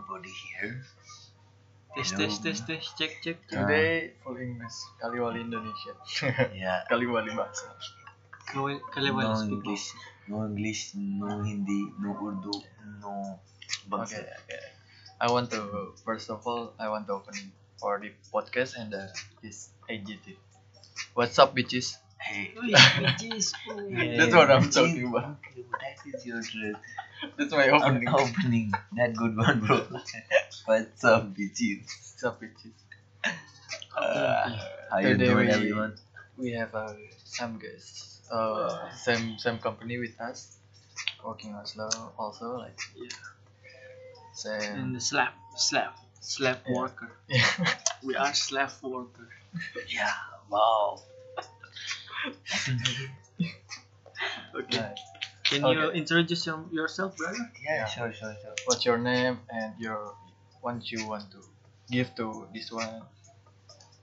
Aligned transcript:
nobody 0.00 0.30
here. 0.32 0.80
Tes 1.96 2.10
tes 2.16 2.38
tes 2.40 2.58
tes 2.64 2.80
cek 2.96 3.12
cek. 3.22 3.36
cek. 3.36 3.36
Today 3.50 4.14
full 4.24 4.38
English. 4.38 4.78
Kaliwali 5.02 5.40
Indonesia. 5.44 5.92
Yeah. 6.54 6.84
Kaliwali 6.90 7.34
bahasa. 7.36 7.68
Kalian 8.50 9.14
No 9.14 9.34
speak 9.36 9.62
English, 9.62 9.86
no 10.26 10.36
English, 10.46 10.82
no 10.96 11.42
Hindi, 11.44 11.86
no 12.02 12.10
Urdu, 12.18 12.50
no 12.98 13.38
Okay, 13.38 13.86
Bangsa. 13.86 14.22
okay. 14.42 14.64
I 15.20 15.30
want 15.30 15.50
to 15.54 15.92
first 16.02 16.30
of 16.30 16.42
all 16.46 16.72
I 16.78 16.88
want 16.88 17.06
to 17.06 17.14
open 17.20 17.34
for 17.78 18.00
the 18.00 18.10
podcast 18.32 18.74
and 18.78 18.90
uh, 18.94 19.06
this 19.42 19.70
AGT. 19.86 20.34
What's 21.14 21.38
up, 21.38 21.54
bitches? 21.54 21.98
Hey. 22.18 22.50
Wih, 22.58 22.74
bitches. 22.74 23.54
That's 24.18 24.34
what 24.34 24.50
I'm 24.50 24.66
Bitches. 24.70 24.74
talking 24.74 25.06
about. 25.10 25.38
Okay, 25.46 25.62
That 25.70 25.96
is 26.06 26.26
your 26.26 26.42
That's 27.36 27.52
my 27.52 27.68
opening. 27.68 28.08
opening. 28.08 28.72
That 28.96 29.14
good 29.16 29.36
one, 29.36 29.60
bro. 29.60 29.86
What's 30.66 31.04
up, 31.04 31.34
bitches? 31.34 31.84
What's 31.84 32.24
up, 32.24 32.40
bitches? 32.40 32.72
Uh, 33.96 34.56
how 34.90 34.98
you 34.98 35.08
Today 35.08 35.26
doing, 35.26 35.46
we- 35.46 35.52
everyone? 35.52 35.94
We 36.36 36.52
have 36.52 36.74
uh, 36.74 36.94
some 37.24 37.58
guests. 37.58 38.22
uh, 38.32 38.90
same 38.94 39.36
same 39.38 39.58
company 39.58 39.98
with 39.98 40.18
us, 40.20 40.56
working 41.24 41.54
Oslo 41.54 41.90
also 42.16 42.56
like 42.58 42.78
Yeah. 42.96 43.08
same. 44.32 44.78
And 44.78 44.94
the 44.96 45.00
slap 45.00 45.34
slap 45.56 45.96
slap 46.20 46.62
Yeah. 46.66 46.74
worker. 46.80 47.10
We 48.02 48.16
are 48.16 48.32
slap 48.32 48.72
worker. 48.82 49.28
Yeah. 49.88 50.14
Wow. 50.48 51.02
Okay. 54.54 54.78
Right. 54.78 54.98
Can 55.50 55.66
you 55.66 55.90
introduce 55.90 56.46
your, 56.46 56.64
yourself, 56.72 57.16
brother? 57.18 57.50
Yeah, 57.64 57.76
Yeah. 57.78 57.86
sure, 57.86 58.12
sure, 58.12 58.34
sure. 58.40 58.54
What's 58.66 58.84
your 58.86 58.98
name 58.98 59.40
and 59.50 59.74
your 59.78 60.14
what 60.62 60.90
you 60.92 61.04
want 61.06 61.30
to 61.32 61.40
give 61.90 62.14
to 62.16 62.46
this 62.54 62.70
one? 62.72 63.02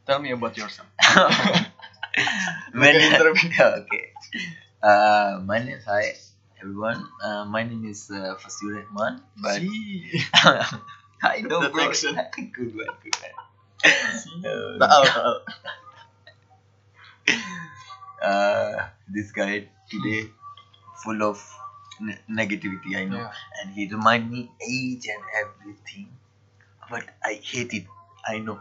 Tell 0.05 0.19
me 0.19 0.31
about 0.31 0.57
yourself. 0.57 0.87
when, 2.73 2.95
Okay, 2.95 3.07
interview. 3.07 3.49
Yeah, 3.57 3.75
okay. 3.81 4.05
Uh, 4.81 5.41
my 5.45 5.59
name, 5.59 5.79
hi 5.85 6.13
everyone. 6.61 7.07
Uh, 7.23 7.45
my 7.45 7.63
name 7.63 7.85
is 7.85 8.09
uh, 8.11 8.35
Fasir 8.41 8.83
Rahman, 8.83 9.21
but 9.37 9.61
I 11.23 11.41
know, 11.41 11.61
That 11.61 11.71
bro. 11.71 11.91
good 12.53 12.75
one, 12.75 12.87
good 13.03 13.15
one. 13.21 13.35
Uh, 14.45 14.77
Taal, 14.79 15.05
taal. 15.05 15.41
uh, 18.21 18.87
this 19.07 19.31
guy 19.31 19.67
today 19.89 20.29
full 21.03 21.21
of 21.29 21.37
ne- 22.07 22.21
negativity 22.39 22.91
i 23.01 23.05
know 23.11 23.23
Yeah. 23.23 23.33
and 23.59 23.73
he 23.77 23.83
remind 23.95 24.29
me 24.35 24.41
each 24.77 25.05
and 25.15 25.23
everything 25.43 26.07
but 26.91 27.05
i 27.31 27.33
hate 27.51 27.73
it 27.79 27.87
i 28.33 28.37
know 28.47 28.59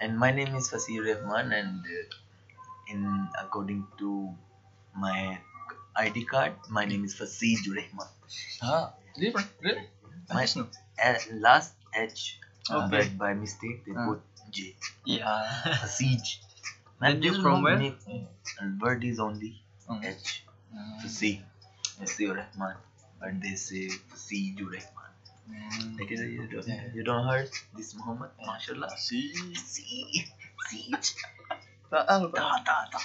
and 0.00 0.18
my 0.24 0.30
name 0.38 0.54
is 0.60 0.70
Fasir 0.72 1.00
Rahman 1.08 1.52
and 1.60 1.84
uh, 1.98 2.06
in 2.94 3.02
according 3.44 3.82
to 3.98 4.10
my 5.06 5.18
id 6.06 6.24
card 6.34 6.54
my 6.78 6.84
name 6.92 7.04
is 7.10 7.14
Fasir 7.20 7.58
Rahman 7.78 8.08
Ah, 8.62 8.94
really? 9.16 9.44
I 10.30 10.34
My- 10.34 10.46
uh, 11.04 11.18
last 11.46 11.74
h 11.94 12.40
uh, 12.70 12.76
Okay. 12.78 12.90
but 12.94 13.18
by 13.22 13.32
mistake 13.44 13.78
they 13.86 13.94
Ah. 13.96 14.06
put 14.08 14.20
j 14.58 14.76
Yeah. 15.04 15.48
Fasij 15.82 16.24
And 17.00 17.24
you 17.24 17.34
from 17.42 17.62
where? 17.62 17.80
word 18.82 19.04
is 19.04 19.18
only 19.28 19.52
Mm. 19.88 20.02
h 20.04 20.42
Fasi, 21.02 21.40
Fasir 22.00 22.34
Rahman, 22.36 22.76
but 23.20 23.40
they 23.42 23.54
say 23.54 23.88
Fasiju 24.10 24.66
Rahman. 24.66 25.12
Like 25.98 26.12
uh, 26.12 26.22
you 26.22 26.46
don't, 26.52 26.68
Yeah. 26.68 26.82
you 26.94 27.02
don't 27.04 27.26
heard 27.26 27.50
this 27.76 27.94
Muhammad, 27.96 28.30
mashallah. 28.46 28.90
See. 28.98 29.32
Taal, 31.90 32.30
ta 32.30 32.40
taal. 32.40 32.64
ta 32.68 32.76
ta. 32.92 33.00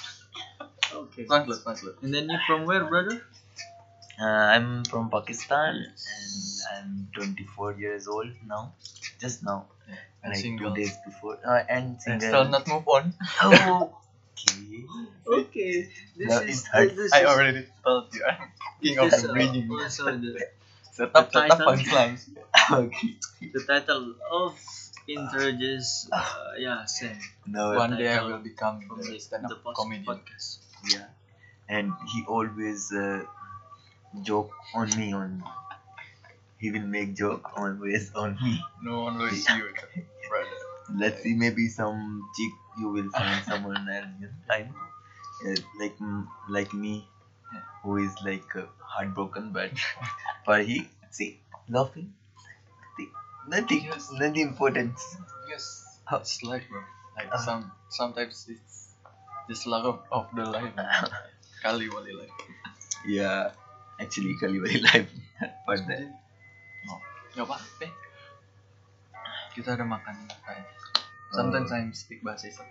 Okay. 0.93 1.23
Translate, 1.25 1.63
translate. 1.63 1.95
And 2.01 2.13
then 2.13 2.29
you 2.29 2.37
from 2.45 2.65
where, 2.65 2.83
brother? 2.85 3.21
Uh, 4.19 4.25
I'm 4.55 4.83
from 4.85 5.09
Pakistan 5.09 5.75
and 5.87 6.35
I'm 6.75 7.07
24 7.15 7.73
years 7.79 8.07
old 8.07 8.29
now. 8.45 8.73
Just 9.19 9.41
now, 9.43 9.65
And 10.23 10.33
like 10.33 10.43
two 10.43 10.73
days 10.75 10.93
before. 11.05 11.39
Uh, 11.43 11.63
and 11.67 11.97
And 12.05 12.21
single. 12.21 12.27
still 12.27 12.45
not 12.49 12.67
move 12.67 12.87
on. 12.87 13.13
Oh, 13.41 13.95
okay. 14.37 14.85
Okay. 15.27 15.89
This 16.17 16.29
That 16.29 16.49
is 16.49 16.65
hard. 16.67 16.95
this 16.95 17.13
I 17.13 17.21
is- 17.21 17.27
already 17.27 17.67
told 17.83 18.13
you. 18.13 18.23
I'm 18.25 18.49
king 18.81 18.97
of 18.99 19.09
the 19.11 19.17
is, 19.17 19.25
uh, 19.25 19.33
bridging. 19.33 19.71
also 19.71 20.05
the, 20.17 20.31
Set 20.93 21.09
up, 21.15 21.31
the 21.31 21.39
title. 21.39 21.69
okay. 22.85 23.15
the 23.53 23.61
title 23.65 24.13
of 24.31 24.53
introduce 25.07 26.07
uh, 26.11 26.53
yeah 26.57 26.85
same 26.85 27.17
No, 27.47 27.75
One 27.75 27.97
day 27.97 28.13
I 28.13 28.23
will 28.23 28.37
become 28.39 28.81
from 28.87 29.01
the 29.01 29.11
the, 29.11 29.19
stand 29.19 29.49
the 29.49 29.55
post- 29.55 29.79
comedian. 29.79 30.05
podcast. 30.05 30.57
Yeah, 30.87 31.07
and 31.67 31.91
he 32.13 32.23
always 32.27 32.91
uh, 32.93 33.23
joke 34.21 34.51
on 34.75 34.89
me. 34.97 35.13
On 35.13 35.43
he 36.59 36.71
will 36.71 36.87
make 36.87 37.15
joke 37.15 37.51
always 37.57 38.13
on 38.15 38.35
me. 38.43 38.61
No 38.83 39.03
one 39.03 39.17
will 39.17 39.29
see 39.31 39.55
you, 39.57 39.67
brother. 40.29 40.47
Let's 40.95 41.23
see, 41.23 41.33
maybe 41.33 41.67
some 41.67 42.23
chick 42.37 42.53
you 42.77 42.89
will 42.89 43.09
find 43.11 43.43
someone 43.45 43.87
else. 43.89 44.11
You 44.19 44.27
know, 44.27 44.55
I 44.55 44.59
know, 44.63 45.51
uh, 45.51 45.59
like 45.79 45.97
like 46.49 46.73
me, 46.73 47.07
who 47.83 47.97
is 47.97 48.13
like 48.25 48.47
uh, 48.55 48.65
heartbroken, 48.79 49.51
but 49.51 49.71
for 50.45 50.57
he 50.59 50.87
see 51.11 51.39
laughing, 51.69 52.13
nothing, 52.97 53.11
nothing, 53.47 53.83
Yes. 53.91 54.09
nothing 54.11 54.41
important. 54.53 54.93
Yes, 55.49 55.99
How- 56.05 56.19
it's 56.25 56.41
life, 56.43 56.65
bro. 56.69 56.81
Like 57.17 57.29
Uh. 57.33 57.37
some 57.37 57.63
sometimes 57.89 58.45
it's 58.49 58.79
just 59.49 59.67
lack 59.67 59.85
of, 59.85 60.01
of 60.11 60.25
the 60.35 60.45
life. 60.45 60.73
Kali 61.63 61.87
wali 61.89 62.13
life. 62.13 62.35
Yeah, 63.07 63.51
actually, 63.99 64.35
kali 64.39 64.59
very 64.59 64.79
life, 64.81 65.09
but 65.67 65.79
that. 65.87 66.07
No, 66.87 66.99
nggak 67.35 67.45
apa-apa. 67.47 67.87
Kita 69.53 69.77
ada 69.77 69.85
makan 69.85 70.15
kayak. 70.43 70.65
Sometimes 71.33 71.71
I 71.73 71.89
speak 71.97 72.21
bahasa 72.21 72.53
Islam. 72.53 72.69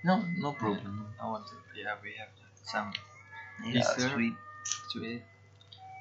No, 0.00 0.24
no 0.40 0.52
problem. 0.56 1.04
I 1.20 1.28
want 1.28 1.44
to. 1.52 1.56
Yeah, 1.76 2.00
we 2.00 2.16
have 2.16 2.32
some 2.64 2.88
Yeah, 3.60 3.84
sir. 3.84 4.08
sweet. 4.16 4.36
sweet. 4.88 5.22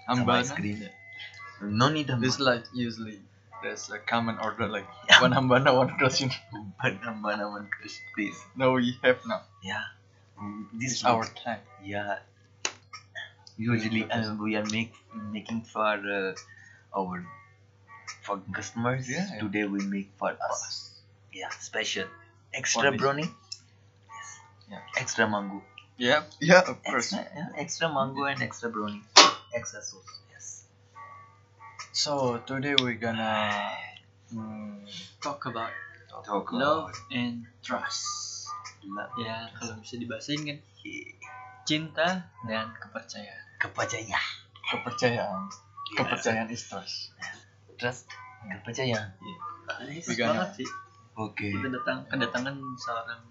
Ambana. 0.08 0.48
ice 0.48 0.52
cream. 0.56 0.80
No 1.62 1.92
need 1.92 2.08
a 2.10 2.16
This 2.16 2.40
like 2.40 2.64
usually 2.72 3.20
there's 3.62 3.92
a 3.92 4.00
common 4.00 4.40
order 4.40 4.68
like 4.72 4.88
one 5.24 5.36
hambana, 5.36 5.76
one 5.76 5.92
crushing. 6.00 6.32
But 6.82 7.02
Ambana 7.04 7.52
one 7.52 7.68
crush, 7.68 8.00
please. 8.16 8.40
No, 8.56 8.80
we 8.80 8.96
have 9.04 9.20
now. 9.28 9.44
Yeah. 9.62 9.84
This 10.72 10.80
This 10.80 10.92
is 11.00 11.04
our 11.04 11.28
time. 11.44 11.60
Yeah. 11.84 12.24
Usually 13.60 14.08
uh, 14.08 14.36
we 14.40 14.56
are 14.56 14.64
make 14.72 14.96
making 15.36 15.68
for 15.68 16.00
uh, 16.00 16.32
our 16.96 17.28
for 18.24 18.40
customers. 18.56 19.04
Yeah, 19.12 19.28
yeah. 19.28 19.40
Today 19.44 19.66
we 19.68 19.84
make 19.84 20.16
for 20.16 20.32
us. 20.32 20.89
Yeah, 21.32 21.50
special. 21.60 22.08
Extra 22.54 22.92
brownie. 22.92 23.30
Yes. 24.10 24.30
Yeah. 24.70 24.82
Extra 24.98 25.28
mango. 25.30 25.62
Yeah, 26.00 26.24
yeah, 26.40 26.64
of 26.64 26.80
course. 26.82 27.12
Extra, 27.14 27.28
yeah, 27.36 27.50
extra 27.60 27.88
mango 27.92 28.24
and 28.26 28.42
extra 28.42 28.70
brownie. 28.70 29.04
Extra 29.54 29.82
sauce. 29.84 30.10
Yes. 30.32 30.64
So 31.92 32.40
today 32.48 32.76
we're 32.80 32.96
gonna 32.98 33.52
mm, 34.34 34.88
Talk 35.22 35.46
about 35.46 35.70
Talk 36.26 36.52
love 36.52 36.92
and 37.12 37.46
trust. 37.62 38.08
Love. 38.88 39.12
Ya 39.20 39.52
kalau 39.60 39.78
bisa 39.84 40.00
dibahasain 40.00 40.42
kan 40.48 40.58
Yeah. 40.80 41.12
cinta 41.68 42.32
dan 42.48 42.72
kepercayaan. 42.80 43.44
Kepercayaan. 43.60 44.26
kepercayaan. 44.72 45.42
Yeah. 45.52 45.98
Kepercayaan 46.00 46.48
is 46.50 46.64
trust. 46.66 47.12
Trust. 47.76 48.08
Kepercayaan. 48.48 49.14
Nice 49.86 50.08
We 50.08 50.16
gonna- 50.16 50.48
banget 50.48 50.64
sih. 50.64 50.70
Oke. 51.20 51.52
Kita 51.52 51.68
datang 51.68 52.08
kedatangan 52.08 52.56
seorang 52.80 53.22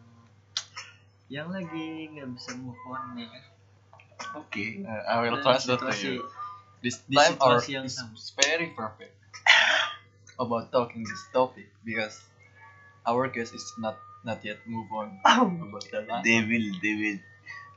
yang 1.33 1.49
lagi 1.49 2.13
nggak 2.13 2.29
bisa 2.37 2.53
move 2.61 2.77
on 2.85 3.17
ya 3.17 3.25
kan. 3.33 3.45
Oke. 4.37 4.85
Uh, 4.85 5.03
I 5.09 5.15
will 5.25 5.41
translate 5.41 5.81
to 5.81 5.97
you. 5.97 6.29
This 6.85 7.01
di 7.09 7.17
time 7.17 7.41
our 7.41 7.59
situasi 7.65 7.71
yang 7.81 7.85
is 7.89 7.97
sama. 7.97 8.13
very 8.37 8.69
perfect 8.77 9.17
about 10.37 10.69
talking 10.69 11.03
this 11.03 11.25
topic 11.33 11.73
because 11.83 12.21
our 13.09 13.27
guest 13.33 13.57
is 13.57 13.65
not 13.81 13.97
not 14.23 14.45
yet 14.45 14.61
move 14.69 14.87
on 14.93 15.17
about 15.65 15.89
the 15.89 16.05
last 16.05 16.29
They 16.29 16.45
will. 16.45 16.69
They 16.85 16.95
will. 16.95 17.19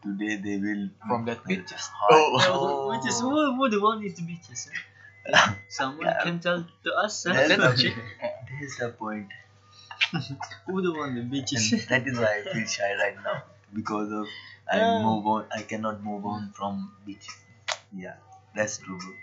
Today 0.02 0.34
they 0.44 0.58
will 0.60 0.92
from 1.08 1.24
that 1.30 1.40
bitches. 1.48 1.88
Oh. 2.12 2.36
Oh, 2.52 2.90
which 2.92 3.06
is 3.08 3.22
who, 3.22 3.32
who 3.32 3.70
the 3.70 3.80
one 3.80 4.04
is 4.04 4.20
the 4.20 4.26
bitches? 4.28 4.68
Huh? 5.24 5.56
Someone 5.72 6.10
Yeah. 6.10 6.20
can 6.26 6.44
tell 6.44 6.66
to 6.68 6.90
us. 7.00 7.24
Huh? 7.24 7.38
That's 7.38 7.56
that 7.56 7.80
is 8.60 8.76
the 8.82 8.92
point. 8.92 9.30
Who 10.66 10.82
the 10.82 10.92
one 10.94 11.16
the 11.16 11.22
And 11.22 11.32
bitches? 11.32 11.88
that 11.92 12.08
is 12.08 12.18
why 12.18 12.40
I 12.40 12.54
feel 12.54 12.66
shy 12.68 12.94
right 12.96 13.16
now 13.24 13.44
because 13.74 14.12
of 14.12 14.28
I 14.72 14.78
Yeah. 14.80 15.02
move 15.02 15.26
on. 15.28 15.46
I 15.56 15.62
cannot 15.64 16.02
move 16.04 16.26
on 16.26 16.52
from 16.56 16.92
beach. 17.06 17.28
Yeah, 17.94 18.16
that's 18.56 18.78
true, 18.78 18.98
bro. 18.98 19.14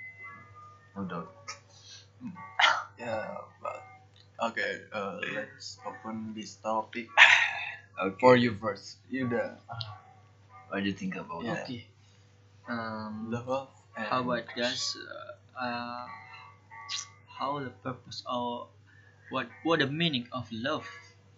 No 0.96 1.02
doubt. 1.08 1.34
Yeah, 2.98 3.36
but 3.62 3.84
Okay, 4.40 4.82
uh, 4.92 5.18
let's 5.34 5.78
open 5.86 6.32
this 6.34 6.56
topic 6.62 7.08
Okay. 8.00 8.16
for 8.20 8.36
you 8.36 8.54
first. 8.54 8.98
You 9.10 9.28
the 9.28 9.58
What 10.68 10.80
do 10.82 10.86
you 10.86 10.92
think 10.94 11.16
about 11.16 11.42
Yeah. 11.44 11.54
that? 11.54 11.64
Okay. 11.64 11.86
Um, 12.68 13.30
love 13.32 13.68
and 13.96 14.06
how 14.06 14.20
about 14.20 14.44
guys? 14.54 14.94
Uh, 14.96 15.64
uh, 15.64 16.06
how 17.38 17.58
the 17.60 17.70
purpose 17.70 18.22
or 18.30 18.68
what 19.30 19.46
what 19.62 19.78
the 19.80 19.86
meaning 19.86 20.26
of 20.32 20.48
love 20.52 20.86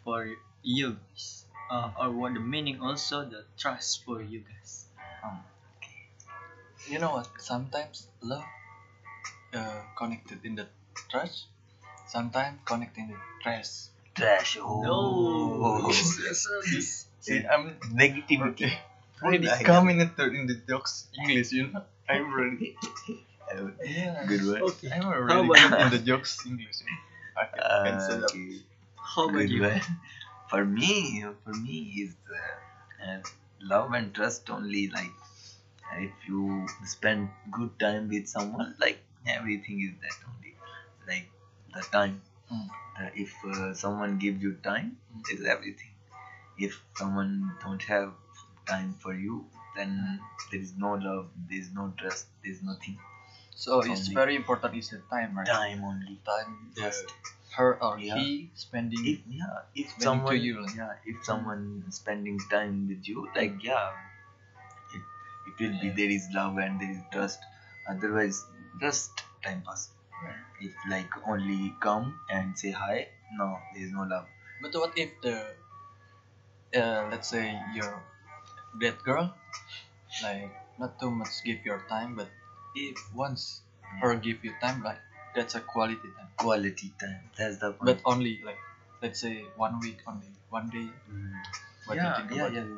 for 0.05 0.29
you 0.63 0.97
guys? 0.99 1.45
Uh, 1.71 1.91
or 2.01 2.11
what 2.11 2.35
the 2.35 2.41
meaning 2.41 2.81
also 2.81 3.25
the 3.25 3.45
trust 3.57 4.05
for 4.05 4.21
you 4.23 4.41
guys? 4.43 4.87
Um, 5.23 5.39
you 6.89 6.99
know 6.99 7.11
what? 7.13 7.29
Sometimes 7.39 8.09
love 8.23 8.45
uh, 9.55 9.83
connected 9.97 10.45
in 10.45 10.55
the 10.57 10.67
trust 11.11 11.47
Sometimes 12.11 12.59
connected 12.65 13.03
in 13.03 13.09
the 13.15 13.17
trash. 13.43 13.87
Trash. 14.17 14.59
Oh. 14.61 14.83
No. 14.83 15.91
See, 17.21 17.47
I'm 17.47 17.77
Negativity. 17.95 18.73
already 19.23 19.49
I- 19.49 19.63
coming 19.63 20.01
into 20.01 20.27
in 20.27 20.47
the 20.47 20.55
jokes 20.67 21.07
English. 21.17 21.53
You 21.53 21.69
know, 21.69 21.83
I'm 22.09 22.27
already. 22.27 22.75
Uh, 23.47 23.71
Yeah. 23.85 24.25
Good 24.27 24.43
word. 24.47 24.63
Okay. 24.75 24.91
I'm 24.91 25.03
How 25.03 25.13
already 25.15 25.47
about 25.47 25.71
good 25.71 25.81
in 25.87 25.91
the 25.91 25.99
jokes 26.03 26.43
English. 26.47 26.83
Okay, 27.41 27.61
Uh, 27.61 27.85
cancel 27.85 28.25
up. 28.25 28.31
okay. 28.33 28.61
How 29.15 29.29
about 29.29 29.49
you? 29.49 29.67
For 30.51 30.65
me, 30.65 31.25
for 31.45 31.53
me 31.55 31.77
is 32.03 32.15
uh, 32.37 33.07
uh, 33.07 33.21
love 33.61 33.93
and 33.93 34.13
trust 34.13 34.51
only 34.51 34.89
like 34.89 35.13
if 35.99 36.11
you 36.29 36.67
spend 36.85 37.29
good 37.53 37.79
time 37.79 38.09
with 38.09 38.27
someone, 38.29 38.75
like 38.81 38.99
everything 39.27 39.81
is 39.89 39.95
that 40.03 40.19
only. 40.31 40.55
Like 41.07 41.29
the 41.75 41.83
time. 41.99 42.21
Mm. 42.53 42.69
Uh, 43.01 43.11
if 43.15 43.33
uh, 43.45 43.75
someone 43.75 44.19
gives 44.19 44.43
you 44.43 44.55
time, 44.65 44.97
is 45.33 45.45
everything. 45.47 45.93
If 46.59 46.81
someone 46.97 47.53
don't 47.63 47.83
have 47.85 48.13
time 48.67 48.95
for 49.01 49.15
you, 49.15 49.47
then 49.77 50.21
there 50.51 50.61
is 50.61 50.75
no 50.77 50.95
love, 50.95 51.29
there 51.49 51.59
is 51.61 51.71
no 51.73 51.93
trust, 51.99 52.27
there 52.43 52.53
is 52.53 52.63
nothing. 52.63 52.99
So 53.61 53.81
it's 53.85 54.09
Only- 54.09 54.15
very 54.17 54.35
important 54.41 54.73
is 54.81 54.89
the 54.89 55.05
time, 55.13 55.37
right? 55.37 55.47
Time 55.47 55.85
only. 55.85 56.17
Time. 56.25 56.73
Just 56.73 57.13
her 57.57 57.77
or 57.83 57.99
Yeah. 58.01 58.17
he 58.17 58.49
spending. 58.55 59.05
if 59.13 59.19
yeah 59.29 59.59
if 59.75 59.89
someone 60.01 60.39
you, 60.41 60.55
like- 60.65 60.77
yeah 60.81 60.93
if 61.05 61.17
someone 61.29 61.85
spending 61.93 62.39
time 62.49 62.87
with 62.91 63.03
you 63.11 63.27
like 63.35 63.59
yeah 63.61 63.91
it, 64.95 65.03
it 65.51 65.55
will 65.63 65.77
be 65.83 65.91
there 65.99 66.13
is 66.17 66.25
love 66.37 66.57
and 66.65 66.79
there 66.81 66.93
is 66.95 67.03
trust 67.11 67.43
otherwise 67.91 68.39
just 68.85 69.11
time 69.43 69.61
pass 69.67 69.83
if 70.63 70.73
like 70.95 71.11
only 71.27 71.75
come 71.87 72.07
and 72.31 72.55
say 72.63 72.71
hi 72.71 72.97
no 73.41 73.49
there 73.75 73.83
is 73.89 73.93
no 73.99 74.07
love 74.15 74.27
But 74.63 74.79
what 74.79 74.95
if 75.05 75.11
the, 75.27 75.35
uh, 76.79 77.09
let's 77.11 77.29
say 77.35 77.47
your 77.75 77.93
that 78.81 79.03
girl, 79.03 79.35
like 80.23 80.53
not 80.79 81.01
too 81.01 81.11
much 81.11 81.43
give 81.45 81.65
your 81.67 81.81
time, 81.91 82.15
but 82.15 82.31
if 82.75 82.99
once 83.15 83.63
her 84.01 84.15
give 84.17 84.45
you 84.45 84.53
time, 84.61 84.83
like 84.83 84.99
that's 85.35 85.55
a 85.55 85.61
quality 85.61 86.09
time. 86.17 86.29
quality 86.37 86.93
time 87.01 87.21
that's 87.37 87.59
the 87.59 87.73
point 87.73 87.85
But 87.87 88.01
only 88.05 88.41
like, 88.45 88.59
let's 89.03 89.21
say 89.21 89.45
one 89.57 89.81
week 89.81 89.99
only, 90.07 90.29
one 90.51 90.69
day. 90.71 90.89
Mm. 91.11 91.33
What 91.87 91.95
do 91.95 92.01
you 92.01 92.07
yeah, 92.07 92.17
think 92.17 92.31
yeah, 92.31 92.37
about 92.47 92.53
yeah, 92.55 92.65
yeah. 92.65 92.77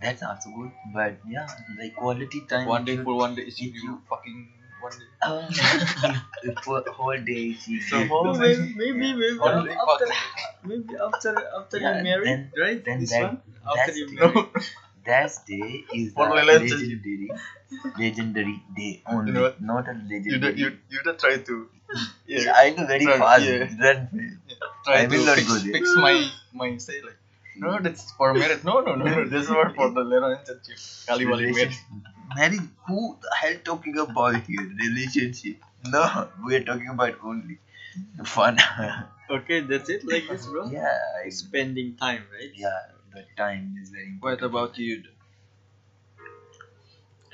that's 0.00 0.22
also 0.22 0.50
good 0.56 0.72
but 0.94 1.14
yeah 1.28 1.46
like 1.78 1.94
quality 1.94 2.40
time 2.48 2.66
One 2.66 2.84
day 2.84 2.96
should- 2.96 3.04
full 3.04 3.18
one 3.18 3.34
day 3.36 3.42
is 3.42 3.60
you, 3.60 3.70
you- 3.70 4.02
fucking 4.10 4.48
one 4.82 4.92
day. 4.98 5.06
uh, 5.22 5.46
if, 5.48 6.50
if 6.50 6.58
for 6.64 6.82
whole 6.90 7.16
day 7.30 7.52
she 7.54 7.78
So 7.80 7.98
give- 8.00 8.08
whole 8.08 8.34
maybe 8.34 8.74
maybe 8.76 9.12
maybe 9.14 9.38
Only 9.38 9.70
after 9.70 10.06
fucking- 10.06 10.68
maybe 10.70 10.94
after 11.06 11.32
after 11.60 11.78
Yeah, 11.78 11.98
you 11.98 12.02
married, 12.04 12.26
then- 12.26 12.52
right? 12.58 12.84
then 12.84 13.00
this 13.00 13.10
that- 13.10 13.22
one 13.22 13.42
after 13.66 13.76
that's 13.86 13.96
you 13.98 14.06
the- 14.10 14.14
married. 14.26 14.48
That 15.06 15.32
day 15.46 15.84
is 15.94 16.12
a 16.16 16.20
legendary, 16.22 17.30
legendary 17.98 18.62
day 18.76 19.02
only, 19.06 19.32
You 19.32 19.38
know 19.38 19.54
not 19.60 19.88
a 19.88 19.94
You 19.94 20.08
legendary. 20.10 20.38
don't 20.40 20.58
you 20.58 20.68
you 20.90 21.00
don't 21.04 21.18
try 21.18 21.36
to. 21.38 21.68
Yeah, 22.26 22.52
I 22.56 22.70
do 22.76 22.86
very 22.86 23.04
Try- 23.04 23.18
fast. 23.22 23.44
yeah. 23.44 23.86
Run. 23.86 24.38
Try 24.84 24.94
I 25.02 25.06
will 25.06 25.18
to 25.20 25.26
not 25.26 25.36
fix, 25.38 25.48
go 25.48 25.58
there. 25.64 25.72
fix 25.74 25.94
my 25.96 26.14
my 26.60 26.68
say 26.78 27.00
like. 27.08 27.18
No, 27.64 27.78
that's 27.86 28.04
for 28.12 28.32
marriage. 28.34 28.64
No, 28.64 28.80
no, 28.80 28.94
no, 28.94 29.04
no. 29.04 29.24
That's 29.32 29.48
for 29.48 29.64
for 29.78 29.88
the 29.98 30.04
relationship. 30.04 30.78
Kali 31.08 31.26
wali 31.32 31.50
marriage. 31.50 31.56
Relationship. 31.56 32.36
Marriage? 32.38 32.68
Who 32.88 33.00
the 33.24 33.30
hell 33.40 33.58
talking 33.70 33.98
about 34.04 34.38
here? 34.52 34.64
Relationship? 34.86 35.56
No, 35.96 36.04
we 36.46 36.56
are 36.60 36.64
talking 36.70 36.88
about 36.96 37.18
only 37.32 37.58
fun. 38.36 38.56
Okay, 39.38 39.60
that's 39.60 39.88
it. 39.96 40.02
Like 40.14 40.28
this, 40.30 40.46
bro. 40.46 40.64
yeah, 40.78 40.96
I, 41.24 41.28
Spending 41.42 41.96
time, 41.96 42.24
right? 42.38 42.52
yeah. 42.54 42.80
The 43.14 43.26
time 43.36 43.76
is 43.80 43.90
very 43.90 44.16
What 44.20 44.42
important. 44.42 44.42
about 44.42 44.78
you? 44.78 45.04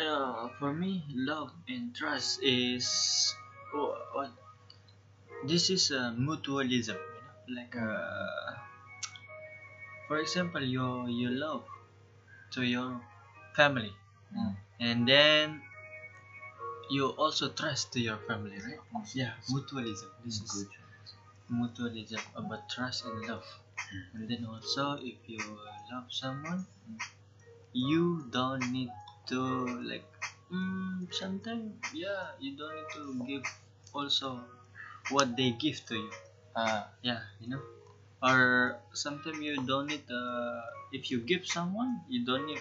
Uh, 0.00 0.48
for 0.58 0.72
me, 0.72 1.04
love 1.10 1.52
and 1.68 1.94
trust 1.94 2.42
is 2.42 3.34
oh, 3.74 3.94
what 4.14 4.30
this 5.48 5.68
is 5.70 5.90
a 5.90 6.14
mutualism. 6.16 6.98
You 7.14 7.22
know? 7.56 7.60
Like 7.60 7.74
uh, 7.76 8.54
for 10.08 10.18
example, 10.18 10.62
you 10.74 11.06
you 11.06 11.30
love 11.30 11.64
to 12.52 12.62
your 12.64 13.00
family, 13.56 13.94
Mm. 14.34 14.56
and 14.80 15.08
then 15.08 15.62
you 16.90 17.08
also 17.10 17.48
trust 17.52 17.92
to 17.92 18.00
your 18.00 18.18
family, 18.26 18.58
right? 18.60 18.80
Yeah, 19.14 19.34
mutualism. 19.50 20.10
This 20.24 20.40
is 20.40 20.50
Good. 20.64 20.68
mutualism 21.50 22.22
about 22.36 22.68
trust 22.70 23.04
and 23.04 23.26
love. 23.26 23.46
And 24.14 24.28
then 24.28 24.44
also, 24.44 24.92
if 25.00 25.16
you 25.26 25.40
love 25.90 26.06
someone, 26.10 26.66
you 27.72 28.24
don't 28.30 28.64
need 28.72 28.90
to 29.28 29.40
like. 29.84 30.04
Mm, 30.52 31.12
sometimes, 31.12 31.76
yeah, 31.92 32.32
you 32.40 32.56
don't 32.56 32.74
need 32.74 32.90
to 32.96 33.04
give 33.28 33.44
also 33.92 34.40
what 35.10 35.36
they 35.36 35.50
give 35.52 35.76
to 35.86 35.94
you. 35.96 36.10
Ah, 36.56 36.88
Yeah, 37.02 37.20
you 37.40 37.48
know. 37.52 37.62
Or 38.22 38.76
sometimes 38.94 39.38
you 39.40 39.60
don't 39.66 39.86
need. 39.88 40.04
Uh, 40.10 40.62
if 40.92 41.10
you 41.10 41.20
give 41.20 41.46
someone, 41.46 42.00
you 42.08 42.24
don't 42.24 42.46
need. 42.46 42.60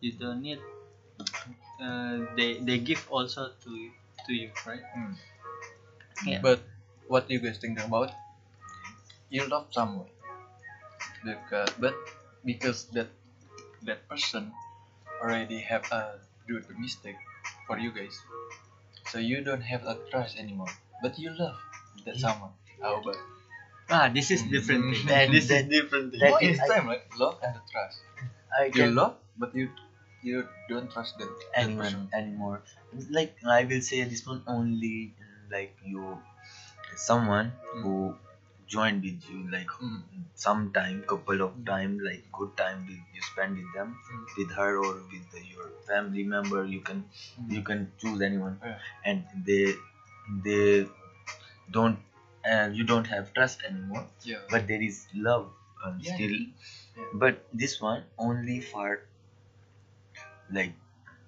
You 0.00 0.12
don't 0.12 0.42
need. 0.42 0.60
Uh, 1.80 2.34
they 2.36 2.58
they 2.60 2.78
give 2.78 3.06
also 3.10 3.50
to 3.64 3.90
to 4.26 4.32
you, 4.32 4.50
right? 4.66 4.82
mm. 4.96 5.16
Yeah. 6.26 6.40
But 6.42 6.60
what 7.08 7.26
do 7.26 7.34
you 7.34 7.40
guys 7.40 7.58
think 7.58 7.78
about? 7.80 8.10
You 9.30 9.46
love 9.48 9.68
someone, 9.70 10.10
because 11.24 11.70
but 11.78 11.94
because 12.44 12.86
that 12.96 13.08
that 13.84 14.08
person 14.08 14.52
already 15.22 15.60
have 15.60 15.84
a 15.92 16.18
do 16.48 16.60
the 16.60 16.74
mistake 16.78 17.16
for 17.66 17.78
you 17.78 17.92
guys, 17.92 18.16
so 19.08 19.18
you 19.18 19.42
don't 19.44 19.62
have 19.62 19.84
a 19.86 19.96
trust 20.10 20.38
anymore. 20.38 20.70
But 21.02 21.18
you 21.18 21.30
love 21.36 21.56
that 22.06 22.16
someone. 22.18 22.52
How 22.82 23.00
about? 23.00 23.16
Ah, 23.90 24.08
this 24.08 24.30
is 24.30 24.42
different 24.46 24.94
thing. 24.96 25.06
That- 25.06 25.30
this 25.34 25.48
that- 25.48 25.66
is 25.66 25.70
different 25.70 26.12
thing. 26.12 26.20
that 26.20 26.30
What 26.32 26.42
is- 26.42 26.58
time 26.58 26.86
like 26.86 27.06
love 27.18 27.38
and 27.42 27.54
the 27.56 27.62
trust? 27.70 28.00
I 28.50 28.70
You 28.74 28.90
love, 28.90 29.16
but 29.38 29.54
you 29.54 29.70
you 30.22 30.44
don't 30.68 30.90
trust 30.92 31.16
that, 31.18 31.28
that 31.30 31.64
anyone 31.64 31.84
person. 31.84 32.10
anymore. 32.12 32.62
Like 33.10 33.36
I 33.46 33.64
will 33.64 33.80
say 33.80 34.04
this 34.04 34.26
one 34.26 34.42
only 34.46 35.14
like 35.50 35.76
you 35.84 36.18
someone 36.96 37.52
Mm. 37.74 37.82
who 37.82 37.94
joined 38.74 39.02
with 39.08 39.28
you 39.30 39.38
like 39.54 39.70
Mm. 39.86 40.02
some 40.44 40.62
time, 40.78 41.02
couple 41.12 41.42
of 41.46 41.52
time, 41.70 41.98
like 42.08 42.22
good 42.38 42.52
time 42.62 42.80
with 42.90 43.02
you 43.16 43.22
spend 43.30 43.56
with 43.60 43.70
them, 43.78 43.88
Mm. 44.12 44.26
with 44.38 44.50
her 44.58 44.70
or 44.84 44.92
with 45.12 45.24
the, 45.34 45.42
your 45.52 45.68
family 45.90 46.24
member. 46.34 46.62
You 46.74 46.80
can 46.90 47.04
Mm. 47.04 47.52
you 47.56 47.62
can 47.70 47.86
choose 48.04 48.22
anyone, 48.30 48.56
Yeah. 48.64 48.78
and 49.04 49.46
they 49.50 49.62
they 50.48 50.62
don't 51.78 51.98
and 52.44 52.76
you 52.76 52.84
don't 52.92 53.06
have 53.14 53.32
trust 53.34 53.62
anymore. 53.70 54.06
Yeah. 54.22 54.42
But 54.50 54.66
there 54.66 54.82
is 54.90 55.06
love 55.14 55.50
um, 55.84 55.98
Yeah, 56.00 56.14
still. 56.14 56.36
yeah. 56.96 57.04
But 57.24 57.42
this 57.64 57.80
one 57.80 58.04
only 58.18 58.60
for 58.60 58.88
like 60.52 60.72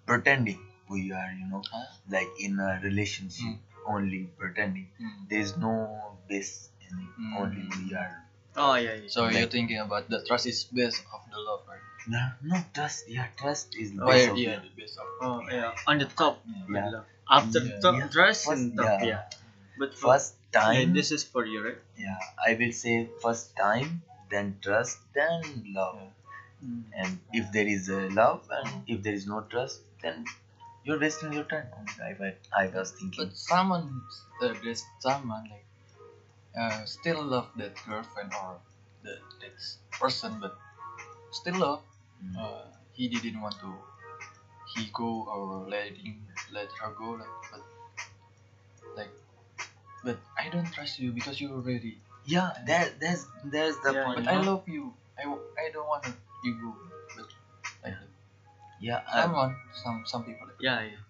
pretending 0.07 0.61
we 0.91 1.13
are, 1.13 1.33
you 1.39 1.47
know, 1.51 1.63
Huh? 1.73 1.85
like 2.11 2.29
in 2.39 2.59
a 2.59 2.81
relationship 2.83 3.57
only 3.87 4.29
pretending. 4.39 4.89
Mm. 5.01 5.29
There 5.31 5.39
is 5.41 5.57
no 5.57 5.73
base 6.29 6.69
in 6.93 6.99
it. 7.07 7.13
Mm. 7.21 7.41
Only 7.41 7.65
we 7.79 7.95
are. 7.95 8.13
Oh 8.57 8.75
yeah, 8.75 8.95
yeah. 8.95 9.09
So 9.09 9.25
Like- 9.25 9.37
you're 9.39 9.49
thinking 9.49 9.79
about 9.79 10.09
the 10.11 10.21
trust 10.27 10.47
is 10.47 10.65
base 10.65 11.01
of 11.13 11.21
the 11.33 11.39
love, 11.41 11.63
right? 11.69 11.79
No, 12.09 12.23
no 12.43 12.59
trust. 12.75 13.09
Yeah, 13.09 13.27
trust 13.39 13.77
is 13.79 13.95
the 13.95 14.03
Oh, 14.03 14.07
base 14.09 14.27
yeah, 14.27 14.33
of 14.33 14.39
yeah, 14.39 14.51
it. 14.59 14.63
the 14.63 14.75
base 14.83 14.97
of. 14.99 15.07
Oh 15.21 15.41
yeah, 15.51 15.75
on 15.87 15.99
the 15.99 16.07
top. 16.23 16.43
Yeah. 16.69 16.91
love. 16.91 17.05
After 17.31 17.61
Yeah. 17.65 17.81
top, 17.81 17.95
Yeah. 17.99 18.09
dress 18.09 18.45
First- 18.45 18.61
and 18.61 18.77
top. 18.77 19.01
yeah. 19.01 19.07
Yeah. 19.07 19.23
But 19.79 19.95
for, 19.99 20.13
First 20.13 20.35
yeah, 20.53 20.61
time. 20.61 20.93
this 20.93 21.11
is 21.17 21.23
for 21.25 21.47
you, 21.47 21.65
right? 21.67 21.79
Yeah, 21.97 22.19
I 22.47 22.55
will 22.61 22.73
say 22.73 23.09
first 23.23 23.57
time, 23.57 24.03
then 24.31 24.59
trust, 24.61 24.99
then 25.15 25.41
love. 25.75 25.97
Yeah. 26.03 27.01
And 27.03 27.19
if 27.33 27.51
there 27.53 27.67
is 27.67 27.89
a 27.89 28.01
love 28.11 28.47
and 28.51 28.83
if 28.87 29.03
there 29.03 29.15
is 29.15 29.27
no 29.27 29.41
trust, 29.55 29.81
then 30.03 30.25
you're 30.85 30.99
wasting 30.99 31.33
your 31.33 31.45
time. 31.45 31.67
I, 32.03 32.11
I, 32.29 32.35
I 32.65 32.67
was 32.69 32.91
thinking. 32.93 33.25
But 33.25 33.37
someone, 33.37 34.03
uh, 34.43 34.53
there's 34.63 34.85
someone 35.01 35.49
like 35.51 35.65
uh, 36.59 36.85
still 36.85 37.23
love 37.23 37.49
that 37.57 37.75
girlfriend 37.87 38.33
or 38.43 38.59
the 39.03 39.19
that 39.41 39.55
person, 40.01 40.39
but 40.41 40.57
still 41.31 41.59
love. 41.59 41.83
Mm. 42.25 42.37
Uh, 42.39 42.65
he 42.93 43.09
didn't 43.09 43.41
want 43.41 43.59
to. 43.61 43.73
He 44.75 44.91
go 44.93 45.25
or 45.29 45.69
letting 45.69 46.23
let 46.53 46.69
her 46.81 46.93
go, 46.97 47.11
like, 47.21 47.29
but 47.51 47.61
like, 48.97 49.13
but 50.05 50.19
I 50.39 50.49
don't 50.49 50.71
trust 50.73 50.99
you 50.99 51.13
because 51.13 51.41
you 51.41 51.53
already. 51.53 51.99
yeah 52.25 52.55
that 52.67 53.01
that's 53.03 53.27
that's 53.51 53.79
the 53.83 53.93
Yeah, 53.93 54.05
point 54.05 54.25
But 54.25 54.29
I 54.35 54.39
love 54.41 54.63
you. 54.69 54.95
I, 55.19 55.25
I 55.27 55.67
don't 55.73 55.89
want 55.89 56.07
you 56.45 56.53
go. 56.63 56.71
But 57.17 57.27
like 57.85 57.95
yeah 58.81 59.03
I, 59.13 59.27
one 59.27 59.57
some 59.83 60.05
some 60.07 60.25
people. 60.25 60.47
Like, 60.47 60.57
Yeah, 60.61 60.81
yeah. 60.83 61.03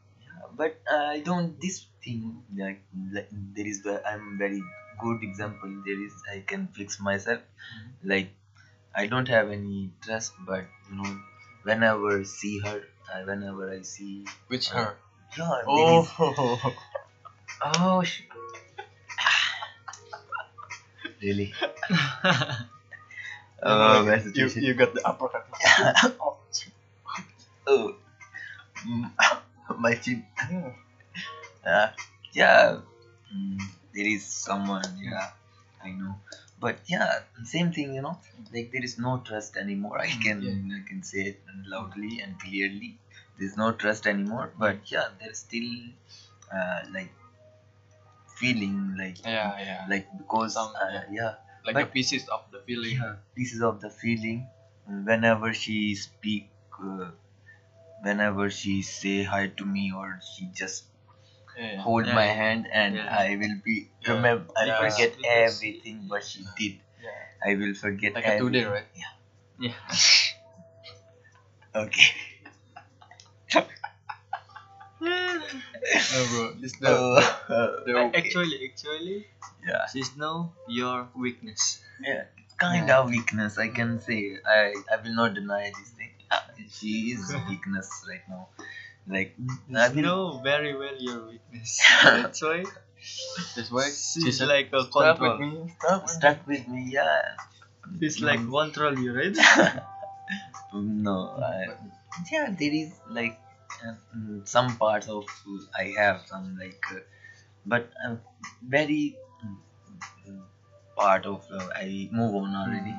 but 0.56 0.80
I 0.90 1.20
don't 1.20 1.60
this 1.60 1.86
thing 2.04 2.42
like, 2.56 2.80
like 3.12 3.28
there 3.30 3.66
is 3.66 3.84
I'm 3.86 4.38
very 4.38 4.62
good 5.02 5.22
example 5.22 5.70
there 5.86 6.00
is 6.06 6.14
I 6.34 6.40
can 6.52 6.68
fix 6.68 6.98
myself. 7.00 7.40
Like 8.02 8.30
I 8.94 9.06
don't 9.06 9.28
have 9.28 9.50
any 9.50 9.92
trust 10.02 10.32
but 10.46 10.66
you 10.90 10.96
know 10.96 11.12
whenever 11.64 12.24
see 12.24 12.58
her 12.60 12.78
uh, 13.12 13.22
whenever 13.24 13.70
I 13.72 13.82
see 13.82 14.26
which 14.48 14.70
Uh, 14.70 14.74
her? 14.76 14.96
yeah 15.36 15.62
Oh, 15.66 16.02
is, 16.02 16.08
oh 17.62 18.02
sh- 18.02 18.22
really? 21.20 21.52
Oh 23.62 24.04
bad 24.04 24.22
you 24.34 24.50
you 24.58 24.74
got 24.74 24.92
the 24.94 25.06
uppercut. 25.06 25.46
oh 27.66 27.92
my 29.78 29.94
chin. 29.94 30.24
Yeah. 30.50 30.72
uh, 31.64 31.88
yeah 32.32 32.78
mm, 33.34 33.60
there 33.94 34.06
is 34.16 34.24
someone 34.48 34.90
yeah 35.10 35.28
i 35.84 35.90
know 36.00 36.14
but 36.64 36.76
yeah 36.94 37.20
same 37.54 37.70
thing 37.76 37.94
you 37.94 38.02
know 38.06 38.16
like 38.54 38.70
there 38.72 38.84
is 38.90 38.96
no 39.06 39.12
trust 39.28 39.56
anymore 39.64 39.98
i 40.00 40.10
can 40.26 40.42
Yeah. 40.48 40.76
i 40.78 40.82
can 40.90 41.02
say 41.10 41.22
it 41.32 41.38
loudly 41.74 42.12
and 42.20 42.38
clearly 42.44 42.92
there's 43.38 43.56
no 43.64 43.70
trust 43.72 44.06
anymore 44.14 44.46
but 44.64 44.76
yeah 44.94 45.08
there's 45.20 45.38
still 45.46 45.70
uh, 46.56 46.80
like 46.96 47.12
feeling 48.38 48.96
like 48.98 49.18
Yeah, 49.24 49.58
yeah. 49.58 49.84
like 49.88 50.06
because 50.18 50.54
Some- 50.54 50.74
uh, 50.74 51.00
yeah 51.10 51.34
like 51.64 51.74
but- 51.74 51.86
the 51.86 51.92
pieces 51.98 52.28
of 52.28 52.42
the 52.50 52.60
feeling. 52.66 52.96
yeah, 52.96 53.14
pieces 53.36 53.62
of 53.62 53.80
the 53.80 53.90
feeling 53.90 54.46
whenever 55.10 55.52
she 55.54 55.94
speak 55.94 56.48
uh, 56.82 57.10
whenever 58.02 58.50
she 58.50 58.82
say 58.82 59.22
hi 59.22 59.46
to 59.58 59.64
me 59.64 59.92
or 59.92 60.20
she 60.30 60.46
just 60.62 60.84
Yeah. 61.58 61.76
hold 61.80 62.06
Yeah, 62.06 62.14
my 62.14 62.26
hand 62.26 62.66
and 62.72 62.96
Yeah. 62.96 63.16
I 63.24 63.36
will 63.36 63.56
be 63.64 63.88
Yeah. 64.02 64.12
remember 64.14 64.52
I 64.56 64.64
Yeah. 64.66 64.78
forget 64.80 65.16
Because- 65.16 65.56
everything 65.60 66.08
what 66.08 66.24
she 66.24 66.44
did. 66.58 66.80
yeah. 67.02 67.10
I 67.50 67.54
will 67.56 67.74
forget 67.74 68.14
Like 68.14 68.26
a 68.26 68.38
today, 68.38 68.64
everything. 68.64 68.72
right? 68.72 68.88
Yeah. 68.94 69.70
Yeah. 69.70 69.76
Okay. 71.82 72.08
No, 75.02 76.20
bro. 76.30 76.54
This 76.60 76.72
the, 76.78 76.88
Uh, 76.88 77.20
the, 77.84 77.92
Uh, 77.98 78.04
okay. 78.06 78.18
Actually, 78.18 78.58
actually, 78.70 79.26
yeah, 79.66 79.86
she's 79.92 80.14
know 80.16 80.52
your 80.68 81.08
weakness. 81.14 81.82
yeah, 82.00 82.24
kind 82.56 82.90
of 82.90 83.10
weakness 83.10 83.58
I 83.58 83.68
can 83.68 83.98
say. 83.98 84.38
I 84.46 84.74
I 84.92 84.96
will 85.02 85.14
not 85.14 85.34
deny 85.34 85.72
this 85.78 85.90
thing. 85.98 86.12
Uh, 86.30 86.40
She 86.70 87.12
is 87.12 87.34
weakness 87.48 87.90
right 88.08 88.22
now. 88.28 88.48
Like 89.06 89.34
I 89.76 89.88
She 89.90 90.00
know 90.00 90.40
very 90.42 90.74
well 90.76 90.96
your 90.98 91.26
weakness. 91.28 91.80
That's 92.04 92.42
why 92.42 92.64
that's 93.56 93.70
why 93.70 93.90
she's 93.90 94.40
like 94.40 94.70
a 94.72 94.84
"Stop 94.84 95.20
with 95.20 95.32
control. 95.32 95.38
me. 95.38 95.74
Stop 95.78 96.02
with 96.02 96.10
stuck 96.10 96.46
with 96.46 96.68
me. 96.68 96.88
Yeah. 96.90 97.36
She's 98.00 98.20
like 98.20 98.38
control 98.48 98.98
you, 98.98 99.12
right? 99.12 99.36
no 100.74 101.16
I, 101.42 101.66
yeah 102.32 102.48
there 102.58 102.74
is 102.82 102.90
like 103.18 103.36
uh, 103.86 103.94
mm, 104.16 104.48
some 104.54 104.76
parts 104.76 105.08
of 105.08 105.24
i 105.82 105.84
have 105.98 106.20
some 106.30 106.46
like 106.62 106.84
uh, 106.94 107.00
but 107.66 107.88
uh, 108.06 108.14
very 108.76 109.16
mm, 109.44 109.56
mm, 110.28 110.42
part 110.96 111.26
of 111.26 111.40
uh, 111.58 111.68
i 111.84 112.08
move 112.12 112.34
on 112.42 112.54
already 112.62 112.94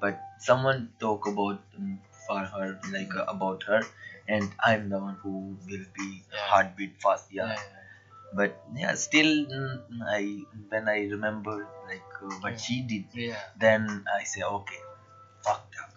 but 0.00 0.20
someone 0.38 0.88
talk 1.00 1.26
about 1.26 1.58
um, 1.78 1.98
for 2.26 2.40
her 2.54 2.78
like 2.92 3.14
uh, 3.16 3.24
about 3.36 3.62
her 3.64 3.82
and 4.34 4.48
i'm 4.70 4.88
the 4.94 4.98
one 5.08 5.16
who 5.22 5.32
will 5.68 5.86
be 6.00 6.08
Yeah. 6.32 6.46
heartbeat 6.50 6.92
fast 7.04 7.26
yeah, 7.38 7.52
Yeah, 7.52 7.62
but 8.38 8.52
yeah 8.82 8.94
still 9.06 9.32
mm, 9.56 9.76
i 10.20 10.22
when 10.72 10.88
i 10.96 10.98
remember 11.14 11.56
like 11.90 12.10
uh, 12.26 12.34
what 12.44 12.60
she 12.66 12.76
did 12.92 13.04
Yeah. 13.26 13.42
then 13.64 13.82
i 14.18 14.22
say 14.34 14.42
okay 14.56 14.80
fuck 15.46 15.62
that 15.76 15.90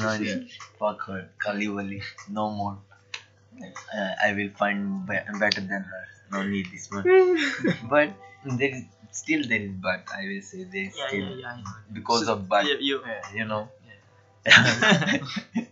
no, 0.00 0.12
yeah. 0.28 0.36
fuck 0.78 1.00
her, 1.06 1.30
Kali 1.38 1.68
Wali, 1.68 2.02
no 2.28 2.50
more. 2.50 2.78
Uh, 3.94 4.12
I 4.24 4.32
will 4.34 4.50
find 4.50 5.06
be- 5.06 5.38
better 5.38 5.60
than 5.60 5.82
her. 5.92 6.04
No 6.30 6.42
need 6.42 6.66
this 6.72 6.90
one. 6.90 7.04
but 7.90 8.10
there 8.44 8.70
is 8.78 8.84
still 9.12 9.42
there 9.48 9.60
is 9.60 9.72
but. 9.72 10.02
I 10.14 10.26
will 10.28 10.42
say 10.42 10.64
there 10.64 10.84
is 10.90 10.96
yeah, 10.96 11.06
still 11.08 11.28
yeah, 11.30 11.56
yeah, 11.56 11.56
because 11.92 12.26
So, 12.26 12.32
of 12.34 12.48
but. 12.48 12.66
You, 12.80 13.02
You 13.34 13.44
know. 13.44 13.68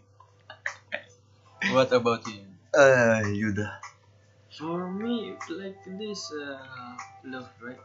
What 1.73 1.93
about 1.93 2.27
you? 2.27 2.41
uh, 2.75 3.23
Yuda. 3.25 3.79
For 4.59 4.91
me, 4.91 5.35
like 5.51 5.77
this 5.99 6.33
uh, 6.33 6.59
love, 7.25 7.49
right? 7.63 7.79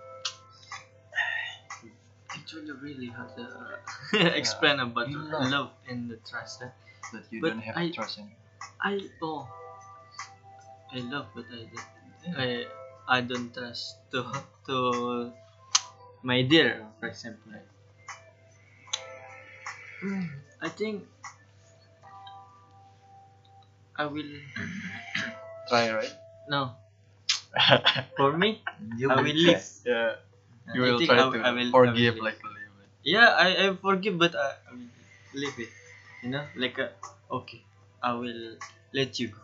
It's 2.35 2.53
really, 2.53 2.71
really 2.71 3.07
hard 3.07 3.35
to 3.35 3.43
uh, 3.43 4.17
explain 4.39 4.79
about 4.79 5.09
You 5.09 5.19
love. 5.19 5.51
love. 5.51 5.69
and 5.87 6.09
the 6.09 6.17
trust. 6.17 6.61
eh? 6.63 6.69
That 7.13 7.23
you 7.29 7.41
But 7.41 7.49
don't 7.49 7.59
have 7.61 7.77
I- 7.77 7.89
trust 7.91 8.17
in. 8.19 8.31
I 8.81 8.99
oh, 9.21 9.47
I 10.93 10.99
love, 10.99 11.27
but 11.35 11.45
I 11.51 11.65
don't- 11.71 12.37
I 12.37 12.65
I 13.07 13.21
don't 13.21 13.53
trust 13.53 13.97
to 14.11 14.19
to 14.67 15.33
my 16.23 16.41
dear, 16.43 16.85
for 16.99 17.07
example. 17.09 17.51
Like, 17.51 17.67
Hmm, 20.01 20.25
I 20.61 20.69
think 20.69 21.05
I 24.01 24.05
will 24.05 24.31
Try, 25.69 25.91
right? 25.93 26.13
no. 26.47 26.61
For 28.17 28.31
me, 28.37 28.49
You 28.97 29.11
I 29.11 29.15
will 29.21 29.39
leave. 29.45 29.63
Yeah. 29.85 30.15
You 30.73 30.83
I 30.83 30.89
will 30.89 30.97
think 30.99 31.09
try 31.09 31.19
I, 31.19 31.23
to 31.23 31.25
I 31.27 31.31
will, 31.31 31.41
I 31.47 31.51
will 31.51 31.71
forgive, 31.71 32.15
leave. 32.15 32.23
like 32.27 32.39
a 32.43 32.47
little 32.47 32.75
bit. 32.79 32.89
Yeah, 33.03 33.27
I, 33.45 33.47
I 33.67 33.75
forgive, 33.75 34.17
but 34.23 34.35
I, 34.35 34.49
I 34.69 34.71
will 34.71 34.89
leave 35.41 35.59
it. 35.65 35.69
You 36.23 36.29
know, 36.33 36.43
like 36.55 36.79
uh, 36.79 36.89
okay, 37.39 37.61
I 38.01 38.13
will 38.13 38.57
let 38.93 39.19
you 39.19 39.27
go. 39.29 39.41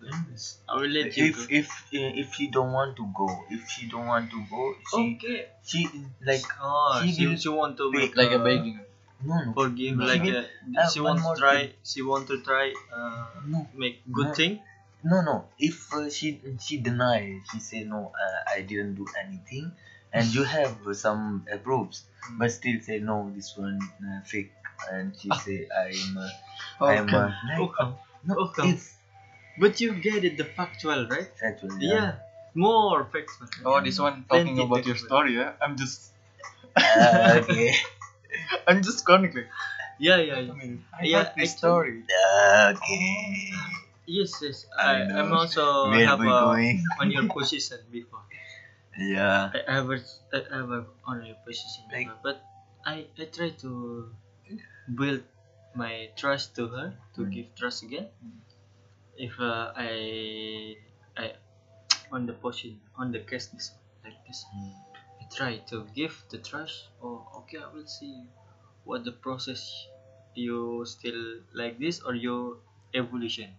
Like 0.00 0.20
this. 0.30 0.58
I 0.68 0.74
will 0.80 0.88
let 0.98 1.16
you 1.16 1.26
if 1.26 1.36
go. 1.36 1.44
if 1.60 1.68
if 1.92 2.34
she 2.34 2.48
don't 2.56 2.72
want 2.72 2.96
to 2.96 3.06
go, 3.20 3.28
if 3.50 3.68
she 3.68 3.86
don't 3.88 4.06
want 4.06 4.30
to 4.30 4.40
go, 4.50 4.62
she 4.90 5.02
okay. 5.16 5.38
she 5.64 5.86
like 6.30 6.44
Oh, 6.60 7.00
she 7.02 7.12
she, 7.12 7.26
will 7.26 7.36
she 7.36 7.48
want 7.48 7.76
to 7.78 7.90
be 7.92 7.98
make 7.98 8.16
Like 8.16 8.32
a 8.32 8.40
uh, 8.40 8.44
begging. 8.44 8.80
No 9.22 9.42
no 9.44 9.52
forgive, 9.54 9.98
She 9.98 10.04
like 10.04 10.20
will- 10.20 10.44
uh, 10.76 10.80
uh, 10.80 10.92
she 10.92 11.00
one 11.00 11.04
want 11.16 11.20
more 11.20 11.36
to 11.36 11.40
try. 11.40 11.72
She 11.84 12.02
want 12.02 12.26
to 12.28 12.42
try. 12.42 12.72
Uh, 12.92 13.40
no 13.46 13.68
make 13.74 13.96
good 14.12 14.26
No. 14.28 14.34
thing. 14.34 14.62
no 15.10 15.20
no 15.28 15.34
if 15.58 15.92
uh, 15.92 16.08
she 16.16 16.28
she 16.64 16.74
deny 16.88 17.40
she 17.50 17.58
say 17.60 17.80
no 17.84 18.00
uh, 18.24 18.40
i 18.54 18.62
didn't 18.62 18.94
do 19.00 19.06
anything 19.22 19.66
and 20.12 20.26
you 20.36 20.42
have 20.42 20.74
uh, 20.86 20.94
some 20.94 21.46
uh, 21.52 21.58
proofs 21.66 21.98
but 22.38 22.50
still 22.50 22.78
say 22.80 22.98
no 23.10 23.16
this 23.36 23.50
one 23.56 23.78
uh, 24.08 24.20
fake 24.30 24.52
and 24.90 25.14
she 25.20 25.30
say 25.44 25.58
i'm 25.82 26.16
uh, 26.16 26.30
i'm 26.92 27.08
uh, 27.14 27.30
Oh, 27.58 27.68
like, 27.68 27.70
come. 27.78 27.98
no 28.24 28.48
come. 28.56 28.70
it's 28.70 28.86
But 29.62 29.80
you 29.80 29.90
get 30.06 30.24
it 30.28 30.36
the 30.36 30.44
factual, 30.58 31.06
right? 31.08 31.28
factual 31.40 31.76
Yeah, 31.80 32.18
more 32.54 33.04
factual. 33.14 33.48
Oh, 33.64 33.80
this 33.80 33.98
one 33.98 34.24
talking 34.28 34.58
about 34.66 34.86
your 34.86 34.96
story, 34.96 35.36
yeah? 35.36 35.52
I'm 35.62 35.76
just, 35.76 36.12
Uh, 36.76 37.38
okay 37.42 37.74
I'm 38.68 38.82
just 38.82 39.04
chronicling. 39.04 39.46
Yeah, 39.98 40.16
yeah, 40.18 40.34
I 40.34 40.40
yeah. 40.42 40.52
mean, 40.52 40.84
I 40.92 41.02
Yeah, 41.04 41.24
heard 41.24 41.32
this 41.36 41.52
story. 41.56 42.02
okay 42.70 43.52
Yes, 44.06 44.32
yes. 44.42 44.66
I 44.76 45.00
I 45.00 45.20
I'm 45.20 45.32
also 45.32 45.88
where 45.90 46.06
have 46.06 46.20
we 46.20 46.28
uh, 46.28 46.40
going 46.44 46.84
on 47.00 47.10
your 47.10 47.26
position 47.32 47.78
before. 47.90 48.24
yeah 48.98 49.50
I 49.54 49.58
ever 49.78 49.96
I 50.32 50.38
ever 50.60 50.86
on 51.06 51.24
your 51.26 51.36
position 51.46 51.84
Like- 51.92 52.06
before, 52.08 52.20
but 52.22 52.36
I 52.84 53.06
I 53.18 53.24
try 53.32 53.50
to 53.64 53.70
build 55.00 55.22
my 55.74 56.08
trust 56.16 56.54
to 56.56 56.68
her 56.68 56.88
to 57.16 57.20
Mm. 57.24 57.32
give 57.34 57.46
trust 57.56 57.82
again. 57.84 58.08
If 59.16 59.38
uh, 59.40 59.72
I 59.76 60.76
I 61.16 61.32
on 62.12 62.26
the 62.26 62.32
position 62.34 62.80
on 62.96 63.12
the 63.12 63.20
case 63.20 63.46
this 63.48 63.70
like 64.04 64.18
this, 64.26 64.44
I 64.52 64.93
try 65.30 65.58
to 65.70 65.84
give 65.94 66.24
the 66.30 66.38
trust. 66.38 66.88
Oh, 67.02 67.26
okay, 67.38 67.58
I 67.58 67.68
will 67.72 67.86
see 67.86 68.24
what 68.84 69.04
the 69.04 69.12
process 69.12 69.88
you 70.34 70.84
still 70.86 71.40
like 71.52 71.78
this 71.78 72.00
or 72.02 72.14
your 72.14 72.58
evolution. 72.94 73.56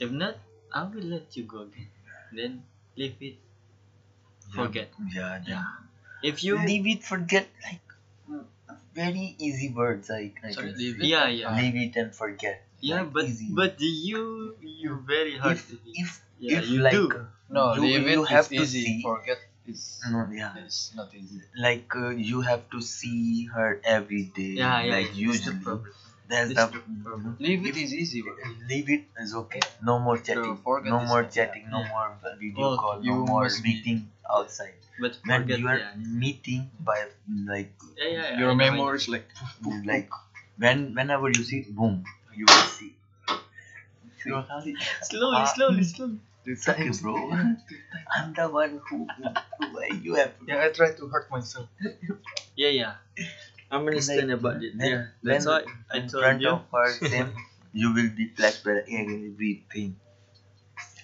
If 0.00 0.10
not, 0.10 0.38
I 0.72 0.82
will 0.82 1.04
let 1.04 1.36
you 1.36 1.44
go 1.44 1.60
again. 1.60 1.90
Then 2.32 2.64
leave 2.96 3.22
it. 3.22 3.36
Forget. 4.54 4.90
yeah 5.14 5.40
yeah 5.46 5.64
if 6.22 6.44
you 6.44 6.58
leave 6.58 6.86
it, 6.86 7.02
forget 7.02 7.48
like 7.64 7.80
very 8.94 9.34
easy 9.38 9.70
words. 9.70 10.08
Like 10.08 10.40
I 10.44 10.52
Sorry, 10.52 10.68
can 10.70 10.78
leave 10.78 10.96
it. 11.00 11.06
yeah 11.06 11.28
yeah 11.28 11.56
leave 11.60 11.76
it 11.76 11.96
and 11.96 12.14
forget. 12.14 12.62
yeah 12.80 13.02
Like, 13.02 13.12
but 13.12 13.24
easy. 13.24 13.48
but 13.54 13.80
you 13.80 14.56
you 14.60 15.00
very 15.06 15.36
hard 15.36 15.56
if 15.56 15.68
to 15.70 15.76
be. 15.76 15.92
if 15.94 16.20
yeah 16.38 16.58
if 16.60 16.68
you 16.70 16.80
like 16.82 16.94
do 16.94 17.06
No, 17.50 17.74
you, 17.74 17.82
leave 17.82 18.06
it 18.06 18.12
you 18.14 18.22
is 18.24 18.28
have 18.30 18.48
to 18.50 18.62
easy. 18.62 18.84
see. 18.84 19.02
Forget 19.02 19.38
is 19.70 19.82
No, 20.10 20.26
yeah. 20.40 20.56
is 20.64 20.78
not 21.00 21.14
easy. 21.20 21.40
Like 21.66 21.96
uh, 21.96 22.08
you 22.30 22.40
have 22.50 22.62
to 22.74 22.80
see 22.80 23.44
her 23.54 23.68
every 23.96 24.22
day. 24.38 24.52
yeah 24.62 24.80
yeah 24.82 24.92
Like 24.94 25.06
yeah, 25.08 25.12
the 25.14 25.20
usually, 25.28 25.56
problem. 25.64 25.92
that's 26.28 26.48
This 26.54 26.58
the 26.58 26.82
problem. 27.08 27.36
Leave 27.48 27.66
it 27.72 27.76
is 27.84 27.94
easy. 28.02 28.22
bro. 28.22 28.34
leave 28.72 28.90
it 28.96 29.04
is 29.24 29.34
okay. 29.42 29.60
No 29.90 29.98
more 30.06 30.16
chatting. 30.18 30.56
forget 30.68 30.90
no 30.96 31.00
more 31.12 31.22
not- 31.22 31.32
chatting. 31.38 31.66
No 31.76 31.82
more 31.92 32.08
video 32.44 32.66
Okay, 32.72 32.80
call. 32.84 33.00
No 33.10 33.16
more 33.32 33.42
must 33.44 33.62
be- 33.62 33.74
meeting 33.74 34.00
outside. 34.38 34.74
but 35.02 35.18
When 35.32 35.48
you 35.48 35.68
are 35.72 35.78
yeah. 35.78 35.92
meeting 36.24 36.62
by 36.88 36.98
like 37.52 37.72
yeah, 37.96 38.08
yeah, 38.08 38.30
yeah, 38.30 38.38
Your 38.40 38.50
I 38.50 38.54
know, 38.54 38.64
I 38.64 38.68
know. 38.70 38.76
memory 38.76 38.96
is 39.02 39.08
like 39.08 39.28
like 39.92 40.10
when 40.64 40.94
whenever 41.00 41.28
you 41.38 41.44
see 41.52 41.60
boom 41.80 42.04
you 42.40 42.46
will 42.52 42.66
see. 42.78 42.90
slowly 45.02 45.46
slowly 45.46 45.84
slowly 45.84 46.18
It's 46.44 46.68
okay, 46.68 46.90
bro. 47.00 47.30
I'm 48.16 48.32
the 48.34 48.48
one 48.48 48.80
who, 48.88 49.06
who 49.16 49.24
uh, 49.78 49.84
you 50.02 50.14
have. 50.14 50.38
to- 50.38 50.44
yeah. 50.46 50.64
I 50.64 50.68
try 50.70 50.92
to 50.92 51.08
hurt 51.08 51.30
myself. 51.30 51.68
yeah 52.56 52.68
yeah 52.68 52.94
I'm 53.70 53.86
understand 53.86 54.28
Like, 54.28 54.38
about 54.38 54.62
it 54.62 54.76
when- 54.76 54.88
yeah 54.90 55.06
that's 55.22 55.46
why 55.46 55.60
I 55.92 55.98
in 55.98 56.08
told 56.08 56.22
front 56.24 56.42
you 56.42 56.50
of 56.50 56.64
her, 56.72 56.88
same, 57.14 57.34
you 57.72 57.92
will 57.94 58.10
be 58.20 58.28
flashback 58.36 58.84
everything, 59.02 59.96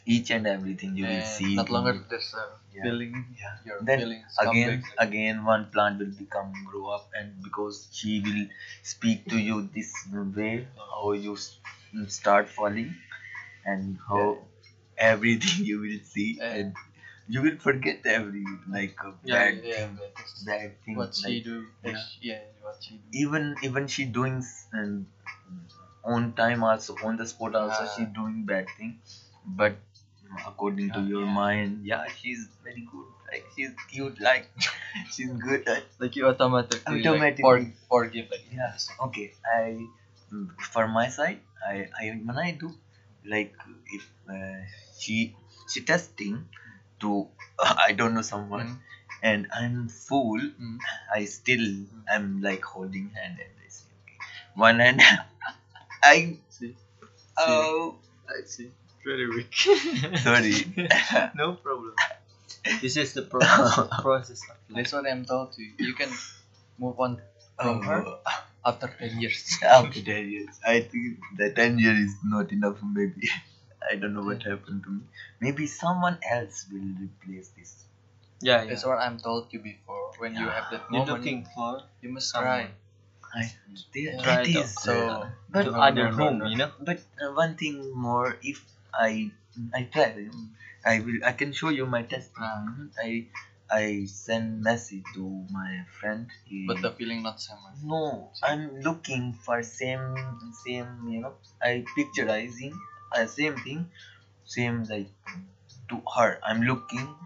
each 0.05 0.31
and 0.31 0.47
everything 0.47 0.97
you 0.97 1.05
will 1.07 1.23
see. 1.23 1.55
Not 1.57 1.71
longer 1.71 1.93
there's 2.11 2.33
a 2.35 2.43
uh, 2.43 2.47
Yeah. 2.77 2.83
feeling. 2.85 3.13
Yeah. 3.41 3.55
Your 3.69 3.77
Then 3.89 3.99
feelings 4.01 4.37
again, 4.45 4.81
back. 4.81 5.07
again, 5.09 5.45
one 5.45 5.65
plant 5.77 5.99
will 6.03 6.15
become 6.23 6.53
grow 6.71 6.87
up, 6.97 7.09
and 7.21 7.43
because 7.47 7.79
she 7.99 8.21
will 8.27 8.43
speak 8.93 9.27
to 9.33 9.39
you 9.49 9.57
this 9.77 9.93
way, 10.39 10.53
how 10.95 11.13
you 11.27 11.37
start 12.19 12.49
falling, 12.59 12.95
and 13.75 13.99
how 14.09 14.25
everything 14.99 15.65
you 15.65 15.81
will 15.81 16.01
see, 16.05 16.37
Yeah. 16.39 16.55
and 16.55 16.75
you 17.29 17.43
will 17.43 17.57
forget 17.59 18.01
every 18.07 18.45
like 18.69 18.97
uh, 19.05 19.13
Yeah, 19.25 19.35
bad 19.35 19.65
yeah, 19.65 19.75
thing, 19.77 19.99
bad 20.47 20.73
thing. 20.85 20.97
what 20.97 21.15
she 21.15 21.29
like, 21.35 21.45
do. 21.45 21.67
yeah. 21.85 22.03
Yeah, 22.21 22.41
what 22.63 22.77
she 22.83 22.95
do. 22.97 23.19
even 23.25 23.57
even 23.63 23.87
she 23.89 24.05
doing 24.05 24.43
um, 24.75 25.07
on 26.05 26.33
time 26.35 26.63
also 26.65 26.97
on 27.05 27.17
the 27.17 27.27
spot 27.27 27.55
also 27.55 27.85
she 27.97 28.05
doing 28.19 28.45
bad 28.45 28.67
thing 28.79 28.99
but 29.45 29.77
according 30.47 30.91
to 30.93 31.01
your 31.13 31.27
mind 31.27 31.81
yeah 31.85 32.05
she's 32.21 32.47
very 32.65 32.87
good 32.93 33.07
like 33.31 33.45
she's 33.57 33.73
cute 33.91 34.21
like 34.21 34.49
she's 35.13 35.31
good 35.47 35.67
at 35.69 35.85
Like 35.99 36.15
you 36.17 36.27
automatically, 36.29 37.01
Automatically. 37.01 37.45
Like, 37.45 37.75
for, 37.89 38.05
forgive. 38.05 38.31
Like 38.31 38.47
yeah 38.53 38.73
okay 39.07 39.33
i 39.55 39.87
for 40.73 40.87
my 40.89 41.09
side 41.09 41.41
i 41.69 41.89
i 42.01 42.05
when 42.25 42.39
i 42.39 42.51
do 42.53 42.71
like 43.25 43.55
if 43.97 44.05
uh, 44.31 44.61
she 44.99 45.35
she 45.73 45.81
testing 45.83 46.49
to 47.01 47.29
i 47.89 47.93
don't 47.93 48.15
know 48.15 48.23
someone 48.23 48.67
Mm. 48.67 48.79
and 49.23 49.41
i'm 49.61 49.89
full 49.89 50.41
Mm. 50.41 50.79
I 51.15 51.25
still 51.25 51.65
I'm 52.13 52.41
like 52.43 52.63
holding 52.65 53.11
hand 53.17 53.39
and 53.45 53.53
I 53.65 53.69
say, 53.69 53.89
okay. 54.03 54.19
One 54.55 54.79
hand, 54.81 55.01
I 56.03 56.37
See, 56.51 56.75
oh 57.39 57.95
I 58.29 58.43
see. 58.47 58.71
very 59.05 59.29
weak 59.29 59.53
sorry. 60.27 60.55
no 61.35 61.55
problem 61.55 61.95
this 62.81 62.97
is 62.97 63.13
the 63.15 63.23
process 63.23 63.75
process 64.03 64.41
of 64.51 64.57
life 64.71 64.77
That's 64.77 64.93
what 64.93 65.07
I'm 65.11 65.25
told 65.25 65.53
to 65.55 65.63
you. 65.63 65.73
You 65.79 65.95
can 65.95 66.11
move 66.79 66.99
on 66.99 67.21
from 67.61 67.83
her 67.83 68.05
Oh, 68.07 68.19
after 68.65 68.89
ten 68.99 69.21
years. 69.21 69.59
after 69.63 70.03
ten 70.03 70.29
years, 70.31 70.55
I 70.67 70.81
think 70.81 71.19
the 71.37 71.51
ten 71.51 71.79
years 71.79 71.99
is 72.11 72.15
not 72.25 72.51
enough. 72.53 72.79
Maybe 72.83 73.29
I 73.91 73.97
don't 73.97 74.15
know 74.15 74.23
what 74.23 74.43
happened 74.43 74.85
to 74.85 74.91
me. 74.91 75.03
Maybe 75.41 75.67
someone 75.67 76.19
else 76.31 76.67
will 76.73 76.91
replace 77.07 77.49
this. 77.59 77.73
yeah 78.41 78.63
yeah 78.63 78.69
That's 78.71 78.85
what 78.85 78.99
I'm 78.99 79.19
told 79.19 79.47
you 79.53 79.61
before. 79.61 80.13
When 80.19 80.35
you 80.35 80.49
have 80.49 80.67
that 80.73 80.83
you're 80.91 81.01
moment, 81.05 81.19
looking 81.19 81.41
for 81.55 81.83
you 82.03 82.11
must 82.17 82.31
someone. 82.31 82.69
try. 82.69 83.41
I 83.41 83.43
there, 83.95 84.17
Try 84.23 84.43
it 84.43 84.53
to- 84.53 84.61
is. 84.61 84.75
So, 84.83 84.93
uh, 84.97 85.29
but 85.51 85.65
to 85.65 85.73
No, 85.73 85.81
other 85.89 86.05
no, 86.05 86.11
no, 86.11 86.17
home 86.17 86.39
no. 86.39 86.47
you 86.53 86.57
know 86.57 86.71
But 86.81 87.01
uh, 87.21 87.33
one 87.33 87.57
thing 87.57 87.93
more, 87.95 88.39
if 88.43 88.65
I 88.95 89.31
I 89.75 89.83
try, 89.97 90.29
I 90.85 91.01
will 91.01 91.21
I 91.25 91.33
can 91.33 91.53
show 91.53 91.69
you 91.69 91.87
my 91.87 92.03
test. 92.03 92.31
Ah. 92.39 92.65
I 93.03 93.27
I 93.71 94.07
send 94.07 94.63
message 94.63 95.05
to 95.15 95.25
my 95.51 95.85
friend. 96.01 96.29
He, 96.47 96.65
but 96.71 96.81
the 96.83 96.93
feeling 96.93 97.23
not 97.23 97.41
same. 97.43 97.59
no, 97.85 98.31
I'm 98.43 98.81
looking 98.81 99.33
for 99.35 99.63
same 99.63 100.15
same 100.65 101.09
you 101.11 101.21
know. 101.27 101.35
I 101.61 101.85
picturizing 101.99 102.73
uh, 103.13 103.27
same 103.27 103.57
thing, 103.59 103.91
same 104.45 104.85
like 104.85 105.11
to 105.91 106.03
her. 106.17 106.41
I'm 106.45 106.63
looking 106.63 107.17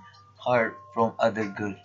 her 0.46 0.76
from 0.94 1.14
other 1.18 1.46
girl. 1.48 1.76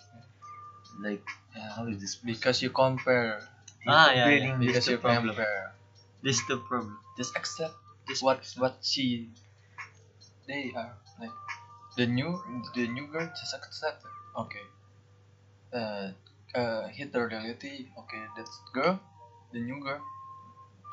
Like 0.98 1.22
Yeah. 1.54 1.72
how 1.76 1.86
is 1.86 2.00
this? 2.00 2.16
Because 2.16 2.60
you 2.62 2.70
compare. 2.70 3.40
Ah, 3.86 4.10
yeah, 4.12 4.30
yeah. 4.30 4.58
This 4.58 4.66
Because 4.66 4.84
the 4.86 4.92
you 4.92 4.98
problem. 4.98 5.28
compare. 5.36 5.74
this 6.22 6.40
the 6.48 6.56
problem 6.58 6.98
Just 7.16 7.36
accept 7.36 7.74
this 8.08 8.20
what 8.22 8.42
what 8.58 8.78
she. 8.82 9.30
They 10.46 10.72
are 10.74 10.96
like 11.20 11.30
the 11.96 12.06
new 12.06 12.42
the 12.74 12.88
new 12.88 13.06
girl. 13.08 13.26
Just 13.28 13.54
accept. 13.54 14.04
Okay. 14.36 14.62
Uh, 15.72 16.10
uh, 16.54 16.88
hit 16.88 17.12
the 17.12 17.20
reality. 17.26 17.88
Okay, 17.98 18.24
that's 18.36 18.60
girl, 18.72 18.98
the 19.52 19.60
new 19.60 19.80
girl. 19.82 20.00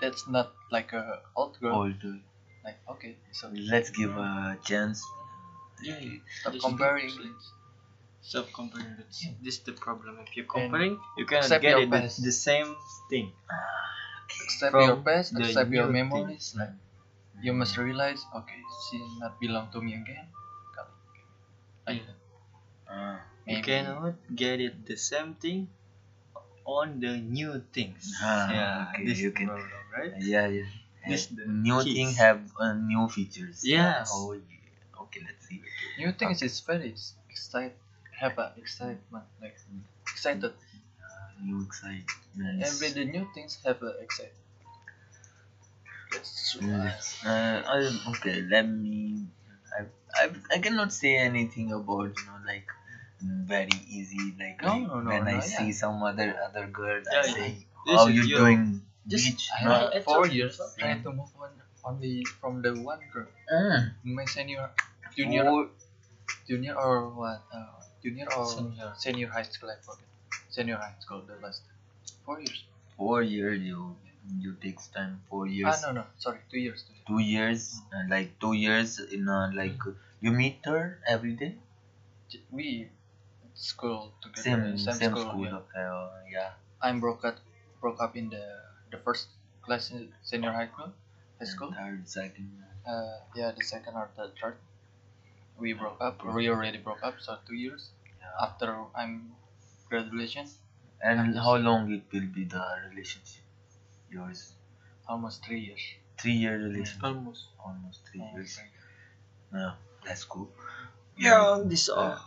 That's 0.02 0.28
not 0.28 0.54
like 0.72 0.94
a 0.94 1.22
old 1.36 1.60
girl. 1.60 1.76
older. 1.76 2.20
Like 2.64 2.80
okay, 2.90 3.16
so 3.32 3.50
Let's 3.54 3.90
give 3.92 4.12
a 4.18 4.58
chance. 4.64 5.04
yeah, 5.84 6.00
yeah. 6.00 6.18
stop 6.40 6.54
This 6.54 6.64
is 6.64 6.70
comparing. 6.70 7.12
self 8.22 8.52
comparing 8.54 8.96
this 8.98 9.28
this 9.44 9.56
is 9.58 9.62
the 9.70 9.74
problem 9.74 10.18
if 10.26 10.36
you're 10.36 10.46
comparing 10.58 10.98
you 11.18 11.26
cannot 11.26 11.44
accept 11.46 11.62
get 11.62 11.72
your 11.72 11.82
it 11.84 11.92
the, 11.92 11.98
best. 12.00 12.24
the 12.24 12.32
same 12.32 12.76
thing 13.10 13.32
accept 14.46 14.72
From 14.72 14.84
your 14.88 14.98
past, 14.98 15.34
the 15.36 15.44
accept 15.46 15.72
your 15.72 15.88
new 15.88 15.94
memories. 15.94 16.54
Like 16.58 16.70
you 17.42 17.54
must 17.54 17.78
realize, 17.78 18.26
okay, 18.36 18.62
she 18.90 18.98
not 19.20 19.40
belong 19.40 19.70
to 19.74 19.82
me 19.82 19.96
again. 19.96 20.28
Like 21.88 22.06
that. 22.06 22.16
Ah. 22.90 23.20
you 23.46 23.56
Maybe. 23.58 23.62
cannot 23.64 24.16
get 24.36 24.60
it 24.62 24.86
the 24.86 24.96
same 24.98 25.36
thing 25.36 25.68
on 26.66 27.00
the 27.00 27.18
new 27.18 27.64
things 27.74 28.14
Ah, 28.22 28.52
yeah 28.52 28.88
okay, 28.92 29.06
this 29.06 29.20
you 29.20 29.30
is 29.30 29.34
the 29.34 29.40
can- 29.40 29.48
problem 29.48 29.84
right 29.98 30.14
Yeah, 30.20 30.48
yeah. 30.48 30.70
This 31.08 31.28
Uh, 31.32 31.36
the 31.36 31.46
new 31.48 31.84
keys. 31.84 31.96
thing 31.96 32.12
have 32.14 32.42
uh, 32.60 32.74
new 32.74 33.08
features. 33.10 33.64
Yes. 33.66 34.10
Oh 34.14 34.34
yeah. 34.34 35.02
Okay, 35.02 35.22
let's 35.26 35.48
see. 35.48 35.62
New 35.98 36.12
things 36.14 36.42
is 36.42 36.60
very 36.62 36.94
excited, 37.30 37.76
have 38.20 38.38
a 38.38 38.54
excitement, 38.58 39.26
like 39.42 39.58
excited. 40.08 40.54
New 41.44 41.62
excitement. 41.64 42.64
Every 42.64 42.90
the 42.90 43.06
new 43.06 43.28
things 43.34 43.60
have 43.66 43.82
a 43.84 43.92
excitement. 44.00 44.40
True. 46.12 46.62
Let's, 46.62 47.26
uh, 47.26 47.90
okay, 48.14 48.42
let 48.42 48.68
me. 48.68 49.26
I, 49.78 49.82
I, 50.14 50.30
I 50.54 50.58
cannot 50.60 50.94
say 50.94 51.18
anything 51.18 51.72
about 51.74 52.14
you 52.18 52.26
know 52.28 52.40
like 52.46 52.68
very 53.22 53.78
easy 53.88 54.36
like 54.38 54.62
No, 54.62 54.78
no, 54.80 55.02
no, 55.02 55.12
when 55.12 55.28
I 55.28 55.40
see 55.40 55.72
yeah. 55.72 55.72
some 55.72 56.04
other 56.04 56.30
other 56.46 56.68
girl 56.68 57.02
Yeah, 57.12 57.22
I 57.22 57.28
say 57.28 57.68
how 57.88 58.08
you 58.08 58.28
doing 58.36 58.86
Just 59.08 59.26
bitch 59.28 59.44
I 59.52 59.64
no 59.66 59.72
have 59.72 59.92
it's 59.94 60.06
four 60.06 60.28
years 60.28 60.56
trying 60.80 61.04
to 61.04 61.12
move 61.12 61.30
on 61.40 61.52
only 61.84 62.24
from 62.40 62.62
the 62.62 62.72
one 62.80 63.00
girl. 63.12 63.28
Mm. 63.52 63.92
My 64.04 64.26
senior, 64.26 64.72
junior, 65.16 65.44
Four- 65.44 65.70
junior 66.48 66.74
or 66.76 67.10
what? 67.12 67.44
Uh, 67.52 67.84
junior 68.02 68.28
or 68.32 68.48
Senior. 68.48 68.94
senior 68.96 69.28
high 69.28 69.44
school? 69.44 69.70
I 69.70 69.76
forget. 69.84 70.08
Senior 70.50 70.78
high 70.78 70.96
school, 71.00 71.22
the 71.28 71.36
last 71.44 71.64
four 72.26 72.40
years. 72.40 72.64
four 72.96 73.22
years 73.22 73.60
you 73.60 73.96
you 74.40 74.56
takes 74.64 74.88
time 74.88 75.20
four 75.30 75.44
years 75.48 75.68
Ah 75.68 75.92
no 75.92 76.00
no, 76.00 76.04
sorry, 76.18 76.40
two 76.50 76.60
years. 76.64 76.86
Two 76.88 76.96
years. 76.96 77.04
two 77.10 77.20
years 77.20 77.62
uh, 77.92 78.06
like 78.08 78.40
two 78.40 78.54
years 78.56 79.00
in 79.12 79.28
uh, 79.28 79.52
like 79.52 79.76
you 80.24 80.32
meet 80.32 80.64
her 80.64 81.00
every 81.06 81.34
day 81.36 81.60
We 82.52 82.88
school 83.54 84.14
together. 84.22 84.44
same 84.44 84.78
same, 84.78 84.96
same 84.96 85.12
school. 85.12 85.28
school, 85.28 85.44
yeah. 85.46 85.60
okay 85.62 85.84
uh, 85.84 86.10
yeah 86.32 86.52
I'm 86.82 87.00
broke 87.04 87.26
up, 87.26 87.36
broke 87.82 88.00
up 88.02 88.16
in 88.16 88.30
the 88.30 88.46
the 88.94 89.02
first 89.08 89.28
class 89.66 89.92
in 89.92 90.10
senior 90.22 90.52
high 90.60 90.70
school. 90.74 90.92
High 91.40 91.50
school. 91.56 91.72
third 91.80 92.08
second 92.20 92.50
Uh, 92.86 93.18
yeah, 93.40 93.52
the 93.58 93.64
second 93.74 93.94
or 93.96 94.08
the 94.18 94.26
third. 94.40 94.58
We 95.58 95.74
broke 95.74 96.00
up. 96.08 96.24
We 96.38 96.50
already 96.50 96.80
broke 96.88 97.04
up, 97.10 97.16
so 97.26 97.38
two 97.48 97.56
years 97.56 97.84
yeah. 98.22 98.46
after 98.46 98.68
I'm 98.96 99.14
graduation, 99.90 100.46
and 101.02 101.20
I'm 101.22 101.34
how 101.48 101.56
long 101.70 101.92
it 101.98 102.04
will 102.14 102.28
be 102.40 102.44
the 102.56 102.64
relationship 102.90 103.44
yours 104.12 104.42
almost 105.08 105.44
three 105.46 105.60
years. 105.70 105.84
three 106.22 106.38
year 106.44 106.56
relationship 106.58 107.04
almost 107.10 107.44
almost 107.68 108.00
three 108.08 108.22
Almost 108.22 108.38
years 108.38 108.52
three 108.58 108.70
years. 108.74 109.64
yeah 109.64 109.74
that's 110.06 110.24
cool 110.34 110.50
yeah 111.18 111.60
this 111.72 111.90
all 111.90 112.18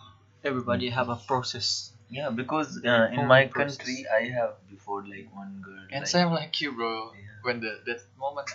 everybody 0.50 0.90
have 0.98 1.08
a 1.08 1.18
process 1.30 1.68
Yeah, 2.08 2.30
because 2.30 2.80
uh, 2.84 3.08
in 3.12 3.26
my 3.26 3.46
process. 3.46 3.78
country, 3.78 4.06
I 4.14 4.28
have 4.28 4.54
before 4.70 5.02
like 5.06 5.28
one 5.34 5.62
girl. 5.64 5.82
And 5.90 6.00
like, 6.02 6.08
same 6.08 6.30
like 6.30 6.60
you, 6.60 6.72
bro. 6.72 7.12
Yeah. 7.14 7.20
When 7.42 7.60
the 7.60 7.80
that 7.86 8.00
moment, 8.18 8.48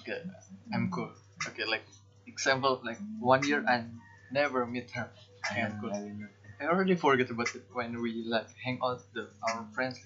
okay, 0.00 0.20
I'm 0.74 0.90
cool. 0.90 1.10
Okay, 1.48 1.64
like 1.64 1.84
example, 2.26 2.80
like 2.84 2.98
one 3.20 3.46
year 3.46 3.64
I 3.68 3.84
never 4.32 4.66
meet 4.66 4.90
her. 4.92 5.08
I 5.50 5.60
I'm 5.60 5.78
cool. 5.80 5.92
I 6.60 6.66
already 6.66 6.96
forget 6.96 7.30
about 7.30 7.54
it 7.54 7.64
when 7.72 8.02
we 8.02 8.24
like 8.26 8.48
hang 8.64 8.80
out 8.82 9.00
the 9.14 9.28
our 9.46 9.64
friends. 9.74 9.98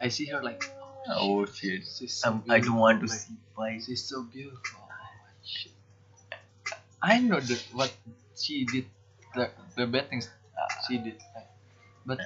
I 0.00 0.08
see 0.08 0.26
her 0.26 0.42
like, 0.42 0.64
Oh 1.08 1.46
shit! 1.46 1.82
she's 1.86 2.14
so 2.14 2.30
Um, 2.30 2.44
I 2.48 2.58
don't 2.60 2.76
want 2.76 3.00
to 3.00 3.06
beautiful, 3.06 3.26
see 3.26 3.34
why. 3.54 3.78
she's 3.84 4.04
so 4.04 4.22
beautiful. 4.22 4.80
Oh, 4.82 5.30
shit. 5.44 5.72
I 7.02 7.18
know 7.20 7.40
that 7.40 7.62
what 7.72 7.92
she 8.36 8.64
did, 8.64 8.86
the 9.34 9.50
the 9.76 9.86
bad 9.86 10.10
things 10.10 10.28
she 10.86 10.98
did, 10.98 11.18
like, 11.34 11.49
but 12.06 12.20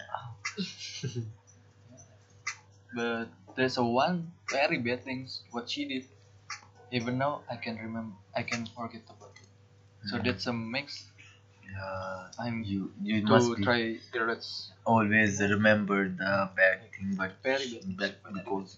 but 2.94 3.28
there's 3.56 3.76
a 3.76 3.84
one 3.84 4.32
very 4.50 4.78
bad 4.78 5.04
things 5.04 5.42
what 5.50 5.70
she 5.70 5.84
did. 5.86 6.04
Even 6.92 7.18
now 7.18 7.42
I 7.50 7.56
can 7.56 7.78
remember, 7.78 8.16
I 8.36 8.44
can 8.44 8.66
forget 8.66 9.04
about 9.10 9.32
it. 9.42 9.48
So 10.08 10.18
that's 10.18 10.46
a 10.46 10.52
mix. 10.52 11.06
Yeah, 11.64 12.28
I'm 12.38 12.62
you 12.64 12.92
you 13.02 13.20
to 13.20 13.26
must 13.28 13.56
be 13.56 13.64
try 13.64 13.98
erase 14.14 14.70
always 14.86 15.40
remember 15.40 16.08
the 16.08 16.50
bad 16.56 16.90
thing, 16.92 17.14
but 17.16 17.32
very 17.42 17.66
bad. 17.74 17.98
that 17.98 18.14
because 18.32 18.76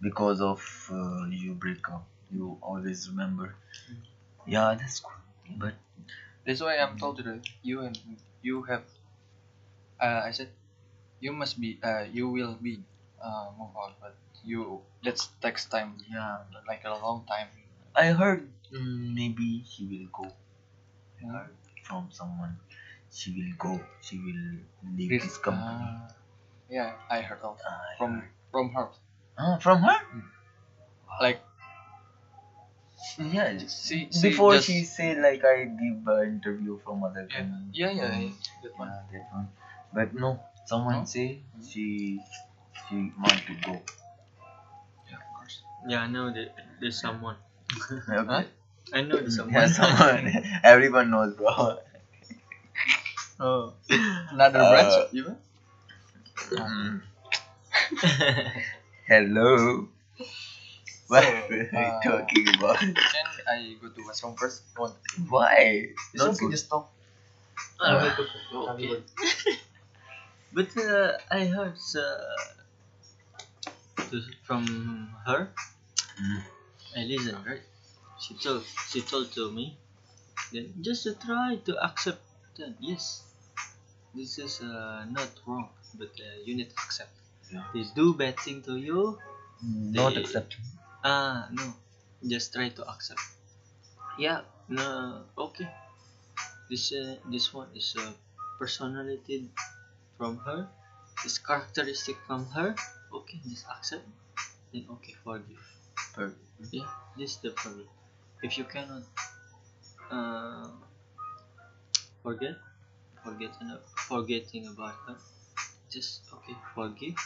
because 0.00 0.40
of 0.40 0.60
uh, 0.92 1.26
you 1.26 1.54
break 1.54 1.88
up, 1.88 2.06
you 2.30 2.58
always 2.62 3.08
remember. 3.10 3.54
Yeah, 4.46 4.76
that's 4.80 5.00
cool. 5.00 5.22
But 5.58 5.74
That's 6.46 6.62
why 6.62 6.78
I'm 6.78 6.98
told 6.98 7.18
today 7.18 7.42
you 7.62 7.82
and 7.82 7.98
you 8.42 8.64
have. 8.64 8.84
Uh, 10.00 10.22
I 10.24 10.30
said 10.32 10.50
you 11.20 11.32
must 11.32 11.60
be. 11.60 11.78
Uh, 11.82 12.06
you 12.10 12.28
will 12.30 12.54
be. 12.56 12.82
Uh, 13.22 13.50
move 13.58 13.74
on, 13.76 13.94
but 14.00 14.14
you 14.44 14.82
let's 15.02 15.28
takes 15.42 15.66
time. 15.66 15.98
yeah, 16.10 16.44
Like 16.68 16.84
a 16.84 16.94
long 16.94 17.26
time. 17.26 17.48
I 17.94 18.14
heard 18.14 18.46
mm, 18.72 19.14
maybe 19.14 19.64
she 19.66 19.84
will 19.86 20.08
go 20.12 20.32
Yeah. 21.22 21.46
from 21.84 22.10
someone. 22.12 22.58
She 23.10 23.32
will 23.34 23.54
go. 23.58 23.80
She 24.00 24.18
will 24.18 24.62
leave 24.96 25.10
This- 25.10 25.24
this 25.24 25.38
company. 25.38 25.86
uh, 25.86 26.08
yeah, 26.70 26.94
I 27.10 27.20
heard 27.22 27.42
of 27.42 27.58
I 27.60 27.96
from 27.98 28.12
heard. 28.20 28.30
from 28.52 28.66
her. 28.74 28.88
Ah, 29.38 29.58
from 29.58 29.82
her? 29.82 29.98
Like 31.20 31.40
Yeah. 33.18 33.58
she, 33.58 34.08
she 34.10 34.20
Before 34.22 34.52
just, 34.54 34.66
she 34.66 34.84
say 34.84 35.14
like 35.14 35.44
I 35.44 35.64
give 35.64 36.06
an 36.06 36.26
interview 36.34 36.78
from 36.84 37.02
other 37.04 37.26
Yeah, 37.30 37.36
company. 37.38 37.70
yeah, 37.72 37.90
yeah, 37.90 38.18
yeah, 38.18 38.30
that 38.62 38.78
one. 38.78 38.88
Yeah, 38.88 39.02
that 39.12 39.32
one. 39.32 39.48
But 39.92 40.14
no, 40.14 40.40
someone 40.64 41.00
No? 41.00 41.04
say 41.04 41.42
she 41.68 42.20
she 42.88 43.12
want 43.18 43.40
to 43.46 43.54
go. 43.64 43.82
Yeah, 45.10 45.16
of 45.16 45.22
course. 45.36 45.62
Yeah, 45.86 46.00
I 46.02 46.06
know 46.06 46.30
that 46.32 46.48
there's 46.80 47.00
someone. 47.00 47.36
Okay. 48.08 48.48
I 48.92 49.00
know 49.02 49.16
there's 49.16 49.36
someone. 49.36 49.54
Yeah, 49.54 49.66
someone. 49.66 50.32
Everyone 50.64 51.10
knows, 51.10 51.34
bro. 51.34 51.78
Oh, 53.40 53.72
another 54.30 54.60
Uh, 54.60 54.68
branch 54.70 55.12
even. 55.12 55.38
Mm. 56.50 57.00
Hello. 59.06 59.88
What 61.08 61.24
So, 61.24 61.30
are 61.30 61.54
you 61.54 61.68
uh, 61.78 62.00
talking 62.02 62.48
about? 62.58 62.78
Can 62.78 63.26
I 63.48 63.76
go 63.80 63.88
to 63.88 64.04
washroom 64.06 64.36
first? 64.36 64.62
One. 64.76 64.92
Why? 65.28 65.86
It's 66.14 66.22
Not 66.22 66.30
okay, 66.34 66.38
good. 66.38 66.50
just 66.52 66.68
talk. 66.68 66.86
Ah, 67.80 68.14
okay. 68.66 69.02
But 70.52 70.76
uh, 70.76 71.16
I 71.30 71.46
heard 71.46 71.78
uh, 71.96 72.02
to- 74.10 74.32
from 74.46 74.64
her. 75.26 75.52
Mm. 76.20 76.42
I 76.96 77.00
listened, 77.04 77.42
right? 77.46 77.62
She 78.22 78.34
told 78.34 78.62
she 78.90 79.00
told 79.02 79.30
to 79.38 79.50
me, 79.52 79.76
then 80.52 80.74
just 80.82 81.04
to 81.04 81.14
try 81.14 81.56
to 81.68 81.72
accept 81.84 82.22
that 82.58 82.74
yes, 82.80 83.22
this 84.14 84.38
is 84.38 84.60
uh, 84.62 85.04
not 85.10 85.30
wrong, 85.46 85.68
but 85.94 86.12
uh, 86.20 86.26
you 86.44 86.56
need 86.56 86.70
to 86.70 86.78
accept. 86.84 87.12
Yeah. 87.52 87.64
They 87.74 87.84
do 87.94 88.14
bad 88.14 88.38
thing 88.40 88.62
to 88.68 88.76
you. 88.76 89.18
Not 89.62 90.14
They- 90.14 90.22
accepting. 90.22 90.64
Ah 91.04 91.46
no, 91.52 91.66
just 92.26 92.52
try 92.54 92.68
to 92.70 92.82
accept. 92.90 93.22
Yeah, 94.18 94.42
no, 94.68 95.22
okay. 95.38 95.68
This 96.70 96.92
uh, 96.92 97.16
this 97.30 97.52
one 97.54 97.68
is 97.74 97.94
a 97.96 98.14
personality 98.58 99.48
from 100.18 100.38
her. 100.40 100.68
This 101.24 101.38
characteristic 101.38 102.16
from 102.26 102.46
her. 102.50 102.76
Okay, 103.12 103.40
just 103.48 103.66
accept. 103.68 104.06
Then 104.72 104.86
okay, 104.90 105.14
forgive. 105.24 105.64
Per- 106.14 106.36
Yeah, 106.70 106.90
this 107.16 107.32
is 107.36 107.40
the 107.40 107.50
problem. 107.52 107.88
If 108.42 108.58
you 108.58 108.64
cannot 108.64 109.04
uh, 110.10 110.68
forget, 112.22 112.56
forgetting 113.24 113.70
forgetting 114.08 114.66
about 114.68 114.94
her, 115.06 115.18
just 115.90 116.22
okay, 116.32 116.56
forgive. 116.74 117.16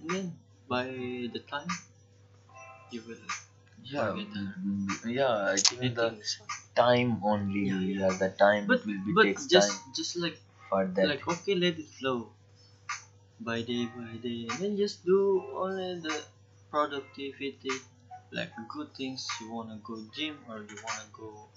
And 0.00 0.10
then 0.10 0.38
by 0.68 0.84
the 1.32 1.44
time 1.48 1.68
you 2.90 3.02
will 3.02 3.16
Yeah, 3.82 4.12
forget 4.12 4.26
her. 4.34 4.54
yeah. 5.06 5.44
I 5.54 5.56
think 5.56 5.94
the 5.94 6.06
Anything 6.06 6.20
is 6.20 6.34
fine. 6.36 6.48
time 6.76 7.20
only. 7.24 7.66
Yeah, 7.68 7.80
Yeah, 8.00 8.12
the 8.18 8.30
time 8.38 8.64
But 8.68 8.80
it 8.80 8.86
will 8.86 9.04
be 9.04 9.14
but 9.14 9.26
takes 9.26 9.46
just 9.48 9.70
time 9.70 9.92
just 9.94 10.16
like 10.16 10.38
for 10.70 10.86
that. 10.86 11.10
like 11.10 11.26
okay, 11.28 11.54
let 11.54 11.78
it 11.78 11.88
flow. 11.88 12.30
By 13.40 13.62
day 13.62 13.86
by 13.86 14.18
day, 14.18 14.46
and 14.48 14.60
then 14.62 14.76
just 14.76 15.04
do 15.04 15.18
only 15.56 15.98
the 16.00 16.24
productivity, 16.70 17.70
like 18.30 18.52
good 18.68 18.94
things. 18.94 19.26
You 19.40 19.50
wanna 19.50 19.78
go 19.78 20.00
gym 20.14 20.44
or 20.48 20.62
you 20.62 20.76
wanna 20.84 21.08
go 21.12 21.48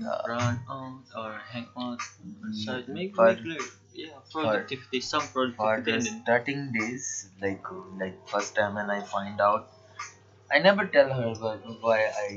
yeah. 0.00 0.20
run 0.24 0.60
out 0.68 1.04
or 1.16 1.38
hang 1.38 1.68
out 1.76 2.00
mm, 2.24 2.46
outside. 2.46 2.88
Make 2.88 3.14
For- 3.14 3.26
make 3.26 3.44
like, 3.44 3.70
yeah 3.92 4.20
productivity, 4.32 5.00
some 5.00 5.28
for 5.56 5.72
productivity, 5.72 5.82
the 5.88 6.00
then 6.00 6.22
starting 6.22 6.62
days 6.72 7.06
like 7.44 7.64
like 8.02 8.16
first 8.32 8.54
time 8.58 8.74
when 8.78 8.90
i 8.98 9.00
find 9.14 9.40
out 9.48 9.64
i 10.54 10.58
never 10.68 10.84
tell 10.96 11.10
her 11.18 11.28
why, 11.42 11.56
why 11.86 12.00
i 12.26 12.28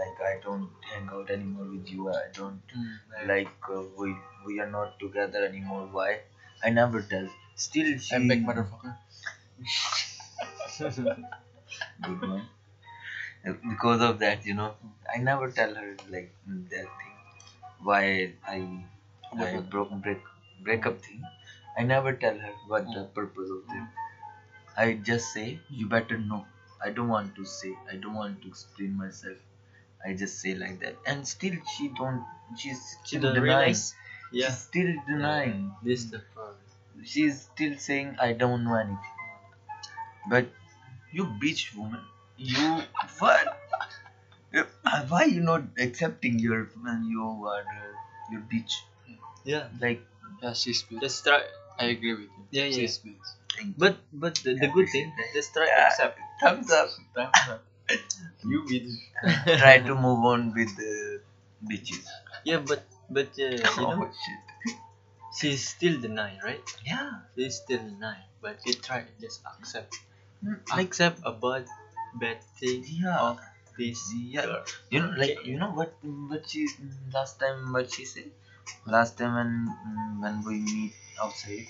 like 0.00 0.20
i 0.30 0.34
don't 0.44 0.70
hang 0.90 1.08
out 1.10 1.30
anymore 1.30 1.66
with 1.74 1.88
you. 1.90 2.08
I 2.10 2.28
don't 2.32 2.62
Mm, 2.76 3.26
like 3.32 3.68
uh, 3.76 3.82
we 3.98 4.14
we 4.46 4.60
are 4.60 4.70
not 4.78 4.98
together 4.98 5.44
anymore. 5.44 5.86
Why? 5.98 6.10
I 6.64 6.70
never 6.70 7.02
tell. 7.02 7.28
Still 7.54 7.98
she 7.98 8.14
I'm 8.16 8.28
back, 8.28 8.38
motherfucker. 8.38 8.96
good 12.02 12.20
one. 12.22 12.48
Because 13.70 14.00
of 14.00 14.18
that 14.20 14.44
you 14.46 14.54
know 14.54 14.74
i 15.14 15.18
never 15.18 15.46
tell 15.58 15.74
her 15.74 15.90
like 16.14 16.30
that 16.72 16.88
thing. 17.00 17.14
Why 17.88 18.02
i 18.56 18.58
i 19.48 19.58
broke 19.74 19.92
break 20.06 20.22
breakup 20.68 21.00
thing. 21.06 21.22
I 21.78 21.84
never 21.84 22.12
tell 22.24 22.38
her 22.46 22.54
what 22.68 22.86
the 22.96 23.04
purpose 23.20 23.50
of 23.58 23.66
them 23.74 23.88
i 24.84 24.86
just 25.10 25.32
say 25.34 25.48
you 25.70 25.88
better 25.96 26.18
know. 26.18 26.46
I 26.84 26.90
don't 26.90 27.08
want 27.16 27.34
to 27.36 27.44
say 27.46 27.74
i 27.92 27.96
don't 27.96 28.14
want 28.24 28.42
to 28.42 28.48
explain 28.48 28.96
myself 29.04 29.38
i 30.06 30.12
just 30.12 30.40
say 30.40 30.54
like 30.54 30.78
that 30.80 30.96
and 31.06 31.26
still 31.26 31.54
she 31.76 31.88
don't 32.00 32.24
she's 32.56 32.80
she 33.04 33.16
still 33.16 33.22
don't 33.22 33.34
denying 33.34 33.48
realize. 33.48 33.94
Yeah, 34.32 34.48
she's 34.48 34.58
still 34.58 34.92
denying 35.08 35.72
this 35.82 36.04
the 36.12 36.20
problem. 36.34 36.56
she's 37.04 37.40
still 37.52 37.74
saying 37.78 38.16
I 38.20 38.32
don't 38.32 38.64
know 38.64 38.76
anything. 38.76 39.16
But 40.30 40.46
you 41.12 41.24
bitch 41.42 41.74
woman, 41.76 42.00
you 42.38 42.82
what? 43.18 43.58
You- 44.52 44.66
Why 45.08 45.24
you 45.24 45.40
not 45.40 45.62
accepting 45.78 46.38
your 46.38 46.64
when 46.86 47.04
you 47.10 47.24
are 47.52 47.60
uh, 47.60 47.92
your 48.30 48.40
bitch? 48.52 48.72
Yeah, 49.44 49.68
Like 49.80 50.00
Yeah, 50.42 50.52
she's 50.54 50.82
bitch. 50.84 51.00
just 51.00 51.24
try. 51.24 51.42
I 51.78 51.86
agree 51.96 52.12
with 52.14 52.30
you. 52.38 52.44
Yeah, 52.50 52.64
yeah. 52.66 52.76
She's 52.80 52.98
bitch. 52.98 53.74
But 53.76 53.96
but 54.12 54.36
the, 54.44 54.54
the 54.54 54.68
good 54.68 54.88
thing, 54.88 55.12
just 55.34 55.52
try 55.52 55.66
to 55.66 55.72
Yeah. 55.76 55.88
accept. 55.88 56.18
thumbs 56.40 56.70
up. 56.72 56.88
You 58.44 58.62
bitch. 58.70 59.58
Try 59.58 59.78
to 59.78 59.94
move 59.94 60.24
on 60.24 60.52
with 60.54 60.76
the 60.76 61.20
bitches. 61.64 62.04
Yeah, 62.44 62.58
but 62.58 62.84
but 63.10 63.28
uh, 63.38 63.42
you 63.80 63.86
know 63.90 64.02
Oh 64.04 64.10
shit. 64.24 64.74
she's 65.38 65.62
still 65.68 66.00
denying, 66.00 66.38
right? 66.44 66.62
Yeah. 66.84 67.10
She's 67.36 67.56
still 67.56 67.78
denying, 67.82 68.28
but 68.40 68.56
you 68.66 68.74
try 68.74 69.00
to 69.02 69.12
just 69.20 69.40
accept. 69.52 69.94
Mm, 70.44 70.60
Accept 70.78 71.20
about 71.24 71.64
bad 71.64 71.66
bad 72.22 72.38
thing 72.58 72.84
Yeah. 72.86 73.18
of 73.28 73.38
this 73.78 73.98
Yeah. 74.14 74.46
girl. 74.46 74.64
You 74.90 75.00
know, 75.02 75.12
like 75.22 75.38
you 75.46 75.56
know 75.58 75.70
what 75.80 75.92
what 76.30 76.48
she 76.50 76.68
last 77.12 77.38
time 77.40 77.72
what 77.72 77.92
she 77.92 78.04
said. 78.04 78.30
Last 78.86 79.18
time 79.18 79.34
when 79.38 79.50
mm, 79.86 80.20
when 80.22 80.36
we 80.46 80.54
meet 80.60 80.94
outside, 81.22 81.66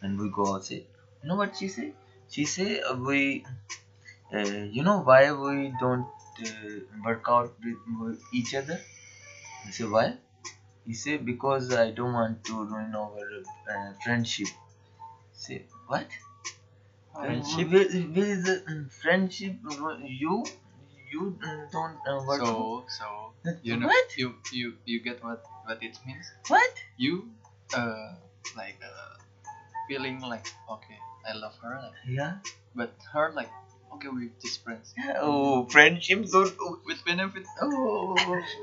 when 0.00 0.16
we 0.18 0.28
go 0.30 0.54
outside, 0.54 0.84
you 1.22 1.28
know 1.28 1.36
what 1.36 1.56
she 1.56 1.68
said? 1.68 1.92
She 2.30 2.44
said 2.46 2.82
uh, 2.90 2.94
we, 2.94 3.44
uh, 4.34 4.38
you 4.76 4.82
know 4.82 5.00
why 5.00 5.32
we 5.32 5.72
don't 5.80 6.06
uh, 6.46 6.76
work 7.04 7.24
out 7.28 7.52
with, 7.64 7.78
with 8.00 8.20
each 8.32 8.54
other? 8.54 8.80
I 9.66 9.70
say 9.70 9.84
why? 9.84 10.18
He 10.86 10.94
say 10.94 11.16
because 11.18 11.72
I 11.74 11.90
don't 11.90 12.14
want 12.14 12.44
to 12.46 12.64
ruin 12.64 12.94
our 12.94 13.26
uh, 13.74 13.92
friendship. 14.04 14.48
Say 15.32 15.66
what? 15.88 16.08
Friendship? 17.14 17.68
Where, 17.70 17.84
where 18.14 18.30
is 18.36 18.44
the 18.44 18.56
uh, 18.66 18.88
friendship? 19.02 19.56
You 20.22 20.44
you 21.12 21.38
uh, 21.42 21.66
don't 21.70 21.98
uh, 22.06 22.20
what? 22.28 22.38
So 22.40 22.84
so 22.98 23.06
you 23.62 23.76
know 23.76 23.86
What? 23.86 24.16
you 24.16 24.28
you 24.52 24.76
you 24.84 25.00
get 25.00 25.22
what 25.22 25.42
what 25.64 25.82
it 25.82 25.98
means. 26.06 26.26
what? 26.48 26.72
You 26.96 27.14
uh 27.74 28.14
like 28.56 28.78
uh, 28.82 29.14
feeling 29.88 30.20
like 30.20 30.46
okay 30.76 30.98
I 31.26 31.32
love 31.34 31.56
her 31.62 31.74
like, 31.84 31.98
Yeah. 32.06 32.38
but 32.74 32.92
her 33.12 33.30
like 33.32 33.50
okay 33.94 34.08
we're 34.08 34.30
just 34.42 34.62
friends 34.64 34.94
Oh, 35.16 35.66
friendship. 35.66 36.26
Oh, 36.34 36.78
with 36.86 37.04
benefit. 37.04 37.44
oh, 37.62 38.16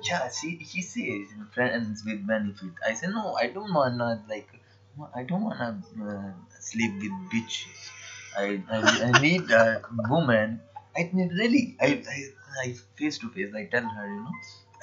yeah. 0.09 0.29
She 0.29 0.59
she 0.63 0.81
says 0.81 1.27
friends 1.53 2.03
with 2.05 2.25
benefit. 2.25 2.71
I 2.87 2.93
said 2.93 3.11
no. 3.11 3.35
I 3.35 3.47
don't 3.47 3.73
wanna 3.73 4.23
like. 4.29 4.49
I 5.15 5.23
don't 5.23 5.43
wanna 5.43 5.81
uh, 6.01 6.31
sleep 6.59 6.93
with 7.01 7.11
bitches. 7.31 7.81
I, 8.37 8.61
I, 8.69 8.77
I 9.09 9.11
need 9.21 9.49
a 9.51 9.81
woman. 10.09 10.61
I 10.95 11.09
need 11.13 11.31
really. 11.31 11.75
I, 11.79 12.03
I, 12.09 12.19
I 12.63 12.75
face 12.97 13.17
to 13.19 13.29
face. 13.29 13.53
I 13.55 13.65
tell 13.65 13.83
her, 13.87 14.07
you 14.07 14.21
know, 14.23 14.31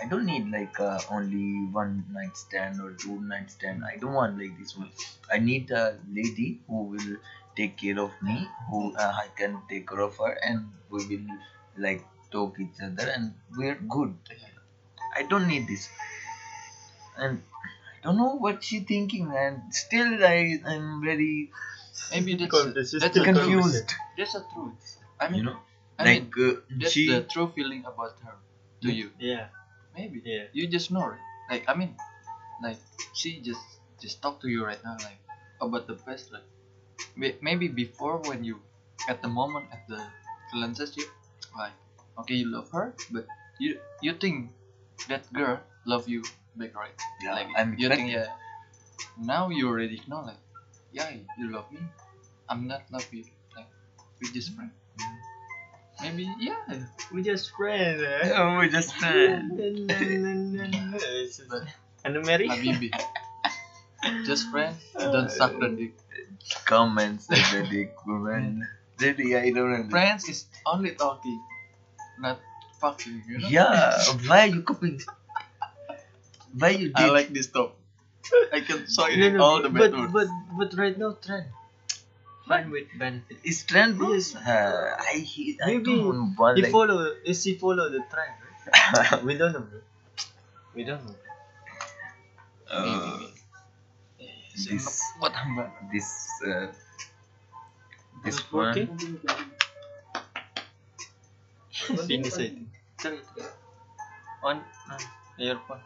I 0.03 0.07
don't 0.09 0.27
need 0.27 0.51
like 0.51 0.79
uh, 0.81 1.01
only 1.11 1.67
one 1.73 2.05
night 2.13 2.37
stand 2.37 2.81
or 2.81 2.93
two 2.93 3.21
night 3.21 3.51
stand. 3.51 3.83
I 3.85 3.97
don't 3.99 4.13
want 4.13 4.39
like 4.39 4.59
this 4.59 4.77
one. 4.77 4.91
I 5.33 5.39
need 5.39 5.71
a 5.71 5.99
lady 6.13 6.61
who 6.69 6.83
will 6.85 7.17
take 7.57 7.77
care 7.79 7.99
of 8.01 8.13
me, 8.23 8.49
who 8.71 8.95
uh, 8.97 9.13
I 9.25 9.29
can 9.37 9.63
take 9.69 9.89
care 9.89 10.01
of 10.01 10.17
her, 10.19 10.33
and 10.43 10.73
we 10.91 11.07
will 11.07 11.27
like 11.77 12.05
talk 12.31 12.59
each 12.61 12.81
other, 12.83 13.09
and 13.09 13.35
we're 13.57 13.77
good. 13.97 14.17
I 15.17 15.23
don't 15.23 15.47
need 15.49 15.67
this. 15.69 15.89
And 17.17 17.43
I 17.95 18.01
don't 18.03 18.17
know 18.17 18.35
what 18.35 18.63
she 18.65 18.81
thinking, 18.81 19.33
and 19.35 19.75
still 19.75 20.25
I 20.25 20.59
am 20.67 21.01
very 21.03 21.51
Maybe 22.13 22.35
that's 22.37 22.51
Confused. 22.51 22.77
that's 22.77 22.91
Still 22.91 23.25
the 23.27 23.33
truth. 23.33 23.37
confused. 23.39 23.95
That's 24.19 24.33
the 24.35 24.45
truth. 24.55 24.99
I 25.21 25.29
mean, 25.29 25.39
You 25.41 25.45
know, 25.45 25.61
I 25.99 26.05
mean, 26.05 26.25
like 26.31 26.39
uh, 26.39 26.61
that's 26.71 26.93
she. 26.93 27.09
the 27.09 27.23
true 27.25 27.49
feeling 27.55 27.85
about 27.87 28.19
her 28.25 28.37
to 28.83 28.93
you. 28.93 29.13
Yeah. 29.19 29.49
Maybe 29.97 30.23
Yeah. 30.25 30.47
you 30.53 30.67
just 30.69 30.91
know 30.93 31.11
it. 31.13 31.21
Like 31.51 31.65
I 31.69 31.75
mean, 31.75 31.97
like 32.63 32.79
she 33.15 33.41
just 33.41 33.65
just 34.01 34.23
talk 34.23 34.41
to 34.43 34.49
you 34.49 34.65
right 34.65 34.83
now 34.85 34.97
like 35.01 35.21
about 35.61 35.87
the 35.87 35.95
past 35.95 36.33
like 36.33 36.45
may- 36.45 36.54
maybe 37.17 37.69
before 37.69 38.19
when 38.27 38.45
you 38.45 38.61
at 39.09 39.23
the 39.23 39.29
moment 39.29 39.67
at 39.73 39.87
the 39.89 40.01
relationship 40.53 41.09
like 41.57 41.73
okay 42.19 42.35
you 42.35 42.49
love 42.51 42.69
her 42.71 42.95
but 43.11 43.27
you 43.59 43.79
you 44.01 44.13
think 44.15 44.51
that 45.09 45.23
girl 45.33 45.61
love 45.87 46.09
you 46.09 46.23
back 46.57 46.75
right? 46.77 46.95
Yeah, 47.23 47.35
like 47.35 47.49
I'm 47.57 47.75
you 47.79 47.89
think 47.89 48.11
yeah. 48.11 48.33
Now 49.19 49.49
you 49.51 49.69
already 49.69 50.01
know 50.07 50.23
like 50.23 50.41
yeah 50.93 51.11
you 51.39 51.51
love 51.51 51.71
me 51.73 51.81
I'm 52.49 52.67
not 52.67 52.83
love 52.91 53.07
you 53.13 53.25
like 53.57 53.67
we 54.21 54.31
just 54.31 54.55
friends. 54.55 54.73
Maybe 56.03 56.29
yeah. 56.41 56.87
We 57.13 57.23
just 57.23 57.51
friends, 57.55 58.03
eh? 58.03 58.33
Oh, 58.37 58.59
we 58.59 58.69
just 58.69 58.95
friends. 58.97 59.55
but 61.49 61.63
And 62.05 62.21
Mary? 62.27 62.49
Habibi. 62.49 62.91
Just 64.27 64.51
friends 64.51 64.77
don't 64.93 65.31
suck 65.31 65.57
the 65.59 65.69
dick 65.69 65.97
Come 66.67 66.99
and 66.99 67.21
suck 67.21 67.39
the 67.53 67.67
dick, 67.71 67.95
woman. 68.07 68.67
Really, 69.01 69.37
I 69.37 69.51
don't 69.51 69.71
know. 69.73 69.91
Friends 69.91 70.29
is 70.29 70.47
only 70.67 70.93
talking, 70.93 71.41
not 72.21 72.39
fucking. 72.81 73.23
You 73.29 73.39
know? 73.39 73.49
Yeah, 73.49 73.97
why 74.27 74.45
you 74.45 74.63
copying? 74.63 75.01
Why 76.57 76.71
you 76.71 76.89
did? 76.89 76.97
I 76.97 77.11
like 77.11 77.29
this 77.33 77.49
top. 77.49 77.77
I 78.53 78.61
can 78.61 78.87
show 78.89 79.07
you 79.09 79.31
No, 79.33 79.37
no, 79.39 79.45
all 79.45 79.63
the 79.63 79.69
but, 79.71 79.91
methods. 79.93 80.13
but, 80.13 80.29
but 80.57 80.75
right 80.79 80.97
now, 80.99 81.17
trend. 81.21 81.47
Fine 82.47 82.71
with 82.71 82.87
benefit. 82.99 83.39
Is 83.43 83.65
trend 83.65 83.97
bro? 83.97 84.13
Yes. 84.13 84.35
Uh, 84.37 84.97
I 85.01 85.19
hate. 85.19 85.59
I 85.65 85.67
Maybe 85.67 85.85
don't 85.85 86.37
want 86.37 86.57
He 86.59 86.63
like. 86.63 86.73
follow, 86.73 87.11
is 87.25 87.43
he 87.43 87.55
follow 87.55 87.89
the 87.89 88.05
trend, 88.13 88.35
right? 88.93 89.25
we 89.25 89.35
don't 89.35 89.53
know, 89.55 89.61
bro. 89.61 89.81
We 90.75 90.85
don't 90.85 91.05
know. 91.07 91.15
uh, 92.71 92.85
Yes, 93.21 93.34
this 94.55 95.03
what 95.19 95.33
hamba? 95.33 95.71
this 95.93 96.09
uh, 96.47 96.67
this 98.25 98.39
It's 98.39 98.53
one. 98.53 98.71
working? 98.71 99.21
Sini 101.75 102.31
sa 102.31 102.43
ito. 102.47 102.65
Sorry. 103.03 103.21
On, 104.47 104.57
on, 104.63 105.01
earphone. 105.37 105.83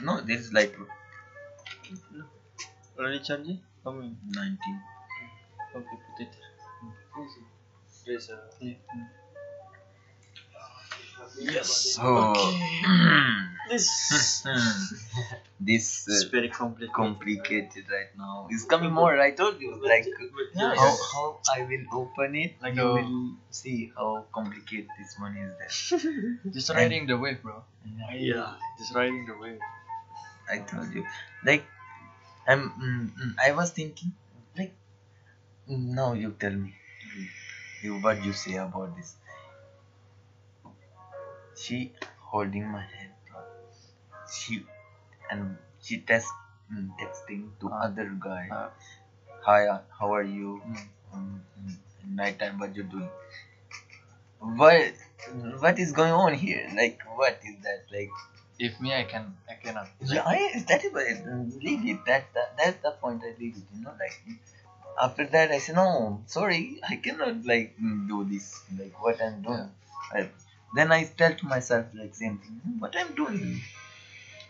No, 0.00 0.22
this 0.22 0.48
is 0.48 0.52
like 0.54 0.72
No. 2.14 2.24
Already 2.96 3.20
charging? 3.20 3.60
How 3.84 3.92
many? 3.92 4.16
19. 4.30 4.56
Okay, 5.74 5.98
put 6.06 6.22
it. 6.22 6.32
There's 8.06 8.30
a... 8.30 8.38
Yeah. 8.60 8.74
Yes. 11.40 11.98
So 11.98 12.02
This 13.74 14.42
this 15.60 15.86
is 16.08 16.24
uh, 16.24 16.30
very 16.30 16.48
complicated. 16.48 16.94
complicated 16.94 17.84
right 17.90 18.12
now. 18.16 18.46
It's 18.50 18.64
coming 18.72 18.92
more. 18.92 19.14
I 19.20 19.30
told 19.40 19.60
you 19.60 19.70
like 19.82 20.06
Yeah. 20.54 20.74
how 20.80 20.90
how 21.12 21.24
I 21.54 21.62
will 21.70 21.84
open 22.00 22.36
it. 22.42 22.54
Like 22.62 22.76
you 22.76 22.86
a- 22.88 22.94
will 22.98 23.16
see 23.50 23.92
how 23.96 24.10
complicated 24.38 24.88
this 24.98 25.16
one 25.18 25.36
is. 25.44 25.52
There. 25.60 25.72
Just 26.58 26.70
riding 26.80 27.06
the 27.12 27.18
wave, 27.24 27.42
bro. 27.42 27.56
Yeah. 28.12 28.54
Just 28.78 28.94
riding 28.94 29.26
the 29.26 29.36
wave. 29.44 29.60
I 30.50 30.58
told 30.72 30.92
you. 30.94 31.06
Like, 31.44 31.64
I'm. 32.46 32.70
Mm, 32.84 33.12
mm, 33.22 33.34
I 33.48 33.52
was 33.52 33.70
thinking. 33.80 34.12
Like, 34.56 34.74
now 35.68 36.12
you 36.14 36.32
tell 36.46 36.52
me. 36.66 36.74
You 37.82 37.98
what 38.00 38.24
you 38.24 38.32
say 38.32 38.56
about 38.56 38.96
this? 38.96 39.16
She 41.56 41.92
holding 42.20 42.68
my 42.70 42.82
hand. 42.82 43.03
She 44.30 44.64
and 45.30 45.56
she 45.82 45.98
text 46.00 46.28
mm, 46.72 46.90
texting 47.00 47.50
to 47.60 47.68
Uh, 47.68 47.86
other 47.88 48.08
guy. 48.18 48.48
uh. 48.50 48.70
Hi, 49.44 49.66
uh, 49.68 49.80
how 49.98 50.14
are 50.14 50.22
you? 50.24 50.62
Mm. 50.66 50.86
Mm, 51.14 51.40
mm, 51.60 51.76
nighttime, 52.16 52.58
what 52.58 52.74
you 52.76 52.82
doing? 52.84 53.10
What? 54.40 54.92
What 55.60 55.78
is 55.78 55.92
going 55.92 56.12
on 56.12 56.34
here? 56.34 56.68
Like, 56.74 57.00
what 57.16 57.38
is 57.44 57.56
that? 57.62 57.84
Like, 57.92 58.10
If 58.58 58.80
me, 58.80 58.94
I 58.94 59.04
can, 59.04 59.34
I 59.50 59.54
cannot. 59.54 59.88
yeah, 60.00 60.22
I, 60.24 60.64
that 60.68 60.84
is 60.84 60.92
why 60.92 61.04
leave 61.60 61.84
it. 61.92 62.04
That, 62.06 62.32
that 62.34 62.56
that's 62.56 62.78
the 62.82 62.92
point 62.92 63.22
I 63.24 63.34
leave 63.38 63.56
it. 63.56 63.64
You 63.74 63.82
know, 63.84 63.94
like 63.98 64.14
after 65.00 65.26
that 65.26 65.50
I 65.50 65.58
said 65.58 65.74
no, 65.74 66.22
sorry, 66.26 66.78
I 66.88 66.96
cannot 66.96 67.44
like 67.44 67.74
mm, 67.82 68.06
do 68.06 68.24
this. 68.24 68.62
Like 68.78 68.94
what 69.02 69.20
I'm 69.20 69.42
doing. 69.42 69.68
I, 70.12 70.28
then 70.74 70.92
I 70.92 71.04
tell 71.04 71.34
to 71.34 71.46
myself 71.46 71.86
like 71.94 72.14
same 72.14 72.38
thing. 72.38 72.60
"Hmm, 72.62 72.78
What 72.78 72.94
I'm 72.96 73.14
doing. 73.14 73.60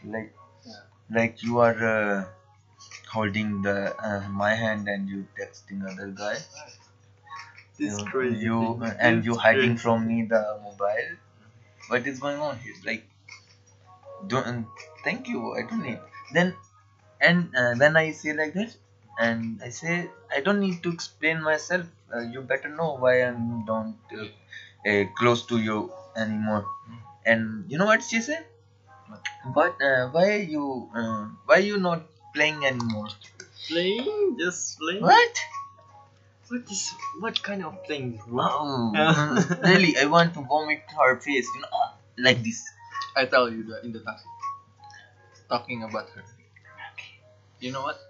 Like, 0.04 0.32
Yeah. 0.64 0.82
like 1.10 1.42
you 1.42 1.58
are 1.58 1.84
uh, 1.84 2.24
holding 3.12 3.62
the 3.62 3.76
uh, 4.10 4.28
my 4.30 4.54
hand 4.54 4.88
and 4.88 5.08
you 5.08 5.26
texting 5.38 5.84
other 5.90 6.08
guy. 6.08 6.36
This 7.78 8.00
you, 8.00 8.06
crazy 8.06 8.44
you 8.46 8.78
thing. 8.78 8.96
and 8.98 9.24
you 9.24 9.36
hiding 9.36 9.60
crazy. 9.76 9.82
from 9.82 10.06
me 10.08 10.22
the 10.24 10.58
mobile. 10.62 11.16
What 11.88 12.06
is 12.06 12.20
going 12.20 12.40
on 12.40 12.58
here? 12.58 12.74
Like, 12.84 13.04
don't 14.26 14.66
thank 15.04 15.28
you. 15.28 15.54
I 15.54 15.62
don't 15.62 15.82
need. 15.82 15.98
Then, 16.32 16.54
and 17.20 17.54
uh, 17.56 17.74
then 17.74 17.96
I 17.96 18.12
say 18.12 18.32
like 18.32 18.54
this 18.54 18.76
and 19.18 19.60
I 19.62 19.68
say 19.70 20.08
I 20.34 20.40
don't 20.40 20.60
need 20.60 20.82
to 20.84 20.90
explain 20.92 21.42
myself. 21.42 21.86
Uh, 22.14 22.20
you 22.20 22.42
better 22.42 22.68
know 22.68 22.96
why 22.96 23.22
I'm 23.22 23.64
don't 23.66 23.96
uh, 24.18 24.26
uh, 24.90 25.04
close 25.18 25.46
to 25.46 25.58
you 25.58 25.92
anymore. 26.16 26.64
And 27.26 27.64
you 27.70 27.78
know 27.78 27.86
what 27.86 28.02
she 28.02 28.20
said? 28.20 28.46
But 29.54 29.80
uh, 29.80 30.08
why 30.08 30.48
you 30.48 30.88
uh, 30.94 31.28
why 31.44 31.58
you 31.58 31.78
not 31.78 32.02
playing 32.34 32.64
anymore? 32.64 33.08
Playing? 33.68 34.36
Just 34.38 34.78
playing? 34.78 35.02
What? 35.02 35.34
What 36.48 36.64
is 36.70 36.94
what 37.20 37.42
kind 37.42 37.64
of 37.64 37.84
playing? 37.84 38.20
Really, 39.62 39.96
I 39.96 40.06
want 40.06 40.34
to 40.34 40.40
vomit 40.42 40.82
her 40.96 41.20
face. 41.20 41.46
You 41.54 41.60
know, 41.62 41.68
like 42.18 42.42
this. 42.42 42.64
I 43.16 43.26
tell 43.26 43.50
you 43.50 43.62
that 43.70 43.84
in 43.84 43.92
the 43.92 44.00
taxi. 44.00 44.26
Talking 45.48 45.82
about 45.82 46.08
her. 46.10 46.24
You 47.60 47.72
know 47.72 47.82
what? 47.82 48.00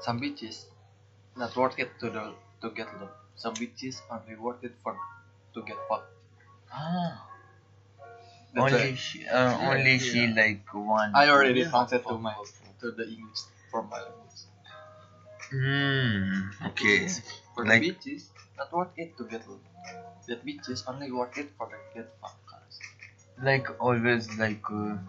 Some 0.00 0.20
bitches 0.20 0.64
not 1.36 1.54
worth 1.56 1.78
it 1.78 1.90
to 2.00 2.08
the 2.08 2.32
to 2.62 2.70
get 2.70 2.88
love. 3.00 3.12
Some 3.36 3.54
bitches 3.54 4.00
worth 4.40 4.64
it 4.64 4.72
for 4.82 4.96
to 5.54 5.62
get 5.62 5.76
fucked. 5.88 6.08
Ah. 6.72 7.29
That's 8.52 8.72
only 8.74 8.90
why 8.90 8.94
she, 8.96 9.26
uh, 9.26 9.70
only 9.70 9.98
she 9.98 10.26
like 10.26 10.66
one. 10.74 11.14
I 11.14 11.28
already 11.28 11.60
Yeah. 11.60 11.70
translate 11.70 12.06
to 12.06 12.18
my 12.18 12.34
to 12.80 12.90
the 12.90 13.06
English 13.06 13.40
for 13.70 13.82
my 13.84 14.00
language. 14.02 14.42
Hmm. 15.50 16.66
Okay. 16.70 17.08
For 17.54 17.64
Like- 17.66 17.82
the 17.82 17.92
bitches, 17.94 18.30
not 18.56 18.72
worth 18.72 18.94
it 18.96 19.16
to 19.18 19.24
get 19.24 19.46
love. 19.48 19.60
That 20.28 20.44
bitches 20.46 20.84
only 20.86 21.10
worth 21.10 21.36
it 21.38 21.50
for 21.58 21.66
the 21.70 21.78
get 21.94 22.08
fucked. 22.20 22.36
Like 23.42 23.66
always, 23.80 24.28
like 24.38 24.60
uh, 24.70 25.00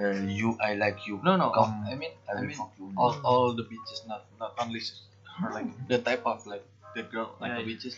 uh, 0.00 0.10
you 0.24 0.56
I 0.64 0.74
like 0.80 1.06
you. 1.06 1.20
No, 1.22 1.36
no. 1.36 1.50
Come, 1.50 1.84
I 1.86 1.94
mean, 1.94 2.10
I 2.26 2.38
I 2.38 2.40
mean, 2.40 2.56
fuck 2.56 2.72
you. 2.78 2.88
all, 2.96 3.14
all 3.22 3.52
the 3.54 3.64
bitches, 3.64 4.00
not 4.08 4.24
not 4.40 4.54
only 4.58 4.80
s- 4.80 5.02
her, 5.38 5.52
like 5.52 5.68
the 5.86 5.98
type 5.98 6.24
of 6.24 6.46
like 6.46 6.64
the 6.94 7.02
girl, 7.02 7.36
like 7.38 7.52
Yeah, 7.52 7.60
the 7.60 7.68
yeah. 7.68 7.76
bitches. 7.76 7.94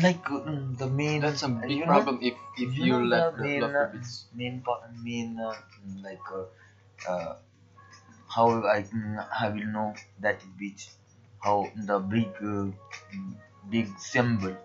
Like 0.00 0.24
uh, 0.30 0.40
the 0.80 0.88
main. 0.88 1.20
That's 1.20 1.42
a 1.42 1.48
big 1.48 1.78
you 1.78 1.86
know, 1.86 1.92
problem 1.92 2.18
if 2.22 2.34
if 2.56 2.76
you 2.76 2.84
you, 2.86 2.92
know 2.98 3.04
love 3.04 3.36
the 3.36 3.44
main, 3.44 3.60
love 3.60 3.74
uh, 3.76 3.86
main 4.34 4.60
part, 4.60 4.80
main 5.02 5.38
uh, 5.38 5.54
like 6.02 6.24
uh, 6.32 6.44
uh, 7.08 7.34
how 8.28 8.64
I 8.66 8.82
mm, 8.82 9.24
I 9.40 9.48
will 9.48 9.66
know 9.66 9.94
that 10.20 10.40
beach. 10.58 10.88
How 11.42 11.66
the 11.74 11.98
big 11.98 12.28
uh, 12.40 12.70
mm, 12.72 13.34
big 13.68 13.88
symbol, 13.98 14.56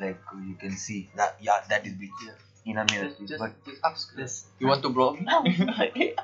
like 0.00 0.18
uh, 0.32 0.38
you 0.38 0.54
can 0.56 0.76
see 0.76 1.08
that 1.14 1.36
yeah 1.40 1.60
that 1.68 1.86
is 1.86 1.94
beach 1.94 2.10
Yeah. 2.24 2.32
in 2.64 2.78
America. 2.78 3.14
Just, 3.20 3.28
just, 3.28 3.38
but 3.38 3.52
just 3.64 3.80
ask. 3.84 4.12
Yes. 4.16 4.44
You 4.58 4.66
want 4.68 4.82
to 4.82 4.90
blow 4.90 5.12
me? 5.16 5.26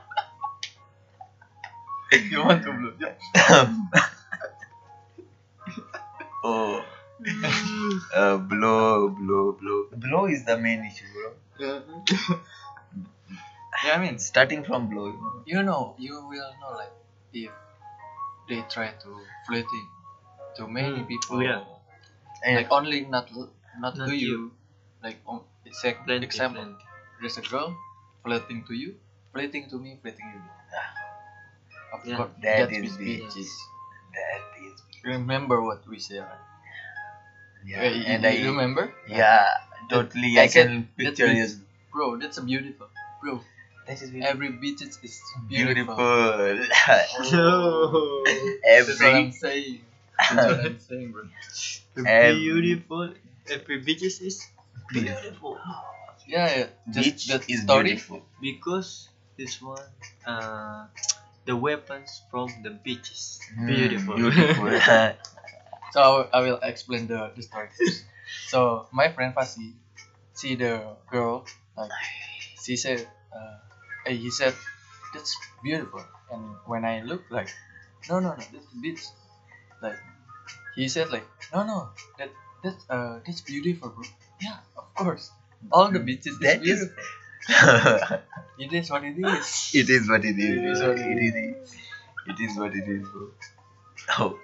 you 2.30 2.44
want 2.44 2.62
to 2.64 2.72
blow? 2.72 2.92
Yeah. 2.98 3.14
oh, 6.44 6.84
uh, 8.14 8.36
blow, 8.38 9.08
blow, 9.08 9.52
blow. 9.52 9.86
Blow 9.92 10.26
is 10.26 10.44
the 10.44 10.56
main 10.56 10.84
issue, 10.84 11.04
bro. 11.12 11.32
yeah, 13.84 13.94
I 13.94 13.98
mean, 13.98 14.18
Starting 14.18 14.64
from 14.64 14.88
blow, 14.88 15.06
you 15.06 15.12
know. 15.20 15.42
you 15.46 15.62
know, 15.62 15.94
you 15.98 16.14
will 16.26 16.52
know 16.60 16.76
like 16.76 16.92
if 17.32 17.50
they 18.48 18.62
try 18.68 18.92
to 19.04 19.10
flirting 19.46 19.86
to 20.56 20.66
many 20.66 21.00
Mm, 21.04 21.08
people. 21.08 21.42
yeah. 21.42 21.62
And 22.44 22.56
Like 22.56 22.72
only 22.72 23.04
not 23.04 23.28
not, 23.36 23.50
Not 23.78 23.94
to 24.08 24.14
you. 24.16 24.28
you. 24.28 24.52
Like 25.02 25.20
um, 25.28 25.42
it's 25.64 25.84
like 25.84 26.04
Plenty, 26.04 26.24
example. 26.24 26.62
plenty. 26.64 26.84
There's 27.20 27.36
a 27.36 27.42
girl 27.44 27.76
flirting 28.24 28.64
to 28.68 28.74
you, 28.74 28.96
flirting 29.32 29.68
to 29.70 29.76
me, 29.78 29.98
flirting 30.00 30.24
to 30.32 30.36
you. 30.40 30.48
Of 31.92 32.00
Yeah. 32.06 32.16
course, 32.16 32.30
That 32.42 32.68
that's 32.70 32.76
is 32.80 32.96
with 32.96 32.98
the- 32.98 33.20
bitches. 33.20 33.50
that 34.16 34.42
is 34.64 34.76
Remember 35.04 35.60
what 35.62 35.84
we 35.88 35.98
said. 35.98 36.24
Right? 37.64 37.92
yeah. 37.92 37.92
Yeah, 37.92 38.14
and 38.14 38.24
you 38.24 38.30
I 38.30 38.50
remember? 38.52 38.92
yeah 39.08 39.46
totally 39.88 40.38
I 40.38 40.46
can 40.48 40.88
picture 40.96 41.26
beautiful. 41.26 41.60
it. 41.60 41.66
Bro, 41.92 42.16
that's 42.18 42.38
a 42.38 42.42
beautiful. 42.42 42.88
Bro, 43.22 43.40
That 43.86 44.00
is 44.02 44.12
every 44.22 44.50
bitch 44.50 44.82
is 44.82 44.98
is 45.02 45.20
beautiful. 45.48 45.96
beautiful. 45.96 46.58
No. 47.32 48.24
That's 48.64 49.00
what 49.00 49.14
I'm 49.14 49.32
saying. 49.32 49.80
That's 50.18 50.46
what 50.46 50.60
I'm 50.66 50.78
saying, 50.78 51.10
bro. 51.12 51.24
Every- 52.06 52.38
beautiful. 52.38 53.12
Every 53.50 53.78
beaches 53.78 54.20
is 54.20 54.46
beautiful. 54.92 55.58
Yeah, 56.26 56.46
yeah. 56.56 56.66
Just 56.90 57.04
Beach 57.04 57.26
that 57.28 57.42
is 57.50 57.62
story. 57.62 57.82
beautiful. 57.98 58.22
because 58.40 59.08
this 59.36 59.60
one 59.60 59.82
uh 60.26 60.86
the 61.46 61.56
weapons 61.56 62.22
from 62.30 62.48
the 62.62 62.70
beaches 62.70 63.40
Mm, 63.58 63.66
beautiful 63.66 64.14
beautiful. 64.16 64.68
So 65.92 66.00
I 66.02 66.08
will, 66.08 66.28
I 66.32 66.40
will 66.40 66.58
explain 66.62 67.06
the, 67.06 67.32
the 67.34 67.42
story. 67.42 67.68
so 68.48 68.86
my 68.92 69.08
friend 69.10 69.34
Fasi 69.34 69.74
see 70.34 70.54
the 70.54 70.96
girl 71.10 71.44
like 71.76 71.90
she 72.64 72.76
said 72.76 73.06
uh, 73.34 73.58
he 74.06 74.30
said 74.30 74.54
that's 75.14 75.36
beautiful 75.62 76.04
and 76.32 76.42
when 76.66 76.84
I 76.84 77.00
look 77.02 77.22
like 77.30 77.48
no 78.08 78.20
no 78.20 78.30
no 78.34 78.44
that's 78.52 78.70
bitch 78.84 79.04
like 79.82 79.98
he 80.76 80.88
said 80.88 81.10
like 81.10 81.26
no 81.52 81.64
no 81.64 81.88
that 82.18 82.30
that's 82.62 82.84
uh 82.90 83.20
that's 83.26 83.40
beautiful 83.42 83.90
bro 83.90 84.04
yeah 84.40 84.58
of 84.76 84.94
course 84.94 85.30
all 85.72 85.90
the 85.90 86.00
bitches 86.00 86.38
that 86.40 86.62
is 86.64 86.88
it 88.58 88.72
is 88.72 88.90
what 88.90 89.04
it 89.04 89.16
is 89.18 89.70
it 89.74 89.90
is 89.90 90.08
what 90.08 90.24
it 90.24 90.38
is. 90.38 90.56
It 90.56 90.64
is 90.70 90.82
what 90.82 90.98
it 90.98 91.18
It 91.18 91.34
is. 91.36 91.74
It 92.26 92.40
is 92.40 92.58
what 92.58 92.74
it 92.76 92.88
is, 92.88 93.08
bro. 93.08 93.28
Oh, 94.18 94.38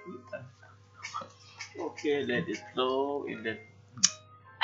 okay 1.79 2.23
let 2.23 2.47
it 2.49 2.59
flow 2.73 3.25
in 3.25 3.43
then 3.43 3.57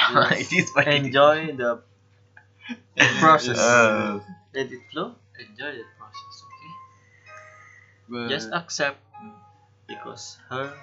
it 0.32 0.52
is 0.52 0.71
what 0.73 0.88
it 0.88 1.06
enjoy 1.06 1.56
the 1.56 1.82
process. 3.19 3.58
Uh, 3.58 4.19
let 4.54 4.71
it 4.71 4.82
flow. 4.91 5.15
Enjoy 5.39 5.71
the 5.71 5.86
process 5.97 6.36
okay? 6.45 6.73
But 8.10 8.30
just 8.30 8.49
accept 8.52 8.99
because 9.88 10.38
her 10.49 10.73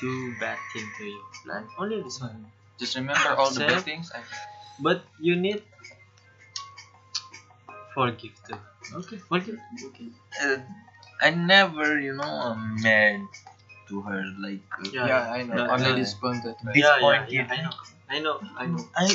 do 0.00 0.34
bad 0.40 0.58
thing 0.72 0.88
to 0.98 1.04
you. 1.04 1.22
Like 1.46 1.64
only 1.78 2.02
this 2.02 2.20
one. 2.20 2.46
Just 2.78 2.96
remember 2.96 3.28
all 3.36 3.50
the 3.50 3.64
Accept. 3.64 3.84
things 3.84 4.12
I, 4.14 4.20
but 4.80 5.02
you 5.20 5.36
need 5.36 5.62
forgive 7.94 8.36
too. 8.46 8.58
Okay 8.94 9.16
forgive. 9.16 9.58
Okay. 9.86 10.08
Uh, 10.42 10.58
I 11.20 11.30
never, 11.30 11.98
you 11.98 12.12
know, 12.12 12.52
am 12.52 12.76
mad 12.82 13.24
to 13.88 14.02
her. 14.02 14.22
Like, 14.38 14.66
uh, 14.80 14.88
Yeah. 14.92 15.06
yeah, 15.06 15.22
I 15.32 15.42
know 15.44 15.56
Yeah, 15.56 15.72
only 15.74 15.90
yeah. 15.90 15.96
disappointed 16.02 16.54
right? 16.64 16.74
This 16.74 16.84
yeah, 16.84 16.98
point 17.00 17.30
yeah, 17.30 17.42
it- 17.42 17.48
yeah, 17.48 17.54
I 17.54 17.62
know 17.62 17.74
I 18.08 18.18
know 18.20 18.36
I 18.56 18.66
know 18.66 18.84
I 18.94 19.06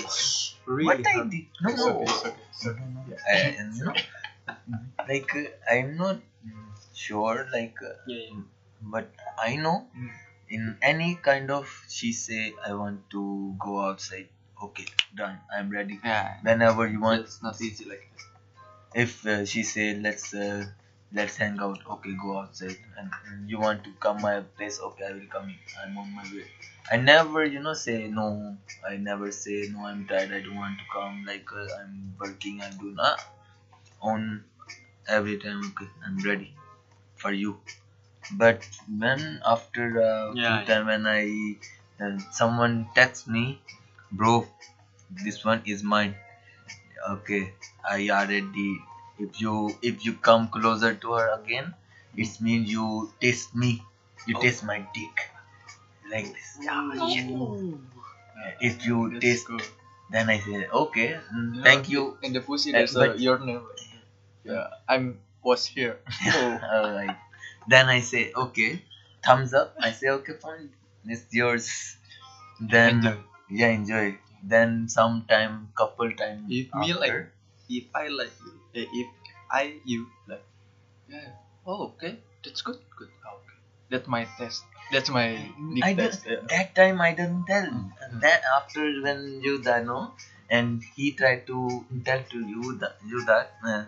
really 0.65 1.03
what 1.03 1.07
I 1.07 1.23
did? 1.29 1.47
No, 1.61 1.69
It's 1.69 1.85
no. 1.85 1.89
okay, 1.91 2.03
it's 2.11 2.25
okay, 2.25 2.43
it's 2.49 2.67
okay. 2.67 2.85
I, 3.31 3.35
you 3.77 3.93
like 5.07 5.35
uh, 5.35 5.73
I'm 5.73 5.97
not 5.97 6.19
sure. 6.93 7.47
Like, 7.53 7.75
uh, 7.81 7.93
yeah, 8.07 8.17
yeah. 8.31 8.41
but 8.81 9.11
I 9.37 9.55
know 9.55 9.87
Mm. 9.97 10.09
in 10.49 10.77
any 10.81 11.15
kind 11.15 11.51
of 11.51 11.67
she 11.89 12.11
say 12.13 12.53
I 12.65 12.73
want 12.73 13.09
to 13.11 13.55
go 13.59 13.79
outside. 13.81 14.29
Okay, 14.61 14.85
done. 15.15 15.39
I'm 15.55 15.69
ready. 15.69 15.99
Yeah, 16.03 16.37
Whenever 16.43 16.87
you 16.87 16.99
want. 17.01 17.21
it's 17.25 17.41
not 17.41 17.59
easy 17.61 17.85
like 17.85 18.05
that. 18.13 19.01
If 19.03 19.25
uh, 19.25 19.45
she 19.45 19.63
say 19.63 19.95
let's 19.95 20.33
uh, 20.33 20.65
let's 21.13 21.35
hang 21.37 21.59
out. 21.59 21.79
Okay, 21.95 22.13
go 22.21 22.39
outside. 22.39 22.77
And 22.97 23.09
mm, 23.11 23.49
you 23.49 23.59
want 23.59 23.83
to 23.83 23.91
come 23.99 24.21
my 24.21 24.41
place. 24.57 24.79
Okay, 24.79 25.05
I 25.05 25.13
will 25.13 25.27
come. 25.35 25.49
in. 25.49 25.57
I'm 25.83 25.97
on 25.97 26.13
my 26.13 26.23
way. 26.23 26.45
I 26.91 26.97
never, 26.97 27.45
you 27.45 27.59
know, 27.59 27.73
say 27.73 28.07
no. 28.07 28.57
I 28.87 28.97
never 28.97 29.31
say 29.31 29.67
no. 29.73 29.85
I'm 29.85 30.05
tired. 30.05 30.31
I 30.31 30.41
don't 30.41 30.55
want 30.55 30.77
to 30.79 30.85
come. 30.93 31.23
Like 31.27 31.47
uh, 31.53 31.67
I'm 31.81 32.15
working. 32.19 32.61
I'm 32.61 32.77
doing 32.77 32.97
ah, 32.99 33.17
on 34.01 34.43
every 35.07 35.37
time. 35.37 35.61
Okay, 35.71 35.89
I'm 36.05 36.19
ready 36.29 36.53
for 37.15 37.31
you. 37.31 37.57
But 38.31 38.67
when 39.03 39.41
after 39.45 39.99
a 40.01 40.33
Yeah, 40.35 40.59
few 40.59 40.67
time 40.73 40.87
when 40.87 41.05
I 41.07 41.55
uh, 42.01 42.17
someone 42.31 42.87
text 42.95 43.27
me, 43.27 43.59
bro, 44.11 44.45
this 45.09 45.43
one 45.45 45.61
is 45.65 45.83
mine. 45.83 46.15
Okay, 47.09 47.53
I 47.83 48.09
are 48.09 48.25
ready. 48.27 48.79
If 49.23 49.39
you 49.41 49.53
if 49.81 50.05
you 50.05 50.13
come 50.29 50.47
closer 50.49 50.93
to 50.95 51.13
her 51.13 51.27
again, 51.39 51.73
it 52.17 52.29
means 52.41 52.69
you 52.71 53.11
taste 53.21 53.55
me. 53.55 53.71
You 54.27 54.35
Oh. 54.37 54.41
taste 54.41 54.63
my 54.63 54.79
dick. 54.93 55.15
Like 56.11 56.27
this. 56.33 56.49
Yeah. 56.61 56.89
If 58.59 58.85
you 58.85 59.09
That's 59.09 59.21
taste, 59.23 59.47
good. 59.47 59.63
then 60.11 60.29
I 60.29 60.39
say 60.39 60.67
okay. 60.67 61.19
mm, 61.33 61.55
Yeah, 61.57 61.63
Thank 61.63 61.89
you. 61.89 62.17
In 62.21 62.33
the 62.33 62.41
pussy, 62.41 62.69
Uh, 62.73 62.77
there's 62.79 62.93
but- 62.93 63.15
a 63.15 63.21
your 63.21 63.39
name. 63.39 63.63
Yeah, 64.43 64.67
I'm 64.89 65.19
was 65.43 65.65
here. 65.65 65.97
Alright. 66.75 67.17
Then 67.67 67.89
I 67.89 67.99
say 68.01 68.31
okay. 68.33 68.81
Thumbs 69.23 69.53
up. 69.53 69.75
I 69.79 69.91
say 69.91 70.09
okay 70.17 70.33
fine. 70.41 70.69
It's 71.05 71.29
yours. 71.33 71.69
Then 72.59 73.01
Enjoy. 73.05 73.17
yeah 73.49 73.69
enjoy. 73.73 74.17
Then 74.43 74.89
sometime 74.89 75.69
couple 75.77 76.09
time 76.13 76.45
If 76.49 76.73
me 76.73 76.93
like- 76.93 77.29
If 77.69 77.85
I 77.95 78.07
like 78.09 78.33
you, 78.45 78.53
if 78.73 79.07
I 79.51 79.79
you 79.85 80.07
like, 80.27 80.43
yeah. 81.09 81.29
Oh, 81.65 81.83
okay, 81.95 82.17
that's 82.43 82.61
good. 82.61 82.77
Good. 82.97 83.09
Oh, 83.25 83.35
okay. 83.37 83.57
That's 83.89 84.07
my 84.07 84.25
test. 84.37 84.63
That's 84.91 85.09
my 85.09 85.27
dick 85.73 85.85
I 85.85 85.93
test. 85.93 86.25
Yeah. 86.27 86.37
that 86.49 86.75
time 86.75 87.01
I 87.01 87.11
didn't 87.13 87.45
tell. 87.45 87.67
Mm. 87.67 88.21
That 88.21 88.41
after 88.57 88.83
when 89.03 89.41
you 89.43 89.61
know, 89.63 90.11
and 90.49 90.81
he 90.95 91.11
tried 91.11 91.47
to 91.47 91.85
tell 92.05 92.23
to 92.33 92.39
you 92.53 92.77
that 92.79 92.95
you 93.07 93.23
that 93.25 93.51
uh, 93.63 93.83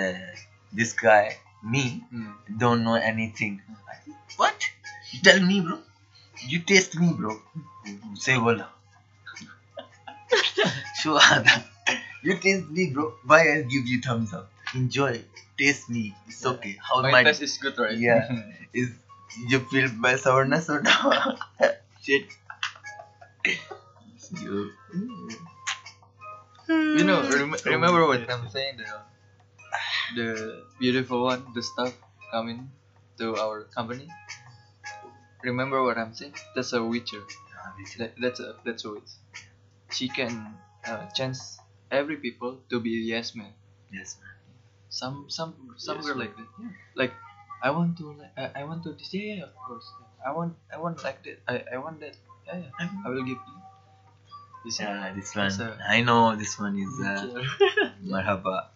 uh, 0.00 0.12
this 0.72 0.92
guy 0.92 1.36
me 1.62 2.02
Mm. 2.14 2.34
don't 2.58 2.84
know 2.84 2.94
anything. 2.94 3.60
What? 4.36 4.58
You 5.12 5.20
tell 5.22 5.40
me, 5.40 5.60
bro. 5.60 5.78
You 6.48 6.60
taste 6.60 6.94
me, 7.00 7.12
bro. 7.12 7.40
Say 8.14 8.38
wala. 8.38 8.68
sure. 11.02 11.20
you 12.22 12.36
taste 12.38 12.68
me, 12.70 12.90
bro. 12.90 13.14
Why 13.24 13.40
I 13.52 13.62
give 13.62 13.86
you 13.86 14.00
thumbs 14.00 14.32
up? 14.34 14.50
Enjoy. 14.74 15.22
Taste 15.58 15.88
me. 15.90 16.14
It's 16.26 16.44
Yeah. 16.44 16.50
okay. 16.52 16.76
How 16.82 17.02
My 17.02 17.10
my 17.12 17.22
test 17.24 17.42
is 17.42 17.56
good, 17.58 17.78
right? 17.78 17.96
Yeah. 17.96 18.28
is 18.72 18.90
you 19.48 19.60
feel 19.70 19.88
by 20.00 20.16
sourness 20.16 20.68
or 20.70 20.80
no? 20.82 21.36
Shit. 22.02 22.26
You. 24.40 24.70
you 26.68 27.04
know, 27.04 27.22
rem- 27.28 27.56
remember 27.64 28.06
what 28.06 28.28
I'm 28.30 28.48
saying? 28.48 28.76
The 28.76 28.88
the 30.16 30.28
beautiful 30.78 31.24
one, 31.24 31.44
the 31.54 31.62
stuff 31.62 31.94
coming 32.32 32.70
to 33.18 33.36
our 33.36 33.64
company. 33.72 34.08
Remember 35.42 35.82
what 35.82 35.96
I'm 35.98 36.14
saying? 36.14 36.34
That's 36.54 36.72
a 36.72 36.82
witcher. 36.82 37.22
That, 37.98 38.14
that's 38.20 38.40
a 38.40 38.56
that's 38.64 38.84
a 38.84 38.90
witch. 38.90 39.12
She 39.90 40.08
can 40.08 40.56
uh, 40.84 41.06
chance 41.14 41.58
every 41.90 42.16
people 42.16 42.58
to 42.70 42.80
be 42.80 42.90
yes 42.90 43.34
man. 43.34 43.52
Yes, 43.92 44.16
man. 44.20 44.32
some 44.88 45.26
some 45.28 45.54
some 45.76 45.96
Yes, 45.96 46.06
girl 46.06 46.18
like 46.18 46.36
that. 46.36 46.48
Yeah. 46.60 46.68
Like 46.94 47.12
I 47.62 47.70
want 47.70 47.98
to 47.98 48.12
like 48.12 48.32
I, 48.36 48.60
I 48.60 48.64
want 48.64 48.84
to 48.84 48.92
this. 48.92 49.12
Yeah, 49.12 49.34
yeah, 49.34 49.42
of 49.44 49.54
course. 49.66 49.86
I 50.24 50.32
want 50.32 50.54
I 50.72 50.78
want 50.78 51.02
like 51.04 51.22
that. 51.24 51.38
I, 51.48 51.64
I 51.74 51.78
want 51.78 52.00
that. 52.00 52.16
Yeah, 52.46 52.58
yeah. 52.64 52.88
I 53.04 53.08
will 53.08 53.22
give 53.22 53.38
you. 53.38 53.56
You 54.64 54.70
see? 54.70 54.82
Yeah, 54.82 55.12
this 55.14 55.34
one. 55.34 55.48
That's 55.48 55.60
a- 55.60 55.78
I 55.88 56.02
know 56.02 56.36
this 56.36 56.58
one 56.58 56.78
is 56.78 56.92
uh, 57.00 57.24
marhaba. 58.04 58.68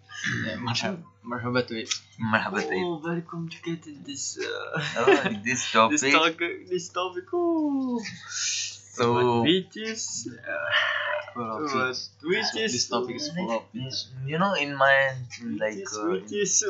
Yeah, 0.47 0.57
marhaba, 0.57 1.03
marhaba 1.27 1.67
to 1.67 1.81
it. 1.83 1.91
Marhaba 2.21 2.63
tayyib. 2.63 2.85
Oh, 2.87 2.99
very 2.99 3.23
complicated 3.23 4.05
this. 4.05 4.39
Uh, 4.39 4.81
Oh, 4.99 5.37
this 5.45 5.71
topic. 5.73 6.01
this 6.01 6.13
topic. 6.13 6.69
This 6.69 6.89
topic. 6.89 7.25
Oh. 7.33 8.01
So 8.31 9.43
which 9.43 9.77
is. 9.77 10.29
Uh, 10.31 11.12
Full 11.35 11.57
of 11.57 11.63
what, 11.75 11.89
it. 11.91 11.99
which 12.23 12.57
is. 12.57 12.73
This 12.73 12.89
topic 12.89 13.17
is 13.17 13.31
full 13.31 13.51
of 13.57 13.65
it. 13.75 13.95
you 14.27 14.39
know, 14.39 14.55
in 14.55 14.75
my 14.75 15.15
like 15.59 15.79
is, 15.79 15.97
uh, 15.97 16.19
which 16.31 16.63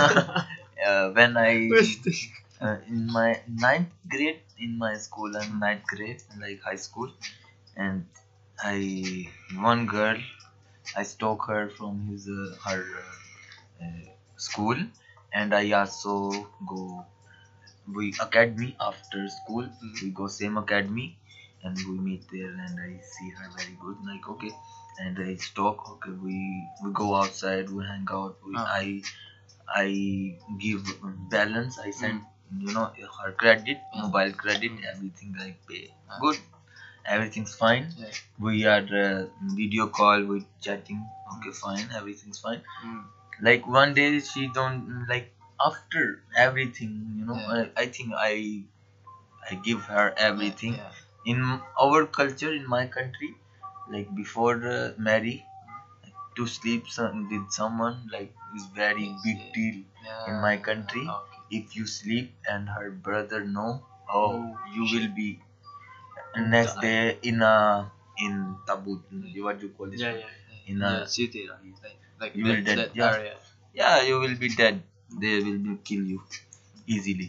uh, 0.86 1.10
when 1.10 1.36
I 1.36 1.70
uh, 2.60 2.76
in 2.88 3.06
my 3.12 3.40
ninth 3.48 3.92
grade 4.08 4.40
in 4.58 4.78
my 4.78 4.94
school 4.96 5.36
and 5.36 5.60
ninth 5.60 5.86
grade 5.86 6.22
like 6.40 6.60
high 6.62 6.80
school 6.86 7.10
and 7.76 8.06
i 8.62 9.26
one 9.70 9.86
girl 9.86 10.18
i 10.96 11.02
stalk 11.02 11.46
her 11.46 11.68
from 11.68 12.06
his 12.10 12.28
uh, 12.28 12.54
her 12.66 12.84
uh, 13.00 13.84
uh, 13.84 14.06
school 14.36 14.78
and 15.32 15.54
i 15.54 15.64
also 15.72 16.14
go 16.66 17.04
we 17.94 18.14
academy 18.20 18.76
after 18.80 19.28
school 19.28 19.66
we 20.00 20.10
go 20.10 20.26
same 20.28 20.56
academy 20.56 21.16
and 21.64 21.76
we 21.88 21.96
meet 22.08 22.24
there 22.32 22.52
and 22.66 22.80
i 22.88 22.90
see 23.12 23.28
her 23.38 23.48
very 23.58 23.76
good 23.84 23.96
like 24.10 24.28
okay 24.34 24.52
and 25.04 25.18
i 25.26 25.30
talk 25.60 25.88
okay 25.92 26.14
we 26.26 26.36
we 26.84 26.92
go 27.02 27.08
outside 27.20 27.68
we 27.70 27.84
hang 27.92 28.06
out 28.18 28.36
we, 28.46 28.54
Ah. 28.56 28.66
i 28.82 29.02
i 29.84 29.88
give 30.64 30.82
balance 31.36 31.78
i 31.86 31.90
send 32.00 32.22
you 32.66 32.72
know 32.76 32.86
her 33.20 33.32
credit 33.42 33.78
Mm. 33.94 34.02
mobile 34.02 34.32
credit 34.44 34.72
everything 34.92 35.30
i 35.46 35.50
pay 35.68 35.82
Ah. 36.10 36.18
good 36.24 36.38
everything's 37.14 37.54
fine 37.64 37.86
Yeah. 38.02 38.18
we 38.46 38.54
are 38.74 38.84
uh, 39.04 39.24
video 39.62 39.86
call 39.98 40.24
we 40.32 40.38
chatting 40.66 41.00
okay 41.34 41.52
fine 41.64 41.86
everything's 42.00 42.40
fine 42.46 42.62
Mm. 42.84 43.02
like 43.48 43.66
one 43.80 43.94
day 44.00 44.10
she 44.30 44.46
don't 44.60 44.80
like 45.12 45.28
after 45.70 46.04
everything 46.46 46.92
you 47.18 47.24
know 47.30 47.38
Yeah. 47.40 47.58
I, 47.58 47.84
I 47.84 47.86
think 47.98 48.12
i 48.28 48.34
i 49.50 49.54
give 49.68 49.82
her 49.94 50.06
everything 50.16 50.74
Yeah. 50.74 50.92
In 51.32 51.60
our 51.84 52.06
culture 52.06 52.52
in 52.52 52.66
my 52.68 52.86
country 52.86 53.34
like 53.94 54.14
before 54.14 54.56
uh, 54.76 54.92
marry 54.98 55.44
to 56.36 56.46
sleep 56.46 56.88
some, 56.88 57.28
with 57.30 57.50
someone 57.52 58.08
like 58.12 58.32
is 58.56 58.66
very 58.74 59.08
big 59.24 59.38
yeah. 59.38 59.52
deal 59.58 59.76
Yeah. 60.06 60.28
in 60.30 60.40
my 60.46 60.56
country 60.68 61.04
Okay. 61.16 61.58
if 61.58 61.76
you 61.76 61.86
sleep 61.86 62.32
and 62.54 62.68
her 62.76 62.90
brother 62.90 63.40
know 63.56 63.70
oh 64.08 64.32
Oh, 64.32 64.56
you 64.74 64.86
shit. 64.86 65.00
will 65.02 65.10
be 65.22 65.28
next 66.36 66.80
day 66.80 67.18
in 67.22 67.42
a 67.42 67.90
in 68.24 68.34
tabut 68.66 69.00
what 69.46 69.60
do 69.60 69.66
you 69.66 69.72
call 69.76 69.86
this 69.94 70.00
yeah, 70.00 70.12
one? 70.12 70.20
yeah. 70.20 70.70
in 70.72 70.78
Yeah, 70.80 71.02
a 71.02 71.08
city? 71.08 71.48
Like, 71.48 71.96
like 72.20 72.34
You 72.36 72.44
will 72.44 72.62
that, 72.62 72.64
dead, 72.64 72.90
yeah. 72.94 73.12
area. 73.14 73.36
yeah 73.80 74.02
you 74.08 74.18
will 74.20 74.36
be 74.44 74.48
dead 74.62 74.82
they 75.20 75.34
will 75.46 75.58
be 75.68 75.76
kill 75.88 76.04
you 76.14 76.22
easily 76.86 77.28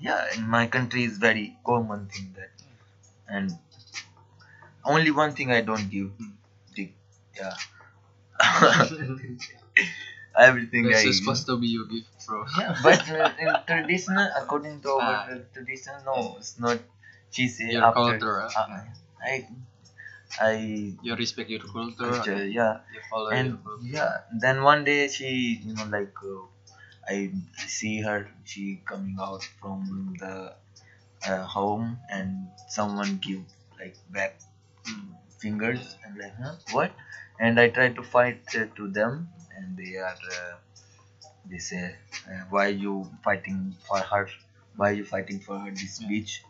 yeah 0.00 0.22
in 0.36 0.48
my 0.56 0.66
country 0.76 1.04
is 1.10 1.18
very 1.18 1.46
common 1.70 2.06
thing 2.14 2.28
that 2.38 2.61
and 3.32 3.58
only 4.84 5.10
one 5.10 5.32
thing 5.32 5.50
i 5.52 5.60
don't 5.60 5.88
give 5.90 6.10
dick 6.74 6.92
yeah 7.38 7.54
everything 10.38 10.86
This 10.86 10.98
i 10.98 11.02
is 11.10 11.18
supposed 11.18 11.46
to 11.46 11.56
be 11.58 11.68
your 11.68 11.86
gift, 11.86 12.08
bro. 12.26 12.44
yeah 12.58 12.74
but 12.82 13.00
uh, 13.10 13.30
in 13.44 13.50
traditional 13.70 14.28
according 14.40 14.80
to 14.86 14.90
our 14.94 15.16
Ah. 15.18 15.26
tradition 15.54 15.94
no 16.08 16.16
it's 16.38 16.54
not 16.64 16.78
she 17.30 17.48
say 17.56 17.68
Your 17.74 17.82
after 17.90 18.00
culture, 18.00 18.38
uh, 18.42 18.66
i 19.32 19.34
i 20.40 20.52
You 21.08 21.14
respect 21.22 21.50
your 21.50 21.60
culture. 21.76 22.08
culture, 22.12 22.44
yeah 22.58 22.74
You 22.94 23.00
follow 23.10 23.30
and 23.36 23.48
your 23.50 23.58
culture. 23.68 23.92
yeah 23.96 24.12
then 24.44 24.62
one 24.70 24.84
day 24.90 25.00
she 25.16 25.30
you 25.66 25.74
know 25.76 25.86
like 25.96 26.16
uh, 26.32 26.42
i 27.14 27.18
see 27.76 27.94
her 28.08 28.18
she 28.52 28.64
coming 28.92 29.16
out 29.28 29.42
from 29.60 29.78
the 30.22 30.34
uh, 31.28 31.44
home 31.44 31.98
and 32.10 32.48
someone 32.68 33.18
give 33.22 33.42
like 33.78 33.96
back 34.10 34.32
Mm. 34.88 35.14
fingers 35.42 35.96
and 36.04 36.18
like 36.18 36.34
huh 36.42 36.54
what? 36.72 36.90
And 37.38 37.60
i 37.60 37.68
try 37.68 37.88
to 37.90 38.02
fight 38.02 38.38
uh, 38.60 38.66
to 38.76 38.88
them 38.88 39.28
and 39.56 39.76
they 39.76 39.96
are 39.96 40.18
uh, 40.38 40.54
they 41.50 41.58
say 41.58 41.94
uh, 42.28 42.42
why 42.50 42.66
you 42.68 43.08
fighting 43.24 43.74
for 43.88 44.00
her? 44.00 44.26
Why 44.76 44.90
you 44.90 45.04
fighting 45.04 45.40
for 45.40 45.58
her 45.58 45.70
this 45.70 45.98
bitch? 46.00 46.40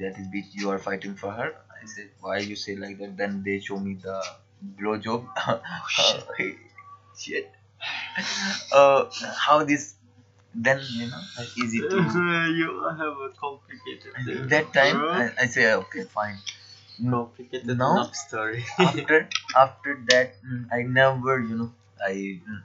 That 0.00 0.18
is 0.18 0.28
bitch 0.28 0.50
you 0.52 0.70
are 0.70 0.78
fighting 0.78 1.14
for 1.14 1.32
her? 1.32 1.50
I 1.82 1.86
said 1.86 2.10
why 2.20 2.38
you 2.38 2.56
say 2.56 2.76
like 2.76 2.98
that? 2.98 3.16
Then 3.16 3.42
they 3.44 3.58
show 3.60 3.78
me 3.78 3.94
the 4.02 4.22
blow 4.62 4.96
job 4.98 5.24
shit. 5.88 6.24
shit. 7.18 7.46
Uh 8.72 9.04
how 9.46 9.62
this 9.62 9.94
then 10.54 10.80
you 10.92 11.06
know 11.10 11.22
easy 11.56 11.80
to 11.80 11.96
you 12.60 12.68
have 13.00 13.16
a 13.26 13.30
complicated. 13.38 14.12
that 14.50 14.72
time. 14.72 14.96
I, 15.02 15.30
I 15.42 15.46
say 15.46 15.72
okay 15.74 16.04
fine 16.04 16.38
no 16.98 17.24
complicated 17.24 17.76
now- 17.78 17.92
enough 17.92 18.14
story. 18.14 18.64
after 18.78 19.28
after 19.56 19.92
that 20.10 20.34
mm, 20.44 20.66
i 20.72 20.82
never 20.82 21.40
you 21.40 21.56
know 21.56 21.70
i 22.06 22.12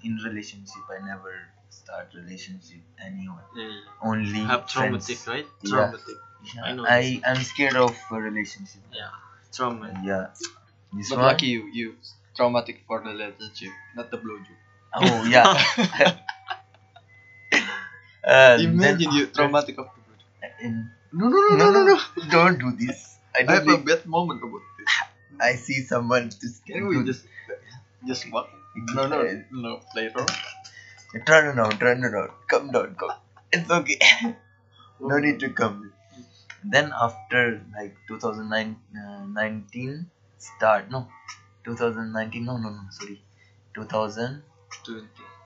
in 0.03 0.17
relationship 0.25 0.83
i 0.95 0.99
never 1.05 1.33
start 1.69 2.09
relationship 2.13 2.81
anyone 3.03 3.43
yeah, 3.55 3.79
only 4.03 4.39
have 4.51 4.67
traumatic, 4.67 5.19
right? 5.27 5.47
Yeah. 5.63 5.69
Traumatic. 5.69 6.17
yeah, 6.55 6.63
I 6.63 6.73
know 6.73 6.85
i 6.85 7.21
am 7.25 7.37
scared 7.51 7.75
of 7.77 7.95
a 8.11 8.19
relationship 8.29 8.81
Yeah, 8.93 9.09
trauma. 9.53 9.91
yeah 10.03 10.27
this 10.93 11.09
But 11.09 11.19
one 11.19 11.27
lucky 11.27 11.47
you, 11.47 11.63
you 11.79 11.95
traumatic 12.35 12.83
for 12.87 12.99
the 13.01 13.09
relationship, 13.11 13.71
not 13.95 14.11
the 14.11 14.17
blowjob. 14.17 14.57
oh 14.95 15.23
yeah 15.25 15.45
uh, 18.27 18.57
then 18.57 18.73
Imagine 18.73 19.11
you 19.13 19.27
traumatic 19.27 19.77
of 19.79 19.87
the 19.95 20.69
No, 21.13 21.29
no, 21.29 21.39
no, 21.39 21.55
no, 21.57 21.71
no, 21.71 21.83
no. 21.91 21.97
don't 22.35 22.59
do 22.59 22.71
this 22.71 23.17
i 23.35 23.43
I 23.47 23.53
have 23.53 23.67
a 23.67 23.77
bad 23.77 24.05
moment 24.05 24.41
about 24.47 24.63
this. 24.77 24.93
i 25.49 25.55
see 25.55 25.79
someone 25.91 26.29
to 26.29 26.47
Can 26.67 26.87
we 26.87 27.03
just, 27.09 27.25
just 28.09 28.31
what? 28.31 28.47
No, 28.95 29.07
no, 29.07 29.19
no. 29.51 29.79
Later. 29.95 30.25
turn 31.27 31.45
around 31.51 31.79
turn 31.79 32.03
around 32.03 32.31
come 32.53 32.71
down 32.71 32.95
come 33.01 33.15
it's 33.51 33.71
okay 33.77 33.99
no 35.11 35.17
need 35.25 35.39
to 35.43 35.49
come 35.61 35.77
then 36.73 36.91
after 37.07 37.61
like 37.77 37.95
2009 38.07 38.75
uh, 39.01 39.97
start 40.37 40.91
no 40.91 41.07
2019 41.65 42.45
no 42.45 42.57
no 42.57 42.69
no 42.69 42.83
sorry 42.99 43.21
2000 43.73 44.43
Twenty. 44.83 45.36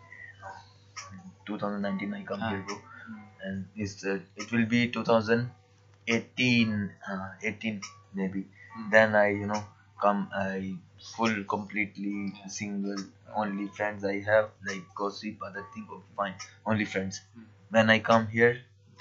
2019 1.46 2.14
i 2.14 2.24
come 2.32 2.42
Ah. 2.44 2.50
here 2.50 2.64
bro 2.68 2.78
Mm. 3.10 3.22
and 3.46 3.66
it's 3.84 4.06
uh, 4.06 4.20
it 4.36 4.52
will 4.54 4.66
be 4.74 4.82
2018 4.96 6.72
uh, 7.12 7.30
18 7.44 7.82
maybe 8.14 8.42
Mm. 8.78 8.90
then 8.92 9.16
i 9.16 9.28
you 9.42 9.48
know 9.52 9.64
come 10.04 10.22
i 10.42 10.76
full 11.16 11.36
completely 11.56 12.16
single 12.58 13.02
only 13.42 13.68
friends 13.78 14.04
i 14.14 14.18
have 14.30 14.48
like 14.70 14.86
gossip 15.00 15.42
other 15.48 15.64
thing 15.74 15.88
oh, 15.96 16.02
fine 16.20 16.36
only 16.66 16.86
friends 16.94 17.22
Mm. 17.38 17.46
when 17.76 17.90
i 17.96 18.00
come 18.12 18.28
here 18.38 18.54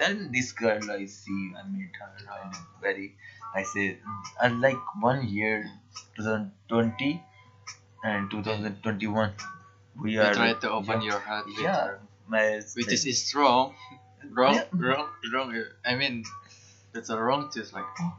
then 0.02 0.16
this 0.36 0.52
girl 0.62 0.90
i 0.98 1.04
see 1.06 1.40
i 1.60 1.62
meet 1.76 1.94
her 2.02 2.10
and 2.42 2.54
very 2.86 3.08
i 3.60 3.62
say 3.72 3.86
mm, 3.94 4.22
i 4.42 4.48
like 4.66 4.94
one 5.10 5.22
year 5.38 5.56
2020 6.16 7.12
and 8.02 8.30
2021 8.30 9.32
we 10.02 10.12
You 10.14 10.22
are 10.22 10.34
try 10.34 10.52
to 10.54 10.70
open 10.70 11.00
yeah, 11.02 11.08
your 11.12 11.20
heart. 11.28 11.46
with 11.46 11.58
yeah 11.66 11.88
Which 12.74 12.92
is, 12.92 13.04
is 13.06 13.34
wrong. 13.34 13.74
Wrong, 14.32 14.54
Yeah. 14.54 14.64
wrong, 14.72 15.08
wrong. 15.32 15.64
I 15.84 15.94
mean, 15.94 16.24
that's 16.92 17.08
a 17.10 17.18
wrong 17.18 17.50
choice. 17.54 17.72
Like, 17.72 17.84
oh, 18.00 18.12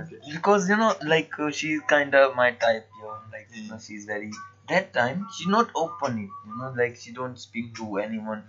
okay. 0.00 0.16
because 0.32 0.68
you 0.68 0.76
know 0.76 0.94
like 1.04 1.38
uh, 1.38 1.50
she's 1.50 1.80
kind 1.88 2.14
of 2.14 2.34
my 2.34 2.52
type 2.52 2.86
you 2.98 3.02
know 3.04 3.18
like 3.32 3.48
you 3.54 3.68
know 3.68 3.76
Mm. 3.76 3.86
she's 3.86 4.04
very 4.06 4.30
that 4.68 4.92
time 4.94 5.26
she 5.36 5.48
not 5.48 5.70
open 5.74 6.18
it 6.24 6.30
you 6.46 6.56
know 6.58 6.70
like 6.82 6.96
she 6.96 7.12
don't 7.12 7.38
speak 7.38 7.74
to 7.80 7.98
anyone 8.06 8.42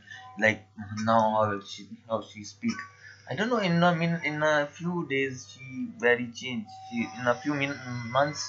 like 0.45 0.61
now 1.11 1.21
how 1.37 1.59
she 1.71 1.87
how 2.09 2.21
she 2.31 2.43
speak 2.43 2.77
i 3.29 3.35
don't 3.35 3.49
know 3.49 3.63
in 3.69 3.81
a 3.89 3.91
min 4.01 4.13
in 4.31 4.43
a 4.43 4.55
few 4.79 5.05
days 5.09 5.47
she 5.53 5.87
very 6.07 6.27
changed 6.41 6.69
she 6.89 7.07
in 7.19 7.27
a 7.33 7.35
few 7.43 7.53
min- 7.63 7.79
months 8.17 8.43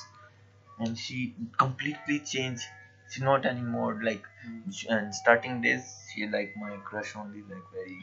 and 0.79 0.99
she 0.99 1.19
completely 1.65 2.19
changed 2.21 2.65
she 3.11 3.23
not 3.31 3.47
anymore 3.55 3.93
like 4.11 4.25
Mm. 4.47 4.87
and 4.95 5.15
starting 5.23 5.61
days 5.67 5.85
she 6.15 6.27
like 6.27 6.57
my 6.57 6.77
crush 6.89 7.17
only 7.17 7.43
like 7.43 7.67
very 7.73 7.99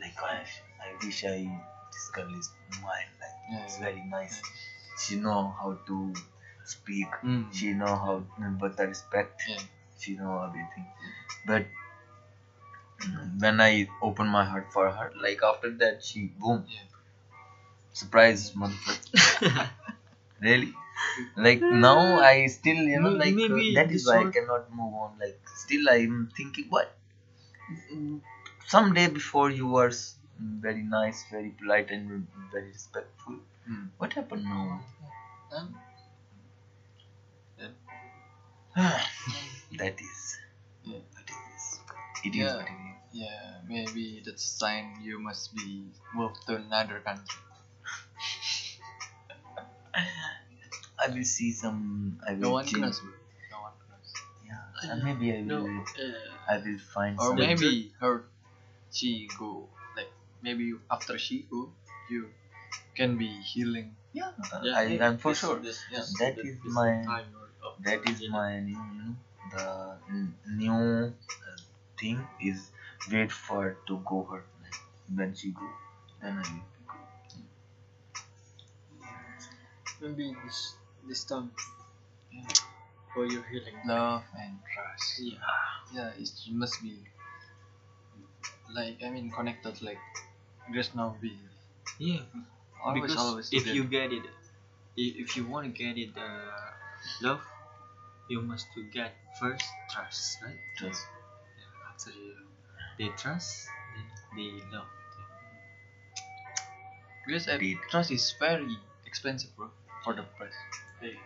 like 0.00 0.16
I, 0.22 0.46
I 0.86 0.88
wish 1.04 1.24
I 1.24 1.38
this 1.92 2.08
girl 2.14 2.32
is 2.40 2.48
mine 2.82 3.10
like 3.20 3.36
Yeah, 3.50 3.64
it's 3.64 3.78
yeah. 3.78 3.84
very 3.86 4.04
nice 4.16 4.40
she 5.02 5.16
know 5.16 5.40
how 5.60 5.70
to 5.88 6.14
speak 6.64 7.08
Mm. 7.24 7.52
she 7.52 7.72
know 7.74 7.94
how 8.04 8.14
but 8.60 8.76
the 8.76 8.86
respect 8.88 9.42
Yeah. 9.48 9.58
she 9.98 10.14
know 10.16 10.42
everything 10.46 10.86
but 11.46 11.66
when 13.38 13.60
I 13.60 13.88
open 14.00 14.26
my 14.28 14.44
heart 14.44 14.72
for 14.72 14.90
her, 14.90 15.12
like 15.20 15.42
after 15.42 15.70
that 15.78 16.02
she 16.02 16.26
boom 16.26 16.64
surprise 17.92 18.50
motherfucker. 18.52 19.68
really? 20.40 20.72
Like 21.36 21.70
now 21.70 22.18
I 22.20 22.46
still 22.46 22.76
you 22.94 23.00
know 23.00 23.10
like 23.22 23.34
maybe 23.34 23.72
that 23.74 23.90
is 23.92 24.04
why 24.06 24.20
I 24.22 24.24
cannot 24.26 24.70
move 24.70 24.94
on. 24.94 25.18
Like 25.18 25.38
still 25.64 25.88
I'm 25.90 26.30
thinking 26.36 26.66
what 26.68 26.92
someday 28.66 29.06
before 29.08 29.50
you 29.50 29.66
were 29.68 29.92
very 30.38 30.82
nice, 30.82 31.24
very 31.30 31.50
polite 31.50 31.90
and 31.90 32.26
very 32.52 32.68
respectful. 32.68 33.36
Hmm. 33.66 33.86
What 33.98 34.12
happened 34.14 34.44
now? 34.44 34.84
And 35.52 35.74
that 39.78 40.00
is 40.00 40.38
Yeah. 40.84 40.98
what 41.12 41.28
it 41.28 41.40
is. 41.54 41.80
It 42.24 42.34
is 42.34 42.40
Yeah. 42.40 42.56
what 42.56 42.66
it 42.66 42.72
is. 42.72 43.22
yeah, 43.22 43.60
maybe 43.68 44.22
that's 44.24 44.44
a 44.44 44.48
sign 44.62 44.96
you 45.02 45.18
must 45.18 45.54
be 45.54 45.92
moved 46.14 46.46
to 46.46 46.56
another 46.56 47.00
country. 47.00 47.40
I 51.04 51.08
will 51.08 51.24
see 51.24 51.52
some. 51.52 52.18
I 52.26 52.32
will 52.32 52.40
No 52.40 52.50
one 52.52 52.66
change. 52.66 52.96
And 54.90 55.02
maybe 55.02 55.32
I 55.32 55.42
will. 55.42 55.66
no, 55.66 55.80
uh, 55.82 56.52
I 56.54 56.58
will 56.58 56.78
find 56.78 57.18
Or 57.18 57.28
some. 57.28 57.36
maybe 57.36 57.92
her, 58.00 58.24
she 58.92 59.28
go 59.38 59.68
like 59.96 60.10
maybe 60.42 60.74
after 60.90 61.18
she 61.18 61.46
go, 61.50 61.72
you 62.10 62.30
can 62.94 63.18
be 63.18 63.28
healing. 63.42 63.96
Yeah, 64.12 64.32
yeah, 64.62 64.76
I, 64.76 64.98
I'm 65.00 65.18
for 65.18 65.34
sure. 65.34 65.58
this- 65.60 65.84
Yeah. 65.90 66.00
this- 66.00 66.18
That 66.20 66.36
this- 66.36 66.58
my- 66.64 67.24
That 67.86 68.06
is 68.08 68.20
my 68.28 68.60
new, 68.60 68.78
you 68.94 68.98
know, 69.02 69.14
the 69.54 69.66
new 70.62 70.74
uh, 71.14 71.56
thing 71.98 72.18
is 72.40 72.70
wait 73.10 73.32
for 73.32 73.76
to 73.88 73.98
go 74.10 74.22
her. 74.30 74.44
Like 74.62 74.78
when 75.20 75.34
she 75.34 75.50
go, 75.52 75.68
then 76.20 76.38
I 76.38 76.46
will 76.52 76.66
go. 76.86 76.98
maybe 80.00 80.34
this 80.44 80.74
this 81.08 81.24
time 81.24 81.50
Yeah. 82.32 82.71
For 83.14 83.26
your 83.26 83.42
healing. 83.42 83.74
Love 83.86 84.24
and 84.38 84.58
trust. 84.72 85.20
Yeah. 85.20 85.38
Yeah, 85.94 86.10
it 86.16 86.30
must 86.50 86.82
be 86.82 86.98
like 88.74 89.02
I 89.04 89.10
mean 89.10 89.30
connected. 89.30 89.80
Like 89.82 89.98
just 90.72 90.94
now 90.94 91.16
be 91.20 91.32
Yeah. 91.98 92.22
always 92.82 93.02
because 93.10 93.16
always 93.16 93.50
if 93.50 93.62
together. 93.62 93.76
you 93.76 93.84
get 93.84 94.12
it, 94.12 94.24
if 94.96 95.36
you 95.36 95.46
want 95.46 95.66
to 95.66 95.72
get 95.72 95.98
it, 95.98 96.16
uh, 96.16 96.70
love, 97.22 97.40
you 98.28 98.40
must 98.42 98.66
to 98.74 98.84
get 98.92 99.14
first 99.40 99.64
trust, 99.90 100.38
right? 100.42 100.58
Trust. 100.78 101.02
Yeah, 101.58 101.90
after 101.90 102.10
you, 102.10 102.34
they 102.98 103.08
trust, 103.16 103.68
then 103.96 104.06
they 104.36 104.50
love. 104.76 104.88
because 107.26 107.48
uh, 107.48 107.58
trust 107.90 108.10
is 108.10 108.34
very 108.38 108.76
expensive, 109.06 109.54
bro, 109.56 109.70
for 110.04 110.14
the 110.14 110.22
price. 110.22 110.52
Hey, 111.00 111.18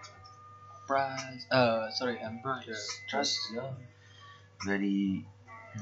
Price. 0.86 1.46
Uh, 1.50 1.90
sorry, 1.90 2.18
I'm 2.20 2.40
Price. 2.40 2.66
the 2.66 2.78
trust. 3.08 3.38
Yeah. 3.54 3.70
Very 4.64 5.24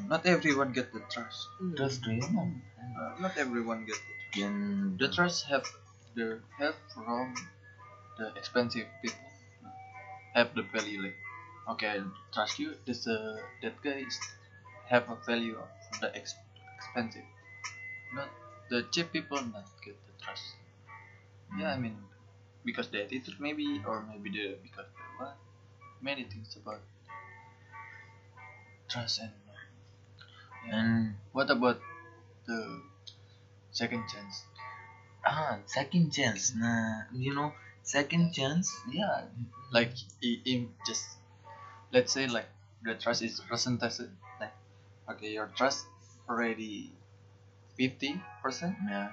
Not 0.08 0.26
everyone 0.26 0.72
get 0.72 0.92
the 0.92 1.00
trust. 1.12 1.48
trust 1.76 2.04
to 2.04 2.12
you 2.14 2.20
know. 2.32 2.50
Uh, 2.98 3.14
not 3.20 3.36
everyone 3.38 3.84
get 3.86 3.96
the 3.96 4.14
trust. 4.14 4.34
Can 4.34 4.96
The 4.98 5.08
trust 5.08 5.46
have 5.46 5.64
the 6.14 6.40
have 6.58 6.76
from 6.94 7.34
the 8.18 8.32
expensive 8.36 8.88
people 9.02 9.28
have 10.34 10.54
the 10.54 10.62
value 10.62 11.02
like 11.02 11.16
okay 11.68 11.88
I 11.96 11.98
trust 12.34 12.58
you 12.58 12.74
this 12.86 13.06
uh 13.06 13.38
that 13.62 13.80
guy 13.82 13.98
is 14.08 14.18
have 14.88 15.08
a 15.10 15.16
value 15.26 15.56
of 15.58 16.00
the 16.00 16.14
ex- 16.16 16.34
expensive 16.78 17.24
not 18.14 18.28
the 18.70 18.82
cheap 18.92 19.12
people 19.12 19.40
not 19.42 19.66
get 19.84 19.96
the 20.06 20.14
trust 20.24 20.44
yeah 21.58 21.72
I 21.74 21.78
mean 21.78 21.96
because 22.64 22.88
the 22.88 23.02
attitude 23.04 23.36
maybe 23.40 23.82
or 23.86 24.02
maybe 24.10 24.30
the 24.30 24.56
because 24.62 24.86
the 24.96 25.02
what 25.24 25.36
many 26.02 26.24
things 26.24 26.56
about 26.56 26.80
trust 28.88 29.20
and 29.20 29.30
yeah. 30.66 30.76
and 30.80 31.14
what 31.32 31.50
about 31.50 31.80
the 32.46 32.80
second 33.70 34.04
chance 34.12 34.44
ah 35.24 35.58
second 35.66 36.12
chance. 36.12 36.52
Nah, 36.54 37.08
you 37.12 37.34
know 37.34 37.52
second 37.82 38.32
chance. 38.32 38.68
Yeah. 38.90 39.24
like 39.72 39.90
in 40.22 40.70
just 40.86 41.04
let's 41.92 42.12
say 42.12 42.26
like 42.26 42.46
the 42.84 42.94
trust 42.94 43.22
is 43.22 43.40
percentage 43.40 43.98
like 44.40 44.52
okay 45.10 45.32
your 45.32 45.48
trust 45.56 45.86
already 46.28 46.92
50 47.76 48.20
percent 48.42 48.76
Yeah. 48.86 49.10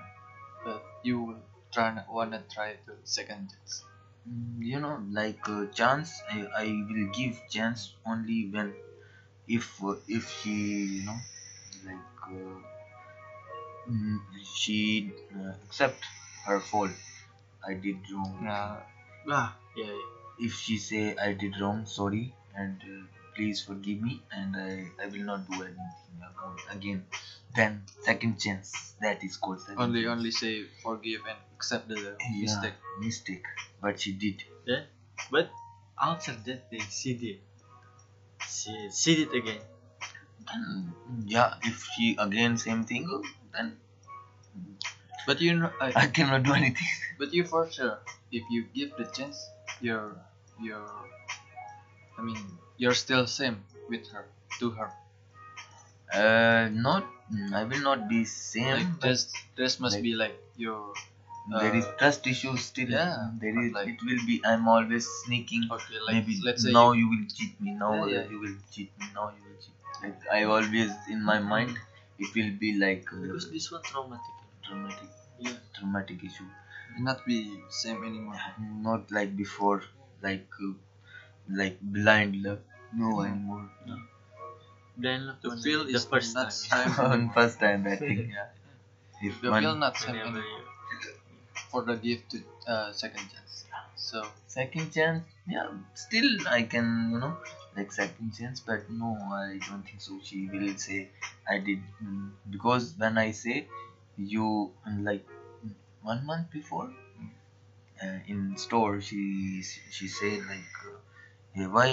but 0.64 0.84
you 1.04 1.22
will 1.24 1.43
try 1.74 1.89
wanna 2.09 2.43
try 2.55 2.69
to 2.86 2.93
second 3.03 3.49
chance 3.51 3.84
Mm, 4.30 4.57
you 4.72 4.80
know 4.80 4.97
like 5.19 5.49
uh, 5.49 5.65
chance 5.80 6.22
I, 6.30 6.38
I 6.63 6.65
will 6.89 7.07
give 7.19 7.41
chance 7.49 7.95
only 8.05 8.39
when 8.53 8.76
if 9.47 9.65
uh, 9.84 9.95
if 10.07 10.30
she 10.39 10.53
you 10.97 11.05
know 11.07 11.19
like 11.88 12.19
uh, 12.28 12.59
mm, 13.89 14.17
she 14.55 15.11
uh, 15.36 15.51
accept 15.65 16.01
her 16.45 16.59
fault 16.59 16.91
i 17.69 17.74
did 17.86 17.99
wrong. 18.13 18.36
Uh, 18.47 18.82
Ah, 19.38 19.55
yeah, 19.78 19.86
yeah. 19.86 20.45
if 20.47 20.53
she 20.63 20.76
say 20.89 21.03
i 21.28 21.32
did 21.41 21.59
wrong 21.61 21.86
sorry 21.86 22.26
and 22.61 22.78
uh, 22.95 23.05
please 23.36 23.62
forgive 23.68 24.00
me 24.08 24.14
and 24.32 24.56
i 24.68 24.72
i 25.04 25.06
will 25.12 25.26
not 25.32 25.42
do 25.50 25.58
anything 25.64 26.18
ag- 26.30 26.66
again 26.78 27.00
then 27.56 27.74
second 28.10 28.40
chance 28.46 28.96
that 29.02 29.24
is 29.24 29.38
called 29.38 29.60
second 29.62 29.80
only 29.84 30.04
chance. 30.04 30.18
only 30.18 30.32
say 30.42 30.54
forgive 30.84 31.22
and 31.32 31.40
accept 31.56 31.88
the 31.88 32.00
yeah, 32.32 32.42
mistake 32.44 32.78
mistake 33.00 33.46
but 33.82 34.00
she 34.02 34.12
did 34.24 34.38
Then, 34.66 34.84
but 35.32 35.50
after 36.00 36.34
that 36.48 36.70
they 36.72 36.80
see 36.80 37.14
it, 37.32 37.40
see, 38.48 38.90
see 38.92 39.24
it 39.24 39.34
again. 39.34 39.62
then 40.48 40.64
yeah 41.36 41.56
if 41.64 41.78
she 41.94 42.16
again 42.20 42.58
same 42.58 42.84
thing 42.86 43.06
then 43.54 43.78
but 45.26 45.40
you 45.42 45.54
know 45.54 45.72
I, 45.80 45.92
I 45.96 46.08
cannot 46.08 46.44
do 46.44 46.54
anything. 46.54 46.88
but 47.20 47.34
you 47.34 47.44
for 47.46 47.70
sure 47.72 48.00
if 48.32 48.44
you 48.50 48.64
give 48.74 48.96
the 48.98 49.06
chance 49.06 49.38
you're 49.80 50.16
you're 50.62 50.90
i 52.18 52.22
mean 52.22 52.38
you're 52.82 53.00
still 53.06 53.26
same 53.40 53.58
with 53.90 54.08
her 54.16 54.26
to 54.60 54.72
her 54.80 54.90
Uh, 56.14 56.70
not. 56.72 57.06
mm, 57.34 57.54
I 57.54 57.64
will 57.64 57.82
not 57.82 58.08
be 58.10 58.26
same. 58.26 58.74
like 58.76 59.00
but 59.00 59.08
just 59.10 59.36
this 59.56 59.80
must 59.80 59.96
like- 59.96 60.04
be 60.08 60.14
like 60.22 60.38
your 60.64 60.80
there 61.62 61.76
is 61.78 61.86
uh, 61.86 61.94
trust 62.00 62.28
issues 62.32 62.66
still. 62.72 62.90
yeah, 62.96 63.30
There 63.44 63.54
but 63.56 63.64
is. 63.68 63.72
like- 63.78 63.88
it 63.94 64.04
will 64.10 64.22
be. 64.32 64.36
I'm 64.52 64.68
always 64.74 65.08
sneaking. 65.22 65.64
okay 65.78 66.02
like 66.08 66.16
Maybe 66.18 66.36
let's 66.48 66.64
say 66.66 66.74
now 66.78 66.88
you, 67.00 67.08
will 67.14 67.26
cheat 67.38 67.60
me. 67.68 67.72
Now 67.84 67.92
Yeah, 67.96 68.12
yeah. 68.16 68.28
you 68.34 68.40
will 68.44 68.58
cheat 68.76 68.92
me. 69.00 69.08
Now 69.16 69.26
you 69.38 69.42
will 69.48 69.60
cheat. 69.64 69.78
Me. 69.88 70.04
Like 70.04 70.28
I 70.40 70.44
always 70.58 70.92
in 71.16 71.24
my 71.32 71.40
mind, 71.54 71.80
it 72.28 72.36
will 72.40 72.52
be 72.66 72.72
like 72.86 73.12
uh, 73.18 73.22
Because 73.26 73.50
this 73.56 73.72
was 73.76 73.82
traumatic. 73.92 74.38
traumatic, 74.68 75.10
Yeah. 75.48 75.58
dramatic 75.80 76.24
issue. 76.32 76.50
not 77.08 77.20
be 77.26 77.38
same 77.82 78.04
anymore 78.08 78.40
Not 78.88 79.12
like 79.18 79.36
before, 79.44 79.78
like 80.30 80.48
uh, 80.70 80.74
like 81.62 81.78
blind 82.00 82.42
love. 82.48 82.60
No 82.94 83.22
anymore. 83.22 83.70
Then 84.98 85.28
look 85.28 85.42
The 85.42 85.50
on 85.50 85.62
feel 85.62 85.84
the 85.84 85.89
is 85.96 86.06
first 86.06 86.34
not 86.34 86.50
time. 86.70 86.94
On 87.12 87.30
first 87.34 87.60
time, 87.60 87.86
I 87.88 87.96
think. 87.98 88.30
Yeah. 88.36 88.48
If 89.22 89.44
you 89.44 89.50
one 89.52 89.64
feel 89.64 89.76
not 89.76 89.98
same 89.98 90.16
Whenever 90.16 90.38
anymore 90.38 90.64
you- 90.64 90.68
for 91.72 91.82
the 91.84 91.96
gift 91.96 92.30
to 92.32 92.38
uh, 92.68 92.92
second 92.92 93.26
chance 93.34 93.54
so 93.96 94.20
second 94.48 94.88
chance 94.96 95.24
yeah 95.54 95.68
still 96.04 96.30
i 96.58 96.62
can 96.74 96.88
you 97.14 97.20
know 97.24 97.34
like 97.78 97.92
second 97.92 98.34
chance 98.38 98.60
but 98.70 98.82
no 99.02 99.10
i 99.44 99.58
don't 99.68 99.84
think 99.88 100.02
so 100.08 100.20
she 100.28 100.39
will 100.54 100.76
say 100.86 101.00
i 101.54 101.58
did 101.58 101.80
mm, 102.04 102.30
because 102.56 102.94
when 102.98 103.18
i 103.18 103.30
say 103.32 103.58
you 104.18 104.48
mm, 104.88 105.04
like 105.10 105.26
mm, 105.66 105.74
one 106.12 106.26
month 106.26 106.50
before 106.52 106.89
uh, 108.04 108.20
in 108.28 108.58
store 108.58 109.00
she 109.02 109.62
she 109.92 110.08
said 110.08 110.39
like 110.52 110.74
uh, 110.89 110.98
yeah, 111.56 111.68
why 111.68 111.89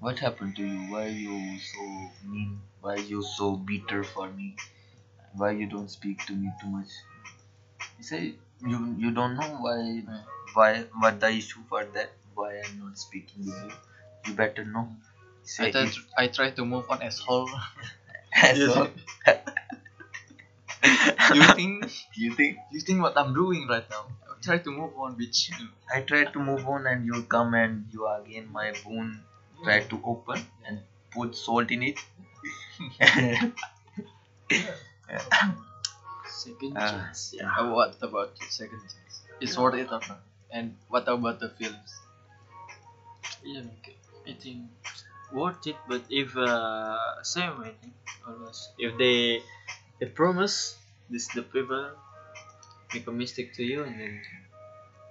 what 0.00 0.18
happened 0.20 0.56
to 0.56 0.62
you? 0.64 0.90
Why 0.90 1.06
you 1.08 1.58
so 1.58 1.84
mean 2.24 2.62
why 2.80 2.94
you 2.96 3.22
so 3.22 3.56
bitter 3.56 4.02
for 4.04 4.30
me? 4.30 4.56
Why 5.34 5.52
you 5.52 5.66
don't 5.66 5.90
speak 5.90 6.26
to 6.26 6.34
me 6.34 6.52
too 6.60 6.68
much? 6.68 6.90
You 7.98 8.04
say 8.04 8.34
you 8.60 8.78
you 8.98 9.10
don't 9.10 9.34
know 9.36 9.48
why 9.64 10.02
why 10.54 10.70
what 11.02 11.20
the 11.20 11.28
issue 11.30 11.60
for 11.68 11.84
that? 11.96 12.10
Why 12.34 12.50
i'm 12.64 12.78
not 12.84 12.98
speaking 12.98 13.44
with 13.46 13.58
you? 13.64 13.72
You 14.26 14.32
better 14.34 14.64
know. 14.64 14.88
I, 14.88 15.44
say 15.44 15.70
try 15.72 15.82
if- 15.82 15.94
to, 15.94 16.00
I 16.16 16.26
try 16.28 16.50
to 16.52 16.64
move 16.64 16.86
on 16.90 17.02
as 17.02 17.18
whole. 17.18 17.50
You 21.34 21.42
think? 21.58 21.90
You 22.14 22.30
think? 22.34 22.56
You 22.72 22.80
think? 22.80 23.02
What 23.02 23.16
I'm 23.18 23.34
doing 23.34 23.66
right 23.68 23.88
now? 23.90 24.06
I 24.30 24.34
try 24.42 24.58
to 24.58 24.70
move 24.70 24.92
on 24.96 25.16
bitch 25.20 25.40
i 25.94 26.00
try 26.00 26.22
to 26.24 26.38
move 26.48 26.66
on 26.74 26.86
and 26.86 27.04
you 27.06 27.22
come 27.34 27.54
and 27.54 27.86
you 27.92 28.06
again 28.08 28.46
my 28.52 28.72
wound 28.86 29.18
try 29.64 29.80
to 29.80 30.00
open 30.04 30.46
and 30.66 30.80
put 31.12 31.34
salt 31.36 31.70
in 31.70 31.82
it 31.82 31.98
Second 36.28 36.76
Ah, 36.76 36.90
chance. 36.90 37.32
Yeah. 37.34 37.50
Uh, 37.58 37.72
what 37.74 37.96
about 38.02 38.36
second 38.38 38.80
chance? 38.80 39.22
It's 39.40 39.56
worth 39.58 39.74
it 39.74 39.90
or 39.90 40.00
not? 40.08 40.22
And 40.50 40.76
what 40.88 41.08
about 41.08 41.40
the 41.40 41.48
feelings? 41.48 42.02
Yeah, 43.42 43.64
okay. 43.78 43.96
I 44.26 44.32
think 44.34 44.68
worth 45.32 45.66
it, 45.66 45.76
but 45.88 46.02
if 46.10 46.36
uh, 46.36 47.22
same 47.22 47.60
I 47.68 47.72
think 47.80 47.94
always 48.26 48.58
if 48.78 48.96
they 48.98 49.42
they 49.98 50.06
promise 50.20 50.56
this 51.10 51.28
the 51.34 51.42
people 51.42 51.84
make 52.92 53.06
a 53.06 53.12
mistake 53.12 53.54
to 53.54 53.62
you 53.64 53.84
and 53.84 54.00
then 54.00 54.22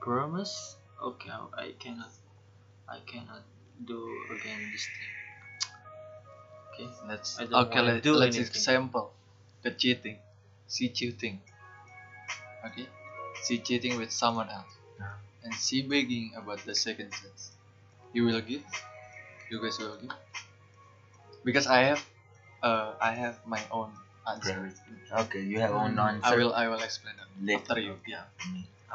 promise 0.02 0.78
okay 1.02 1.32
I 1.66 1.74
cannot 1.84 2.12
I 2.88 3.00
cannot 3.12 3.44
do 3.84 4.00
again 4.32 4.72
this 4.72 4.86
thing. 4.86 5.14
Okay. 6.74 6.88
Let's 7.08 7.40
I 7.40 7.46
don't 7.46 7.68
okay. 7.68 7.80
wanna 7.80 7.94
Let, 7.96 8.04
do 8.04 8.16
let's 8.16 8.38
anything. 8.38 8.48
example 8.48 9.12
the 9.64 9.72
cheating. 9.72 10.20
She 10.70 10.90
cheating. 10.90 11.42
Okay, 12.66 12.88
she 13.48 13.60
cheating 13.60 13.98
with 13.98 14.12
someone 14.12 14.50
else, 14.50 14.74
and 15.44 15.54
she 15.56 15.82
begging 15.82 16.34
about 16.36 16.60
the 16.66 16.76
second 16.76 17.12
chance. 17.12 17.52
You 18.14 18.26
will 18.26 18.42
give. 18.42 18.64
You 19.52 19.62
guys 19.62 19.80
will 19.80 19.98
give. 19.98 20.12
Because 21.44 21.68
I 21.68 21.82
have, 21.84 22.06
uh, 22.64 22.96
I 23.00 23.12
have 23.12 23.46
my 23.46 23.62
own 23.72 23.92
answer. 24.28 24.74
Okay, 25.12 25.42
you 25.44 25.60
have 25.60 25.72
own 25.72 25.96
Mm, 25.96 26.00
answer. 26.00 26.28
I 26.28 26.36
will. 26.36 26.54
I 26.54 26.68
will 26.68 26.82
explain 26.82 27.16
it 27.16 27.28
Later. 27.46 27.62
after 27.62 27.80
you. 27.80 28.00
Yeah. 28.08 28.26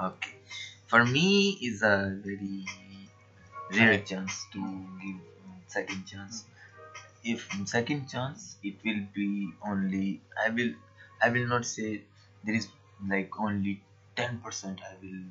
Okay. 0.03 0.35
For 0.87 1.05
me, 1.05 1.59
is 1.63 1.83
a 1.83 2.11
very 2.23 2.67
rare 3.77 3.99
chance 4.11 4.47
to 4.53 4.61
give 5.03 5.19
second 5.67 6.05
chance. 6.07 6.45
If 7.25 7.49
second 7.67 8.09
chance, 8.09 8.57
it 8.63 8.77
will 8.85 9.03
be 9.15 9.53
only. 9.67 10.21
I 10.47 10.51
will. 10.51 10.73
I 11.23 11.29
will 11.31 11.47
not 11.47 11.65
say 11.67 12.03
there 12.45 12.55
is 12.55 12.69
like 13.15 13.31
only 13.39 13.83
ten 14.17 14.39
percent. 14.41 14.81
I 14.91 14.95
will 15.03 15.23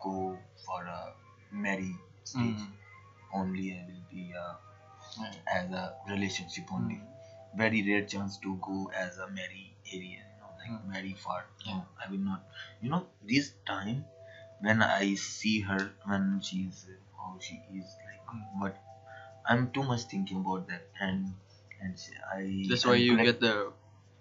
go 0.00 0.38
for 0.64 0.82
a 0.84 1.14
marry 1.50 1.94
stage. 2.24 2.62
Mm. 2.66 2.72
Only 3.34 3.72
I 3.78 3.84
will 3.88 4.04
be 4.10 4.24
uh, 4.44 4.54
Yeah. 5.20 5.34
as 5.58 5.70
a 5.72 5.84
relationship 6.08 6.72
only. 6.72 7.00
Very 7.56 7.82
rare 7.88 8.02
chance 8.04 8.38
to 8.38 8.56
go 8.68 8.90
as 9.04 9.18
a 9.18 9.28
marry 9.28 9.66
area. 9.92 10.22
You 10.32 10.38
know, 10.40 10.52
like 10.60 10.74
Mm. 10.82 10.92
very 10.92 11.14
far. 11.14 11.40
Yeah. 11.66 11.82
I 12.04 12.10
will 12.10 12.24
not. 12.30 12.42
You 12.82 12.90
know, 12.90 13.02
this 13.22 13.52
time 13.66 14.04
when 14.60 14.82
I 14.82 15.14
see 15.14 15.60
her 15.60 15.82
when 16.04 16.40
she's 16.42 16.84
uh, 16.88 16.96
how 17.26 17.36
she 17.40 17.60
is 17.78 17.88
like 18.06 18.40
but 18.60 18.76
I'm 19.48 19.70
too 19.70 19.82
much 19.82 20.02
thinking 20.12 20.38
about 20.38 20.68
that 20.68 20.86
and 21.00 21.32
and 21.80 21.98
she, 21.98 22.12
I 22.34 22.66
That's 22.68 22.86
why 22.86 22.94
I'm 22.94 23.00
you 23.06 23.16
get 23.22 23.40
the 23.40 23.72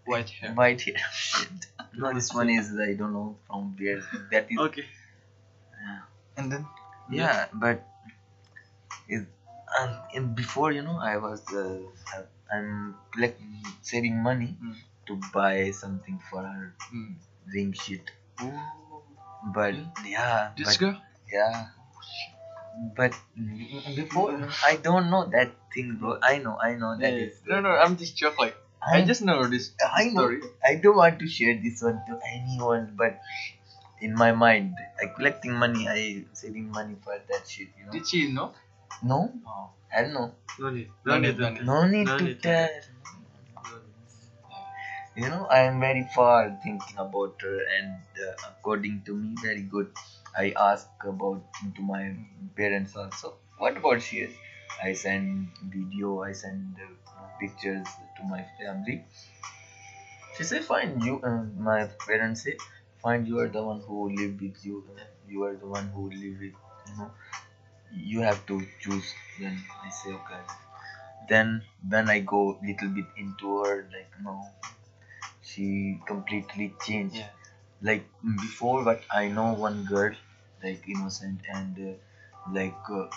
white 0.05 0.29
hair. 0.29 0.51
white 0.59 0.81
hair. 0.81 0.97
Shit. 1.13 1.67
no, 1.95 2.13
this 2.13 2.33
one 2.33 2.49
is 2.49 2.73
I 2.77 2.93
don't 2.93 3.13
know 3.13 3.37
from 3.47 3.75
where 3.79 4.01
that 4.31 4.47
is. 4.51 4.59
Okay. 4.67 4.85
And 6.37 6.51
then 6.51 6.65
yeah 7.09 7.45
but 7.53 7.85
is 9.07 9.23
um, 9.79 9.91
in 10.13 10.33
before 10.33 10.71
you 10.71 10.81
know 10.81 10.97
i 10.97 11.17
was 11.17 11.41
uh, 11.53 11.77
i'm 12.51 12.95
like 13.17 13.37
saving 13.81 14.21
money 14.21 14.57
Mm. 14.63 14.75
to 15.07 15.19
buy 15.33 15.71
something 15.71 16.19
for 16.29 16.41
her 16.41 16.73
mm. 16.93 17.15
ring 17.53 17.73
shit 17.73 18.09
oh, 18.41 19.03
but 19.53 19.75
yeah 20.05 20.49
this 20.57 20.67
but, 20.67 20.79
girl. 20.79 20.97
yeah 21.31 21.67
but 22.95 23.13
before 23.95 24.31
i 24.65 24.75
don't 24.75 25.09
know 25.09 25.23
that 25.35 25.51
thing 25.73 25.95
bro 25.99 26.17
i 26.21 26.37
know 26.37 26.57
i 26.61 26.73
know 26.75 26.91
that 26.97 27.13
Yeah, 27.13 27.25
is 27.27 27.41
no, 27.47 27.59
no. 27.61 27.69
I'm 27.69 27.95
just 27.97 28.15
joke. 28.17 28.37
Like 28.39 28.55
I 28.81 28.97
I 28.97 29.05
just 29.09 29.21
know 29.27 29.37
this 29.47 29.71
I 29.81 30.05
know. 30.13 30.21
story. 30.21 30.39
I 30.63 30.75
don't 30.75 30.97
want 30.97 31.17
to 31.19 31.27
share 31.27 31.55
this 31.61 31.81
one 31.81 31.99
to 32.07 32.17
anyone, 32.31 32.93
but 32.97 33.17
in 33.99 34.13
my 34.13 34.31
mind, 34.31 34.75
I 35.01 35.07
collecting 35.15 35.53
money, 35.63 35.87
I 35.89 36.25
saving 36.33 36.69
money 36.69 36.95
for 37.03 37.17
that 37.31 37.47
shit. 37.47 37.69
You 37.79 37.85
know? 37.87 37.91
Did 37.97 38.07
she 38.07 38.31
know? 38.31 38.51
No, 39.01 39.31
Oh. 39.47 39.69
I 39.95 40.01
don't 40.03 40.13
know. 40.13 40.27
No 40.59 40.69
need. 40.69 40.91
No 41.05 41.13
No 41.15 41.19
need, 41.19 41.27
need. 41.27 41.39
no 41.39 41.49
need. 41.49 41.65
No 41.65 41.79
need 41.95 42.07
No 42.11 42.17
to 42.19 42.23
need 42.25 42.41
to 42.41 42.49
tell. 42.49 42.69
You 45.15 45.29
know, 45.29 45.45
I 45.47 45.59
am 45.61 45.79
very 45.79 46.05
far 46.13 46.51
thinking 46.61 46.97
about 46.97 47.35
her, 47.41 47.59
and 47.79 47.95
uh, 48.27 48.33
according 48.51 49.01
to 49.05 49.15
me, 49.15 49.35
very 49.41 49.61
good. 49.61 49.87
I 50.37 50.53
ask 50.55 50.87
about 51.03 51.41
to 51.75 51.81
my 51.81 52.13
parents 52.55 52.95
also. 52.95 53.35
What 53.57 53.77
about 53.77 54.01
she? 54.01 54.17
Is? 54.21 54.33
I 54.83 54.93
send 54.93 55.49
video. 55.63 56.21
I 56.21 56.33
send 56.33 56.77
uh, 56.79 57.27
pictures 57.39 57.87
to 58.17 58.23
my 58.23 58.45
family. 58.59 59.01
She 60.37 60.43
said, 60.43 60.63
"Fine, 60.63 60.99
you." 61.01 61.13
Uh, 61.27 61.45
my 61.67 61.85
parents 62.07 62.43
say, 62.43 62.55
"Fine, 63.01 63.25
you 63.25 63.39
are 63.39 63.47
the 63.55 63.63
one 63.67 63.79
who 63.87 63.97
live 64.19 64.39
with 64.39 64.63
you. 64.63 64.75
You 65.27 65.43
are 65.47 65.55
the 65.55 65.65
one 65.75 65.87
who 65.95 66.03
live 66.11 66.37
with. 66.43 66.53
You 66.89 66.93
know, 66.97 67.11
you 68.13 68.21
have 68.29 68.45
to 68.51 68.57
choose." 68.81 69.13
Then 69.39 69.57
I 69.83 69.89
say, 69.99 70.13
"Okay." 70.19 70.41
Then 71.29 71.53
when 71.95 72.09
I 72.17 72.19
go 72.33 72.41
little 72.71 72.89
bit 72.99 73.07
into 73.25 73.53
her, 73.63 73.75
like 73.97 74.11
no, 74.29 74.35
she 75.41 75.99
completely 76.07 76.73
changed. 76.85 77.15
Yeah. 77.15 77.29
Like 77.81 78.03
before, 78.45 78.83
what 78.83 79.01
I 79.11 79.27
know, 79.29 79.53
one 79.53 79.83
girl, 79.85 80.11
like 80.63 80.87
innocent 80.87 81.41
and 81.53 81.79
uh, 81.89 81.95
like 82.51 82.89
uh, 82.89 83.07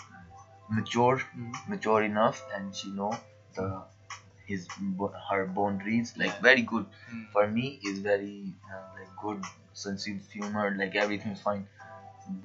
mature, 0.69 1.17
Mm. 1.35 1.53
mature 1.67 2.03
enough, 2.03 2.41
and 2.53 2.75
she 2.75 2.89
know 2.99 3.11
the 3.55 3.67
his 4.47 4.67
her 5.29 5.45
boundaries. 5.45 6.13
Like 6.17 6.39
very 6.41 6.61
good 6.73 6.85
Mm. 7.11 7.31
for 7.33 7.47
me 7.47 7.65
is 7.91 7.99
very 7.99 8.53
uh, 8.73 8.83
like 8.99 9.11
good 9.25 9.43
sense 9.73 10.07
of 10.07 10.25
humor. 10.37 10.67
Like 10.81 10.95
everything's 10.95 11.41
fine, 11.41 11.67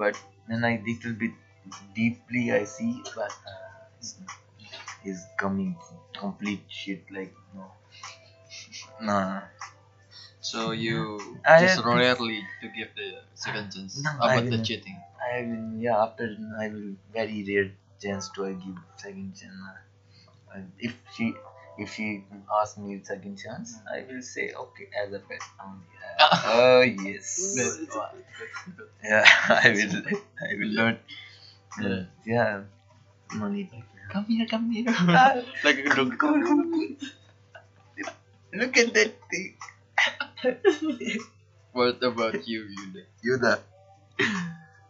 but 0.03 0.17
then 0.49 0.65
I 0.65 0.75
little 0.87 1.15
bit 1.25 1.33
deeply 1.95 2.53
I 2.53 2.65
see 2.65 3.03
but 3.17 3.33
uh, 3.53 3.71
is, 4.01 4.17
is 5.05 5.27
coming 5.39 5.77
complete 6.25 6.65
shit. 6.69 7.11
Like 7.11 7.35
no, 7.55 7.73
nah. 9.01 9.43
So 10.45 10.73
you 10.73 11.19
I 11.47 11.61
just 11.61 11.83
rarely 11.85 12.41
to 12.61 12.69
give 12.69 12.89
the 12.95 13.09
second 13.35 13.73
chance 13.73 14.03
No, 14.05 14.11
about 14.21 14.45
the 14.45 14.59
cheating. 14.63 15.01
I 15.17 15.41
will, 15.41 15.81
yeah, 15.81 16.03
after 16.05 16.37
I 16.61 16.69
will 16.69 16.97
very 17.15 17.41
rare 17.49 17.71
chance 18.03 18.29
to 18.37 18.45
I 18.45 18.53
give 18.53 18.77
second 18.97 19.33
chance. 19.41 19.57
Uh, 20.53 20.61
if 20.79 20.93
she 21.17 21.33
if 21.79 21.95
she 21.95 22.25
asks 22.61 22.77
me 22.77 23.01
second 23.03 23.39
chance, 23.39 23.79
I 23.91 24.05
will 24.07 24.21
say 24.21 24.53
okay 24.53 24.87
as 25.03 25.15
a 25.15 25.21
pet 25.21 25.41
only. 25.65 25.89
Uh, 26.21 26.43
oh 26.53 26.81
yes, 26.83 27.57
That's. 27.57 27.79
That's 27.89 27.97
yeah, 29.03 29.25
I 29.65 29.71
will 29.73 29.97
I 30.45 30.51
will 30.61 30.73
learn. 30.77 30.99
Yeah, 32.27 32.61
no 33.35 33.49
need. 33.49 33.71
Come 34.13 34.27
here, 34.27 34.47
come 34.47 34.71
here. 34.71 34.85
Like 35.65 35.79
a 35.79 35.95
dog. 35.97 36.23
Look 38.53 38.77
at 38.77 38.95
that 38.95 39.15
thing. 39.31 39.57
What 41.73 42.03
about 42.03 42.47
you, 42.47 42.65
Yuda? 42.71 43.03
You 43.23 43.37
the. 43.39 43.61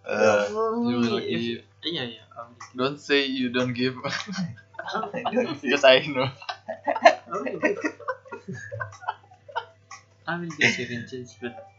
Uh, 0.05 0.47
You 0.51 0.97
will 1.01 1.19
If- 1.19 1.29
give. 1.29 1.65
Yeah, 1.85 2.05
yeah. 2.05 2.29
I 2.37 2.45
give. 2.49 2.77
Don't 2.77 3.01
say 3.01 3.25
you 3.27 3.49
don't 3.51 3.73
give 3.75 3.97
I 4.05 4.13
because 5.63 5.85
I 5.85 6.01
know. 6.07 6.29
I 6.29 7.21
will 7.33 7.59
give. 7.59 7.79
I 10.27 10.39
will 10.39 10.49
give 10.51 10.75
second 10.75 11.09
chance, 11.09 11.37
but 11.41 11.71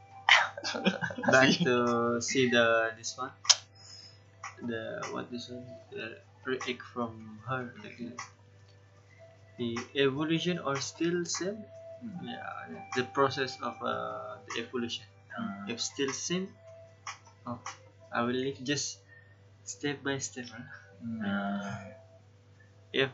back 1.31 1.49
to 1.65 2.21
see 2.21 2.49
the 2.49 2.91
this 2.97 3.17
one, 3.17 3.31
the 4.61 5.05
what 5.11 5.29
this 5.31 5.49
one, 5.49 5.65
the 5.91 6.17
react 6.45 6.81
from 6.93 7.39
her, 7.47 7.73
like 7.83 7.97
the, 7.97 8.11
the 9.57 9.77
evolution 10.01 10.59
or 10.59 10.75
still 10.79 11.25
same. 11.25 11.63
Yeah, 12.23 12.83
the 12.95 13.03
process 13.03 13.57
of 13.61 13.75
uh, 13.81 14.37
the 14.47 14.63
evolution. 14.63 15.05
Uh, 15.37 15.65
If 15.71 15.81
still 15.81 16.11
same, 16.13 16.53
oh, 17.47 17.59
I 18.13 18.21
will 18.23 18.37
live 18.37 18.59
just 18.63 18.99
step 19.65 20.03
by 20.03 20.17
step. 20.19 20.47
Huh? 20.49 21.27
uh, 21.27 21.75
if 22.93 23.11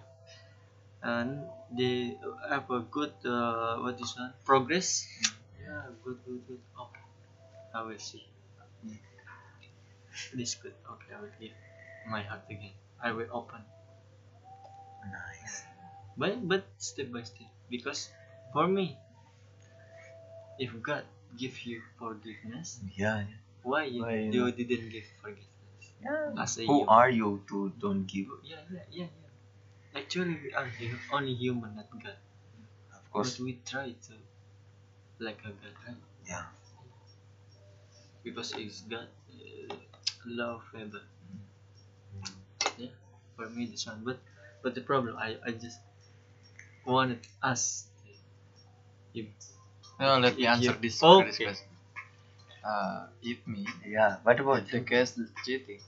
and 1.04 1.48
they 1.78 2.16
have 2.50 2.70
a 2.70 2.80
good 2.80 3.14
uh, 3.26 3.78
what 3.84 4.00
is 4.00 4.16
one 4.18 4.34
progress? 4.46 5.06
Yeah 5.60 5.84
good 6.04 6.18
good 6.26 6.42
good. 6.48 6.62
Okay. 6.80 7.04
I 7.76 7.82
will 7.84 8.00
see. 8.00 8.24
This 10.34 10.56
good. 10.56 10.74
Okay 10.90 11.14
i 11.14 11.20
will 11.22 11.30
give 11.40 11.52
my 12.08 12.22
heart 12.24 12.44
again. 12.50 12.74
I 13.04 13.12
will 13.12 13.28
open. 13.32 13.62
Nice. 15.12 15.64
but 16.18 16.34
but 16.48 16.64
step 16.78 17.12
by 17.12 17.24
step 17.24 17.50
because 17.70 18.10
for 18.54 18.68
me 18.68 18.98
if 20.60 20.72
god 20.84 21.04
give 21.38 21.56
you 21.66 21.82
forgiveness 22.00 22.80
Yeah. 22.96 23.24
why 23.64 23.84
you, 23.86 24.02
Why 24.04 24.16
you 24.36 24.46
not? 24.46 24.58
didn't 24.58 24.90
give 24.90 25.06
forgiveness 25.22 25.48
yeah. 26.04 26.44
as 26.44 26.58
a 26.58 26.66
Who 26.66 26.78
human. 26.80 26.90
are 26.90 27.10
you 27.10 27.30
to 27.50 27.72
don't 27.80 28.06
give? 28.08 28.28
yeah 28.44 28.58
yeah 28.72 28.86
yeah 28.92 29.06
yeah 29.94 30.00
actually 30.02 30.36
we 30.44 30.54
are 30.54 30.66
hu- 30.66 31.16
only 31.16 31.34
human 31.34 31.76
not 31.76 31.90
god 32.04 32.18
Of 32.98 33.12
course. 33.14 33.38
But 33.38 33.44
we 33.46 33.52
try 33.66 33.88
to 34.08 34.14
like 35.20 35.40
a 35.46 35.52
god, 35.62 35.76
right? 35.86 35.98
Yeah. 36.28 36.46
Because 38.24 38.54
it's 38.54 38.82
God, 38.82 39.08
uh, 39.34 39.76
love 40.26 40.64
ever. 40.76 41.02
Yeah, 42.78 42.88
for 43.36 43.50
me 43.50 43.66
this 43.66 43.86
one. 43.88 44.02
But 44.04 44.20
but 44.64 44.76
the 44.76 44.82
problem, 44.82 45.18
I 45.18 45.38
I 45.46 45.52
just 45.52 45.80
wanted 46.86 47.20
us. 47.42 47.86
If, 49.14 49.28
No, 50.00 50.20
let 50.20 50.38
me 50.38 50.46
answer 50.48 50.74
this, 50.74 51.00
this 51.00 51.04
Okay. 51.04 51.46
question. 51.46 51.68
Uh, 52.64 53.08
if 53.22 53.40
me, 53.48 53.66
Yeah. 53.86 54.18
What 54.24 54.40
about 54.40 54.68
the 54.70 54.82
case 54.82 55.18
is 55.18 55.30
cheating, 55.46 55.82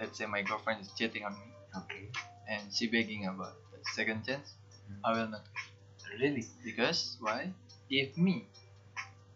let's 0.00 0.18
say 0.18 0.26
my 0.26 0.42
girlfriend 0.42 0.80
is 0.82 0.92
cheating 0.98 1.24
on 1.24 1.34
me 1.34 1.48
Okay. 1.76 2.04
and 2.48 2.62
she 2.74 2.86
begging 2.88 3.26
about 3.26 3.54
second 3.96 4.24
chance, 4.26 4.54
Mm. 4.90 5.00
I 5.04 5.12
will 5.16 5.28
not. 5.28 5.44
Really? 6.20 6.44
Because 6.64 7.16
why? 7.20 7.52
If 7.90 8.16
me, 8.18 8.46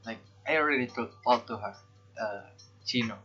like 0.06 0.20
I 0.46 0.56
already 0.58 0.86
told, 0.88 1.10
to 1.48 1.56
her, 1.56 1.74
uh, 2.20 2.42
know, 3.06 3.18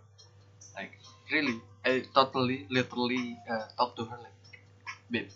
like 0.75 0.93
really, 1.31 1.57
I 1.85 2.03
totally, 2.13 2.67
literally 2.69 3.37
uh, 3.49 3.65
talk 3.77 3.95
to 3.97 4.05
her 4.05 4.17
like, 4.17 4.39
babe, 5.11 5.29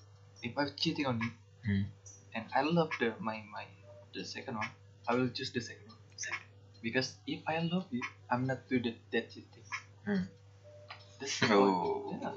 if 0.43 0.57
I'm 0.57 0.71
cheating 0.77 1.05
on 1.07 1.21
you, 1.21 1.31
Hmm. 1.65 1.83
and 2.35 2.45
I 2.55 2.61
love 2.63 2.91
the 2.99 3.13
my 3.19 3.37
my 3.57 3.65
the 4.13 4.23
second 4.25 4.55
one, 4.57 4.69
I 5.07 5.15
will 5.15 5.29
choose 5.29 5.51
the 5.51 5.61
second 5.61 5.87
one. 5.87 5.97
Second. 6.17 6.45
Because 6.81 7.15
if 7.27 7.41
I 7.47 7.59
love 7.59 7.87
you, 7.91 8.01
I'm 8.29 8.45
not 8.47 8.67
do 8.69 8.79
that 8.81 8.97
that 9.11 9.31
cheating. 9.31 9.65
Hmm. 10.05 10.23
That's 11.19 11.39
the 11.39 11.55
Oh. 11.55 12.09
point. 12.09 12.21
Yeah. 12.23 12.33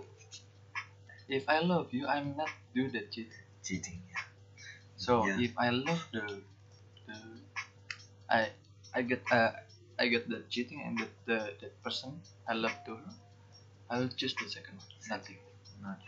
If 1.28 1.48
I 1.48 1.58
love 1.60 1.92
you, 1.92 2.06
I'm 2.06 2.36
not 2.36 2.50
do 2.74 2.88
the 2.90 3.02
cheating. 3.02 3.42
Cheating. 3.62 4.02
Yeah. 4.10 4.22
So 4.96 5.26
Yeah. 5.26 5.40
if 5.40 5.52
I 5.58 5.70
love 5.70 6.02
the, 6.12 6.42
the 7.06 7.16
I 8.30 8.52
I 8.94 9.02
get 9.02 9.22
uh 9.30 9.52
I 9.98 10.08
get 10.08 10.28
the 10.28 10.44
cheating 10.48 10.82
and 10.82 10.98
the, 10.98 11.08
the 11.26 11.38
that 11.60 11.82
person 11.82 12.22
I 12.48 12.54
love 12.54 12.76
to 12.86 12.96
her, 12.96 13.14
I 13.90 13.98
will 14.00 14.08
choose 14.10 14.34
the 14.34 14.48
second 14.48 14.78
one. 14.78 14.88
Nothing. 15.10 15.38
Not. 15.82 16.00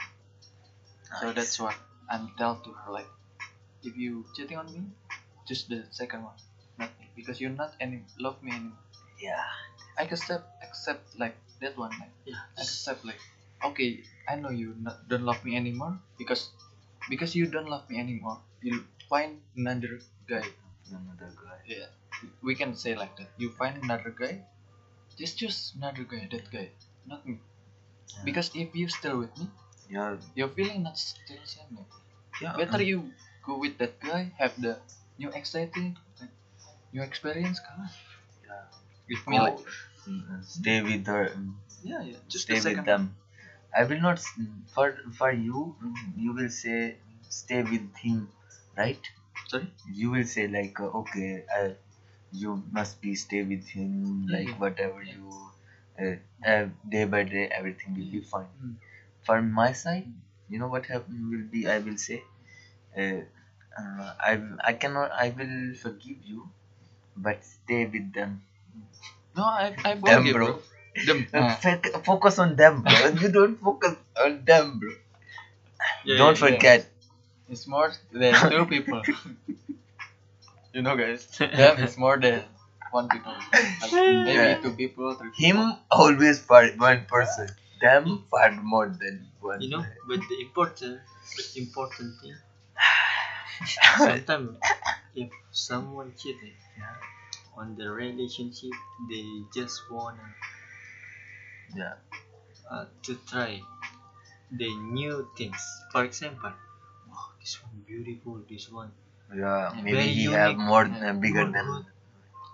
So 1.20 1.26
Nice. 1.26 1.34
that's 1.34 1.58
what 1.58 1.76
I'm 2.08 2.34
tell 2.38 2.56
to 2.56 2.72
her 2.72 2.90
like, 2.92 3.08
if 3.82 3.96
you 3.96 4.26
cheating 4.36 4.56
on 4.58 4.72
me, 4.72 4.90
choose 5.49 5.64
the 5.64 5.84
second 5.90 6.22
one, 6.24 6.36
not 6.78 6.90
me, 7.01 7.09
because 7.16 7.40
you're 7.40 7.57
not 7.57 7.72
any 7.80 8.03
love 8.20 8.42
me 8.42 8.53
anymore. 8.53 8.84
Yeah. 9.20 9.42
I 9.99 10.03
accept 10.05 10.46
accept 10.62 11.18
like 11.18 11.36
that 11.61 11.76
one 11.76 11.90
like 11.99 12.12
yeah, 12.24 12.38
I 12.57 12.62
accept 12.62 13.05
like 13.05 13.18
okay 13.64 14.05
I 14.28 14.36
know 14.36 14.51
you 14.51 14.74
not, 14.78 15.09
don't 15.09 15.24
love 15.24 15.44
me 15.44 15.57
anymore 15.57 15.99
because 16.18 16.51
because 17.11 17.34
you 17.34 17.46
don't 17.46 17.66
love 17.68 17.88
me 17.90 17.99
anymore 17.99 18.38
you 18.62 18.84
find 19.11 19.40
another 19.57 19.99
guy 20.28 20.46
Another 20.88 21.32
guy. 21.34 21.59
yeah 21.66 21.86
we 22.42 22.55
can 22.55 22.74
say 22.76 22.94
like 22.94 23.16
that 23.18 23.30
you 23.36 23.51
find 23.59 23.82
another 23.82 24.14
guy 24.16 24.40
just 25.18 25.38
choose 25.38 25.72
another 25.76 26.05
guy 26.05 26.28
that 26.30 26.46
guy 26.51 26.68
not 27.07 27.26
me 27.26 27.38
Yeah. 28.14 28.24
because 28.24 28.51
if 28.55 28.74
you 28.74 28.88
still 28.88 29.18
with 29.18 29.34
me 29.38 29.49
Yeah. 29.90 30.16
your 30.34 30.49
feeling 30.49 30.82
not 30.86 30.99
still 30.99 31.42
same 31.44 31.78
Yeah. 32.40 32.55
better 32.57 32.82
you 32.82 33.11
go 33.44 33.59
with 33.59 33.78
that 33.78 33.99
guy 34.01 34.32
have 34.38 34.55
the 34.61 34.78
new 35.18 35.30
exciting 35.30 35.96
like, 36.20 36.30
new 36.92 37.02
experience 37.02 37.60
on 37.76 37.88
Yeah. 38.44 38.64
with 39.08 39.26
me 39.28 39.38
like 39.38 39.58
mm, 40.06 40.44
stay 40.44 40.80
with 40.82 41.06
her. 41.06 41.24
mm, 41.36 41.54
yeah 41.82 42.02
yeah 42.02 42.18
just 42.28 42.44
stay 42.44 42.60
the 42.60 42.70
with 42.70 42.84
them. 42.84 43.16
I 43.78 43.84
will 43.84 44.00
not 44.00 44.18
for 44.74 44.88
for 45.18 45.30
you. 45.32 45.76
mm, 45.82 45.94
You 46.24 46.32
will 46.32 46.50
say 46.50 46.98
stay 47.28 47.62
with 47.62 47.96
him, 47.96 48.32
right? 48.76 49.04
sorry 49.48 49.72
You 50.00 50.10
will 50.12 50.24
say 50.34 50.46
like 50.48 50.80
uh, 50.80 50.90
okay, 51.02 51.44
I, 51.60 51.76
you 52.32 52.56
must 52.78 53.00
be 53.02 53.14
stay 53.16 53.42
with 53.42 53.68
him 53.68 54.26
Yeah, 54.26 54.38
like 54.38 54.48
yeah. 54.50 54.58
whatever 54.58 55.02
Yeah. 55.02 55.14
you. 55.14 55.50
Uh, 56.00 56.16
uh, 56.46 56.66
day 56.88 57.04
by 57.04 57.24
day, 57.24 57.48
everything 57.48 57.94
will 57.94 58.10
be 58.16 58.20
fine. 58.20 58.54
Mm. 58.62 58.76
For 59.22 59.42
my 59.42 59.72
side, 59.72 60.12
you 60.48 60.58
know 60.58 60.68
what 60.68 60.86
happen 60.86 61.30
will 61.30 61.46
be. 61.56 61.66
I 61.68 61.78
will 61.78 61.98
say, 61.98 62.22
uh, 63.79 64.12
I 64.20 64.33
I 64.70 64.72
cannot. 64.74 65.11
I 65.12 65.31
will 65.31 65.74
forgive 65.74 66.18
you, 66.24 66.49
but 67.16 67.45
stay 67.45 67.87
with 67.87 68.12
them. 68.12 68.43
no 69.37 69.45
I 69.45 69.74
I 69.85 69.95
Them, 69.95 70.22
forgive 70.24 70.35
bro. 70.35 70.61
them 71.07 71.26
Uh, 71.35 71.57
uh, 71.64 72.01
focus 72.11 72.39
on 72.39 72.57
them, 72.57 72.83
bro. 72.83 73.07
you 73.22 73.29
don't 73.31 73.57
focus 73.61 73.95
on 74.24 74.45
them, 74.45 74.79
bro. 74.81 74.93
Yeah, 76.05 76.16
don't 76.18 76.39
yeah, 76.39 76.47
yeah. 76.47 76.55
forget. 76.57 76.87
It's 77.51 77.66
more 77.66 77.93
than 78.12 78.35
two 78.51 78.66
people. 78.66 79.03
you 80.72 80.83
know, 80.83 80.97
guys. 80.97 81.26
Them 81.39 81.79
is 81.79 81.97
more 81.99 82.16
than 82.18 82.45
one 82.91 83.09
people. 83.09 83.35
Like 83.81 83.93
maybe 83.93 84.33
Yeah. 84.33 84.61
two 84.62 84.72
people, 84.72 85.14
three 85.14 85.31
people. 85.31 85.64
Him 85.66 85.76
always 85.91 86.41
one 86.49 87.05
person. 87.07 87.49
Them 87.81 88.24
far 88.31 88.51
more 88.53 88.89
than 88.89 89.29
one. 89.41 89.61
You 89.62 89.70
know, 89.70 89.85
but 90.07 90.20
the 90.31 90.41
important, 90.41 91.01
the 91.37 91.61
important 91.61 92.20
thing. 92.20 92.37
Sometimes, 93.98 94.59
if 95.14 95.30
someone 95.52 96.14
cheating 96.16 96.54
Yeah. 96.78 96.96
on 97.56 97.76
the 97.76 97.90
relationship, 97.90 98.72
they 99.11 99.24
just 99.54 99.80
wanna 99.90 100.34
Yeah. 101.74 101.94
uh, 102.70 102.84
to 103.02 103.14
try 103.26 103.61
the 104.50 104.70
new 104.74 105.28
things. 105.36 105.61
For 105.92 106.04
example, 106.04 106.52
wow, 107.09 107.26
this 107.40 107.62
one 107.62 107.82
beautiful. 107.86 108.42
This 108.48 108.70
one 108.70 108.92
Yeah. 109.34 109.72
Maybe 109.84 109.96
Very 109.96 110.12
he 110.18 110.24
have 110.32 110.56
more 110.56 110.84
Yeah. 110.86 111.11
uh, 111.11 111.12
bigger 111.14 111.44
More 111.44 111.52
than. 111.52 111.66
good. 111.66 111.86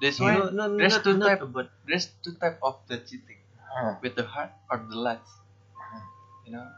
That's 0.03 0.21
Yeah. 0.21 0.27
why 0.27 0.35
no, 0.39 0.51
no, 0.51 0.67
no, 0.69 0.79
there's 0.79 0.95
not, 0.97 1.05
two 1.05 1.15
not 1.19 1.29
type. 1.31 1.43
about 1.43 1.69
There's 1.87 2.07
two 2.25 2.35
type 2.35 2.59
of 2.63 2.77
the 2.89 2.99
cheating 2.99 3.41
Huh. 3.75 3.95
with 4.03 4.15
the 4.17 4.25
heart 4.25 4.53
or 4.71 4.79
the 4.79 4.97
lights. 5.09 5.33
You 6.47 6.53
know, 6.53 6.59
like 6.63 6.73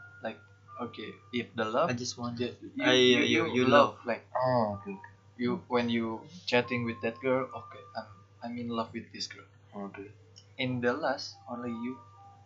okay, 0.81 1.09
if 1.33 1.47
the 1.55 1.65
love, 1.65 1.89
I 1.89 1.93
just 1.93 2.17
want 2.17 2.39
you, 2.39 2.53
you, 2.75 2.83
I, 2.83 2.93
you, 2.93 3.17
uh, 3.17 3.21
you, 3.21 3.41
you 3.53 3.63
love 3.65 3.97
like 4.05 4.25
Oh, 4.35 4.79
okay. 4.81 4.95
you 5.37 5.61
when 5.67 5.89
you 5.89 6.21
chatting 6.45 6.85
with 6.85 6.99
that 7.01 7.19
girl. 7.21 7.49
Okay, 7.49 7.83
I'm 7.97 8.07
I'm 8.43 8.53
in 8.57 8.69
love 8.69 8.89
with 8.93 9.11
this 9.13 9.27
girl. 9.27 9.45
Okay. 9.75 10.09
in 10.57 10.81
the 10.81 10.93
last 10.93 11.35
only 11.49 11.69
you 11.69 11.93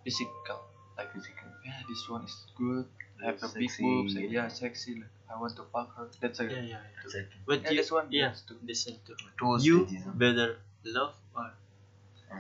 physical 0.03 0.59
like 0.97 1.07
physical 1.15 1.47
yeah 1.63 1.79
this 1.87 2.01
one 2.11 2.25
is 2.27 2.35
good 2.59 2.83
have 3.23 3.39
the 3.39 3.47
big 3.55 3.69
Sexy. 3.71 3.83
boobs 3.83 4.15
and 4.19 4.27
yeah 4.31 4.47
sexy 4.51 4.95
like 4.99 5.13
I 5.31 5.39
want 5.39 5.55
to 5.55 5.63
fuck 5.71 5.95
her 5.95 6.09
that's 6.19 6.41
a 6.43 6.45
Yeah, 6.51 6.59
yeah, 6.59 6.75
yeah. 6.75 7.07
Second. 7.07 7.39
But 7.47 7.63
Yeah, 7.63 7.71
you, 7.71 7.77
this 7.79 7.91
one 7.91 8.07
yeah, 8.11 8.33
to- 8.47 8.59
listen 8.67 8.99
to 9.07 9.15
Two 9.39 9.55
you 9.63 9.87
better 10.11 10.59
love 10.83 11.15
or 11.31 11.47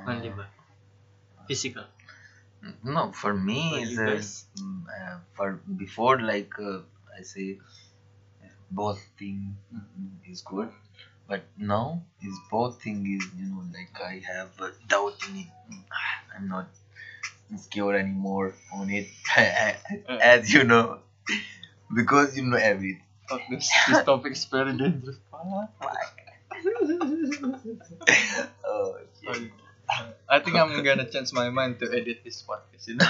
only 0.07 0.27
Uh, 0.27 0.43
by 0.43 0.47
physical. 1.47 1.85
No, 2.83 3.11
for 3.11 3.33
me 3.33 3.81
is 3.81 3.97
uh, 3.97 4.21
mm, 4.61 4.83
uh, 4.85 5.17
for 5.33 5.59
before 5.83 6.19
like 6.19 6.53
uh, 6.59 6.79
I 7.17 7.21
say 7.23 7.57
uh, 8.43 8.47
both 8.69 9.01
thing 9.17 9.57
mm, 9.73 10.31
is 10.31 10.41
good, 10.41 10.69
but 11.27 11.41
now 11.57 12.03
is 12.21 12.37
both 12.51 12.81
thing 12.83 12.99
is 13.15 13.25
you 13.37 13.45
know 13.49 13.63
like 13.73 13.99
I 14.01 14.21
have 14.31 14.49
a 14.59 14.69
doubt 14.87 15.17
in 15.29 15.37
it. 15.37 15.47
I'm 16.35 16.47
not 16.47 16.67
insecure 17.51 17.95
anymore 17.95 18.53
on 18.73 18.89
it, 18.89 19.07
as 20.21 20.53
you 20.53 20.63
know, 20.63 20.99
because 21.93 22.35
you 22.37 22.43
know 22.43 22.57
everything. 22.57 23.03
This 23.49 23.71
this 23.87 24.03
topic 24.03 24.33
is 24.33 24.43
very 24.45 24.73
dangerous 24.77 25.17
Oh, 28.65 28.97
shit. 29.23 29.51
I 30.29 30.39
think 30.39 30.55
I'm 30.55 30.83
gonna 30.83 31.09
change 31.09 31.33
my 31.33 31.49
mind 31.49 31.79
to 31.79 31.91
edit 31.91 32.21
this 32.23 32.43
podcast 32.43 32.87
you 32.87 32.95
know 32.95 33.05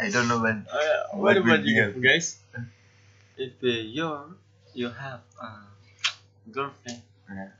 I 0.00 0.08
don't 0.10 0.28
know 0.28 0.40
when. 0.40 0.66
Uh, 0.70 0.78
What 1.12 1.22
what 1.22 1.36
about 1.38 1.64
you 1.64 1.82
happen? 1.82 2.00
guys? 2.02 2.38
If 3.36 3.52
uh, 3.62 3.66
you're 3.96 4.36
you 4.74 4.88
have 4.90 5.20
a 5.42 5.50
girlfriend, 6.52 7.02
Yeah. 7.28 7.50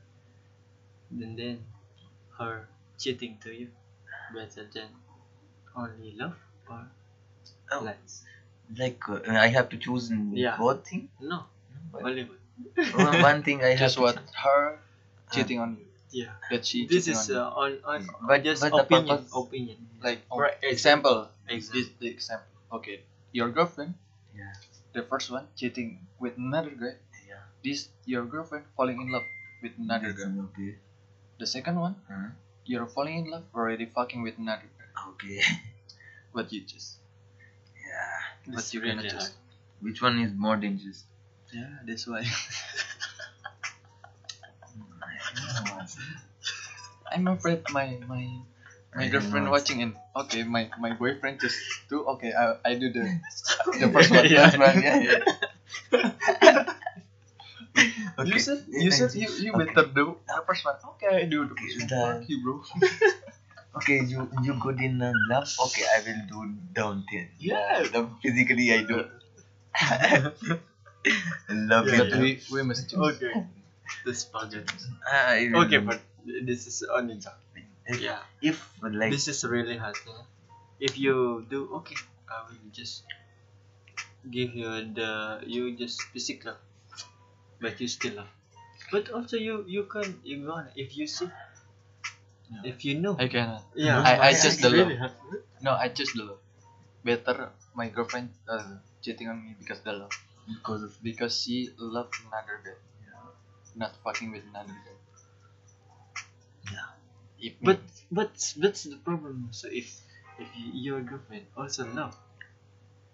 and 1.11 1.37
then 1.37 1.63
her 2.37 2.67
cheating 2.97 3.37
to 3.43 3.51
you, 3.53 3.69
better 4.33 4.65
than 4.73 4.89
only 5.75 6.13
love 6.23 6.37
or 6.69 6.87
Oh. 7.71 7.81
lies? 7.83 8.23
Like 8.77 9.07
uh, 9.09 9.21
I 9.27 9.47
have 9.47 9.69
to 9.69 9.77
choose 9.77 10.11
in 10.11 10.35
Yeah. 10.35 10.57
both 10.57 10.87
thing. 10.89 11.09
No, 11.19 11.45
But 11.91 12.03
only 12.05 12.25
one. 12.25 12.40
One 12.95 13.21
one 13.21 13.39
thing 13.43 13.63
I 13.63 13.69
have 13.75 13.79
just 13.79 13.95
to 13.95 14.01
what 14.05 14.17
her 14.43 14.79
cheating 15.31 15.59
on 15.59 15.77
you 15.79 15.87
Yeah, 16.11 16.33
that 16.51 16.65
she 16.67 16.85
this 16.87 17.07
is 17.07 17.29
on 17.29 17.35
you. 17.35 17.41
uh, 17.41 17.61
on 17.63 17.69
on 17.91 17.99
But- 18.29 18.43
just 18.43 18.61
but 18.63 18.73
opinion. 18.83 19.17
purpose- 19.17 19.31
Opinion. 19.43 19.79
like 20.03 20.19
For 20.27 20.45
example 20.73 21.17
example. 21.47 21.79
this 21.79 21.87
the 22.01 22.09
example 22.15 22.51
okay 22.77 22.97
your 23.31 23.49
girlfriend 23.57 23.93
Yeah. 24.35 24.51
the 24.95 25.03
first 25.11 25.31
one 25.35 25.45
cheating 25.59 25.89
with 26.23 26.35
another 26.37 26.73
guy 26.83 26.95
Yeah. 27.31 27.43
this 27.63 27.87
your 28.05 28.25
girlfriend 28.33 28.65
falling 28.75 28.99
in 29.03 29.09
love 29.15 29.27
with 29.63 29.73
another 29.83 30.11
That's 30.11 30.19
girl 30.27 30.47
okay. 30.51 30.71
the 31.39 31.47
second 31.55 31.79
one 31.87 31.95
Huh? 32.11 32.29
you're 32.71 32.87
falling 32.95 33.15
in 33.23 33.25
love 33.33 33.45
already 33.55 33.85
fucking 33.97 34.21
with 34.27 34.37
another 34.37 34.67
girl 34.77 35.11
Okay. 35.15 35.39
But 36.35 36.51
you 36.53 36.61
just. 36.73 36.89
yeah. 37.75 38.51
what 38.51 38.59
It's 38.59 38.73
you 38.73 38.79
gonna 38.81 39.01
really 39.03 39.09
hard. 39.09 39.31
Which 39.85 39.99
one 40.01 40.19
is 40.25 40.31
more 40.45 40.55
dangerous? 40.65 40.99
Yeah, 41.51 41.67
that's 41.85 42.07
why. 42.07 42.23
I'm 47.11 47.27
afraid 47.27 47.61
my 47.71 47.97
my 48.07 48.23
my 48.95 49.07
girlfriend 49.07 49.49
watching 49.49 49.81
and 49.81 49.95
okay 50.15 50.43
my 50.43 50.69
my 50.79 50.93
boyfriend 50.93 51.39
just 51.39 51.57
do 51.89 52.03
okay 52.15 52.33
I 52.33 52.55
I 52.65 52.73
do 52.75 52.91
the 52.91 53.05
the 53.79 53.89
first 53.91 54.11
one 54.11 54.25
Yeah. 54.29 54.55
one 54.55 54.81
yeah 54.81 54.99
yeah. 54.99 55.19
Okay. 58.19 58.29
You 58.29 58.39
said 58.39 58.59
you 58.67 58.91
said 58.91 59.13
you 59.15 59.29
you 59.45 59.51
Okay. 59.53 59.65
better 59.65 59.87
do 59.89 60.17
the 60.27 60.43
first 60.47 60.65
one. 60.65 60.75
Okay, 60.95 61.11
I 61.21 61.25
do 61.25 61.45
the 61.45 61.55
first 61.55 61.91
one. 61.91 62.21
the- 62.21 62.25
you, 62.27 62.37
bro. 62.43 62.61
Okay, 63.77 63.99
you 64.11 64.27
you 64.43 64.53
good 64.59 64.79
in 64.79 65.01
uh, 65.01 65.11
love. 65.29 65.47
Okay, 65.67 65.83
I 65.95 65.99
will 66.05 66.21
do 66.33 66.39
down 66.73 67.03
ten. 67.09 67.29
Yeah. 67.39 67.83
the 67.93 68.07
physically 68.21 68.71
I 68.73 68.81
do. 68.83 69.05
Love 71.49 71.87
Yeah. 71.87 71.97
But 72.09 72.19
we 72.19 72.29
we 72.51 72.61
must 72.63 72.89
choose. 72.89 73.17
okay. 73.17 73.33
The 74.05 74.13
spaghetti. 74.15 74.77
I 75.11 75.49
will 75.51 75.65
Okay, 75.65 75.77
do- 75.79 75.85
but 75.85 75.99
this 76.47 76.65
is 76.67 76.81
only 76.97 77.17
joke. 77.19 77.35
if, 77.85 77.99
Yeah. 77.99 78.23
if 78.41 78.57
like 78.81 79.11
this 79.11 79.27
is 79.27 79.43
really 79.43 79.75
hard. 79.77 79.97
Yeah? 80.07 80.23
If 80.79 80.97
you 80.97 81.45
do 81.49 81.67
okay, 81.83 81.97
I 82.29 82.37
will 82.47 82.71
just 82.71 83.03
give 84.29 84.55
you 84.55 84.69
the 84.93 85.41
you 85.45 85.75
just 85.77 86.01
physical, 86.13 86.55
but 87.61 87.79
you 87.79 87.87
still 87.87 88.15
love. 88.15 88.27
But 88.91 89.09
also 89.11 89.37
you 89.37 89.63
you 89.67 89.83
can 89.85 90.19
you 90.23 90.45
gonna 90.45 90.71
if 90.75 90.97
you 90.97 91.07
see, 91.07 91.29
Yeah. 92.51 92.61
if 92.71 92.85
you 92.85 92.99
know. 92.99 93.15
I 93.17 93.27
cannot. 93.27 93.63
yeah, 93.75 93.99
I- 94.01 94.19
I 94.27 94.31
just 94.33 94.61
the 94.61 94.69
really 94.69 94.97
love. 94.97 95.15
No, 95.61 95.71
I 95.73 95.87
choose 95.89 96.11
the 96.13 96.23
love. 96.29 96.41
Better 97.03 97.51
my 97.75 97.87
girlfriend 97.89 98.29
uh, 98.47 98.77
cheating 99.01 99.29
on 99.29 99.37
me 99.43 99.55
because 99.59 99.81
the 99.81 99.93
love. 99.93 100.11
Because 100.47 100.83
of 100.83 101.01
Because 101.03 101.41
she 101.41 101.69
loved 101.77 102.15
another 102.27 102.61
guy. 102.65 102.77
Not 103.75 103.95
fucking 104.03 104.31
with 104.31 104.43
another 104.49 104.75
guy. 104.85 104.97
Yeah. 106.71 106.89
If 107.39 107.53
But 107.61 107.79
but 108.11 108.31
that's 108.57 108.83
the 108.83 108.97
problem. 108.97 109.49
So 109.51 109.67
if 109.71 109.87
if 110.39 110.49
you, 110.57 110.71
your 110.73 111.01
girlfriend 111.01 111.45
also 111.55 111.87
love, 111.93 112.15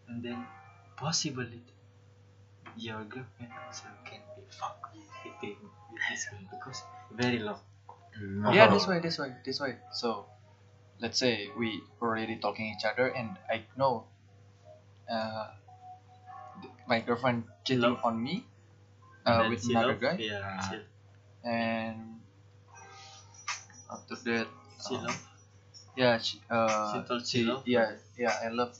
and 0.07 0.23
then 0.23 0.45
possibly 0.95 1.61
your 2.77 3.03
girlfriend 3.03 3.51
also 3.65 3.85
can 4.05 4.21
be 4.35 4.43
fuck 4.49 4.89
with 4.93 5.03
with 5.41 5.57
with 5.91 6.01
this 6.09 6.25
guy 6.29 6.37
because 6.51 6.81
very 7.11 7.39
love. 7.39 7.59
no. 8.21 8.51
yeah 8.51 8.67
this 8.67 8.87
way 8.87 8.99
this 8.99 9.17
way 9.19 9.33
this 9.45 9.59
way 9.59 9.75
so 9.91 10.25
let's 10.99 11.17
say 11.19 11.49
we 11.57 11.81
already 12.01 12.37
talking 12.37 12.73
each 12.75 12.85
other 12.85 13.07
and 13.07 13.37
i 13.49 13.63
know 13.77 14.05
uh, 15.09 15.47
girlfriend 16.95 17.43
cheating 17.63 17.81
Love. 17.83 17.99
on 18.03 18.15
me 18.23 18.43
uh, 19.25 19.45
with 19.49 19.63
she 19.63 19.71
another 19.71 19.93
love, 19.93 20.01
guy. 20.01 20.15
Yeah, 20.19 20.41
Ah. 20.43 20.69
she, 20.71 20.77
and 21.43 22.19
after 23.91 24.15
that 24.15 24.47
she 24.83 24.95
uh, 24.95 25.03
love. 25.03 25.19
yeah 25.95 26.17
she, 26.17 26.41
uh, 26.49 26.93
She 26.93 26.99
told 27.07 27.21
she 27.27 27.39
love? 27.43 27.63
yeah 27.65 27.91
yeah 28.17 28.35
i 28.43 28.49
love 28.49 28.73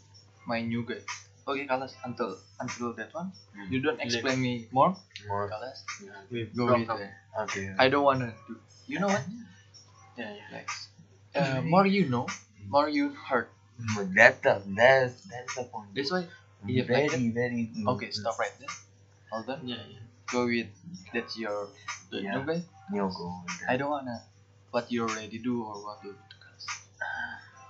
my 0.48 0.62
new 0.62 0.84
guy. 0.84 1.02
Okay 1.48 1.66
kalas 1.68 1.96
until 2.04 2.36
until 2.60 2.92
that 3.00 3.14
one. 3.14 3.32
Hmm. 3.56 3.68
you 3.72 3.80
don't 3.80 4.00
explain 4.04 4.40
me 4.42 4.68
more? 4.72 4.96
More. 5.28 5.48
Kalas? 5.52 5.84
We 6.32 6.46
go 6.56 6.66
with 6.76 6.88
it 6.90 7.12
okay. 7.48 7.76
I 7.80 7.88
don't 7.88 8.04
wanna 8.04 8.34
do 8.48 8.56
you 8.88 9.00
know 9.00 9.08
what? 9.12 9.24
Yeah, 10.18 10.34
yeah. 10.34 10.50
like 10.56 10.70
uh, 11.36 11.62
more 11.62 11.86
you 11.86 12.06
know 12.10 12.28
more 12.68 12.90
you 12.90 13.10
hurt 13.30 13.50
But 13.96 14.10
that's 14.16 14.40
the 14.42 14.54
that's 14.76 15.16
that's 15.30 15.54
the 15.56 15.64
point. 15.70 15.94
This 15.94 16.10
way, 16.12 16.26
if 16.68 16.88
very 16.88 17.08
like 17.08 17.34
very 17.34 17.70
okay, 17.88 18.10
stop 18.12 18.40
right 18.40 18.54
there. 18.60 18.70
Hold 19.32 19.50
on. 19.50 19.68
Yeah, 19.68 19.84
yeah. 19.88 20.00
Go 20.32 20.46
with 20.46 20.68
that's 21.14 21.38
your 21.38 21.70
the 22.12 22.22
Yeah. 22.22 22.38
new 22.40 22.46
guy. 22.46 22.62
you 22.94 23.10
go 23.16 23.42
with 23.46 23.60
that. 23.60 23.72
I 23.72 23.78
don't 23.78 23.90
wanna 23.90 24.24
what 24.72 24.92
you 24.92 25.04
already 25.04 25.38
do 25.40 25.64
or 25.64 25.82
what 25.84 26.04
you 26.04 26.16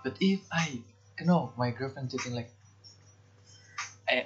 But 0.04 0.18
if 0.20 0.42
I 0.52 0.82
you 1.20 1.26
know, 1.26 1.52
my 1.56 1.72
girlfriend 1.72 2.10
cheating 2.12 2.34
like 2.34 2.48
I 4.10 4.26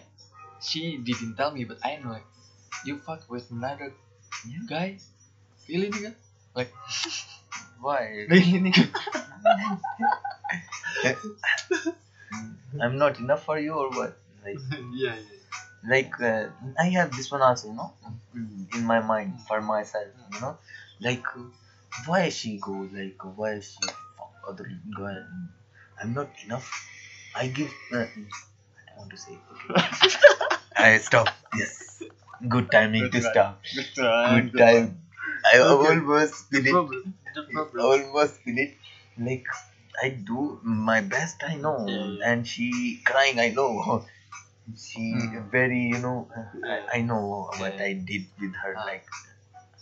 she 0.62 0.98
didn't 0.98 1.36
tell 1.36 1.52
me 1.52 1.64
but 1.66 1.78
I 1.84 1.98
know 1.98 2.10
like 2.12 2.26
you 2.86 2.98
fuck 2.98 3.22
with 3.30 3.50
another 3.52 3.94
Yeah. 4.46 4.60
guy. 4.68 5.00
Really 5.70 5.90
nigga? 5.90 6.16
Like 6.56 6.70
why 7.82 8.26
really 8.30 8.60
nigga? 8.60 8.90
I'm 12.82 12.98
not 12.98 13.20
enough 13.20 13.42
for 13.42 13.58
you 13.60 13.76
or 13.78 13.90
what 13.90 14.14
like 14.44 14.58
yeah, 14.94 15.16
yeah. 15.16 15.90
like 15.90 16.14
uh, 16.22 16.48
I 16.80 16.90
have 16.90 17.12
this 17.16 17.32
one 17.32 17.42
also, 17.42 17.68
you 17.70 17.76
know, 17.76 17.94
in 18.74 18.84
my 18.86 19.00
mind 19.00 19.42
for 19.48 19.62
myself, 19.62 20.08
you 20.34 20.40
know, 20.42 20.58
like 21.00 21.26
why 22.06 22.30
she 22.30 22.58
go, 22.58 22.88
like 22.94 23.18
why 23.36 23.60
she 23.60 23.78
fuck 24.18 24.34
other 24.48 24.70
guy. 24.98 25.18
I'm 26.02 26.14
not 26.14 26.30
enough. 26.46 26.70
I 27.36 27.48
give. 27.48 27.72
Uh, 27.94 28.06
I 28.06 28.98
want 28.98 29.12
to 29.12 29.18
say. 29.18 29.38
I 30.78 30.98
stop. 30.98 31.30
Yes. 31.58 32.04
Good 32.48 32.72
timing 32.72 33.12
to 33.12 33.20
right. 33.20 33.32
stop. 33.32 33.62
Good. 33.76 34.52
Good 34.52 34.58
time. 34.58 34.98
I 35.54 35.60
Okay. 35.60 35.88
almost 36.00 36.46
feel 36.50 36.66
it. 36.68 36.76
Almost 37.80 38.42
feel 38.44 38.58
it. 38.58 38.74
Like 39.18 39.46
I 40.04 40.10
do 40.10 40.60
my 40.64 41.02
best. 41.02 41.44
I 41.48 41.56
know, 41.56 41.86
Yeah, 41.88 42.06
yeah. 42.06 42.32
and 42.32 42.48
she 42.48 43.02
crying. 43.06 43.40
I 43.40 43.50
know. 43.50 44.06
She 44.78 45.14
Mm. 45.14 45.50
very, 45.52 45.80
you 45.94 46.00
know. 46.00 46.28
I, 46.66 46.98
I 46.98 47.02
know 47.02 47.50
what 47.58 47.80
I 47.82 47.94
did 47.94 48.26
with 48.40 48.56
her. 48.56 48.76
Ah. 48.78 48.86
Like 48.86 49.06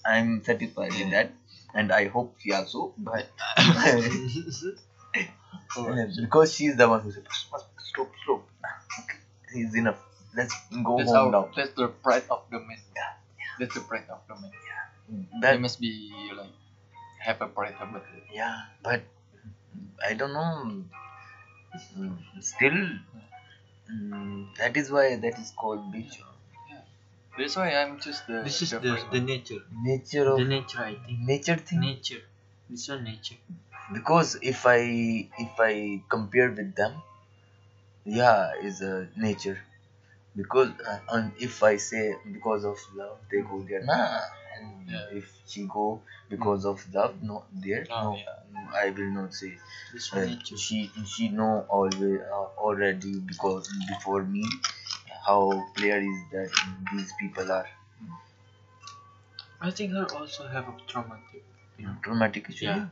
I'm 0.06 0.44
satisfied 0.44 0.94
with 0.94 1.12
that, 1.12 1.32
and 1.74 1.92
I 1.92 2.08
hope 2.08 2.36
she 2.40 2.52
also. 2.54 2.94
But 2.98 3.28
because 6.22 6.54
she's 6.54 6.76
the 6.76 6.88
one 6.90 7.02
who 7.02 7.12
said, 7.12 7.24
stop, 7.32 7.68
stop. 8.24 8.42
Okay, 9.00 9.18
it's 9.62 9.76
enough. 9.76 9.98
Let's 10.36 10.54
go 10.84 10.98
That's 10.98 11.10
home 11.12 11.18
our 11.18 11.32
now. 11.32 11.50
that's 11.56 11.74
the 11.74 11.88
pride 11.90 12.24
of 12.30 12.44
the 12.52 12.60
man. 12.60 12.78
That's 13.60 13.74
the 13.74 13.82
pride 13.82 14.06
of 14.10 14.20
the 14.28 14.36
man. 14.40 14.52
That 15.42 15.52
They 15.54 15.58
must 15.58 15.80
be 15.82 16.12
like 16.36 16.52
have 17.20 17.42
a 17.42 17.48
pride 17.48 17.76
about 17.82 18.04
it. 18.16 18.24
yeah, 18.34 18.62
but 18.84 19.02
I 20.06 20.14
don't 20.14 20.34
know. 20.34 20.84
Mm, 21.98 22.18
Still, 22.42 22.78
mm, 23.92 24.56
that 24.58 24.78
is 24.78 24.92
why 24.92 25.16
that 25.16 25.40
is 25.40 25.52
called 25.52 25.94
bitch. 25.94 26.18
That's 27.38 27.56
why 27.56 27.74
I'm 27.74 28.00
just 28.00 28.28
the 28.28 28.42
This 28.44 28.62
is 28.62 28.72
the, 28.72 28.80
the, 28.80 28.90
first 28.92 29.12
the 29.12 29.18
one. 29.20 29.26
nature. 29.26 30.30
of 30.30 30.38
The 30.38 30.46
nature, 30.46 30.80
I 30.80 30.96
think. 30.96 31.20
nature 31.20 31.56
thing. 31.56 31.80
Nature. 31.82 32.22
This 32.70 32.88
one 32.90 33.04
nature. 33.04 33.36
because 33.94 34.38
if 34.42 34.66
I 34.66 34.80
if 35.46 35.54
I 35.60 36.04
compare 36.10 36.50
with 36.52 36.76
them, 36.76 37.02
yeah, 38.06 38.54
is 38.62 38.82
a 38.82 39.08
nature. 39.16 39.60
Because 40.36 40.72
uh, 40.88 41.00
and 41.12 41.34
if 41.40 41.64
I 41.64 41.78
say 41.78 42.16
because 42.32 42.66
of 42.66 42.78
love 42.96 43.20
they 43.32 43.42
go 43.42 43.62
there, 43.70 43.84
nah. 43.84 44.22
And 44.60 44.90
Yeah. 44.90 45.18
if 45.20 45.32
she 45.48 45.64
go 45.74 46.02
because 46.30 46.66
of 46.66 46.86
love, 46.94 47.22
not 47.24 47.46
there, 47.66 47.86
Oh, 47.92 48.04
no, 48.04 48.16
yeah. 48.16 48.84
I 48.84 48.90
will 48.92 49.12
not 49.20 49.34
say. 49.34 49.52
Uh, 50.14 50.28
she 50.66 50.92
she 51.14 51.30
know 51.30 51.66
always 51.70 52.22
uh, 52.22 52.48
already 52.68 53.20
because 53.20 53.70
before 53.88 54.24
me 54.24 54.44
how 55.28 55.42
clear 55.76 55.98
is 56.00 56.20
that 56.32 56.50
these 56.92 57.12
people 57.20 57.52
are 57.52 57.68
I 59.62 59.72
think 59.72 59.92
her 59.94 60.06
also 60.16 60.48
have 60.48 60.68
a 60.70 60.76
traumatic. 60.88 61.44
you 61.78 61.86
know, 61.86 61.96
traumatic 62.02 62.50
issue. 62.50 62.66
Yeah. 62.66 62.88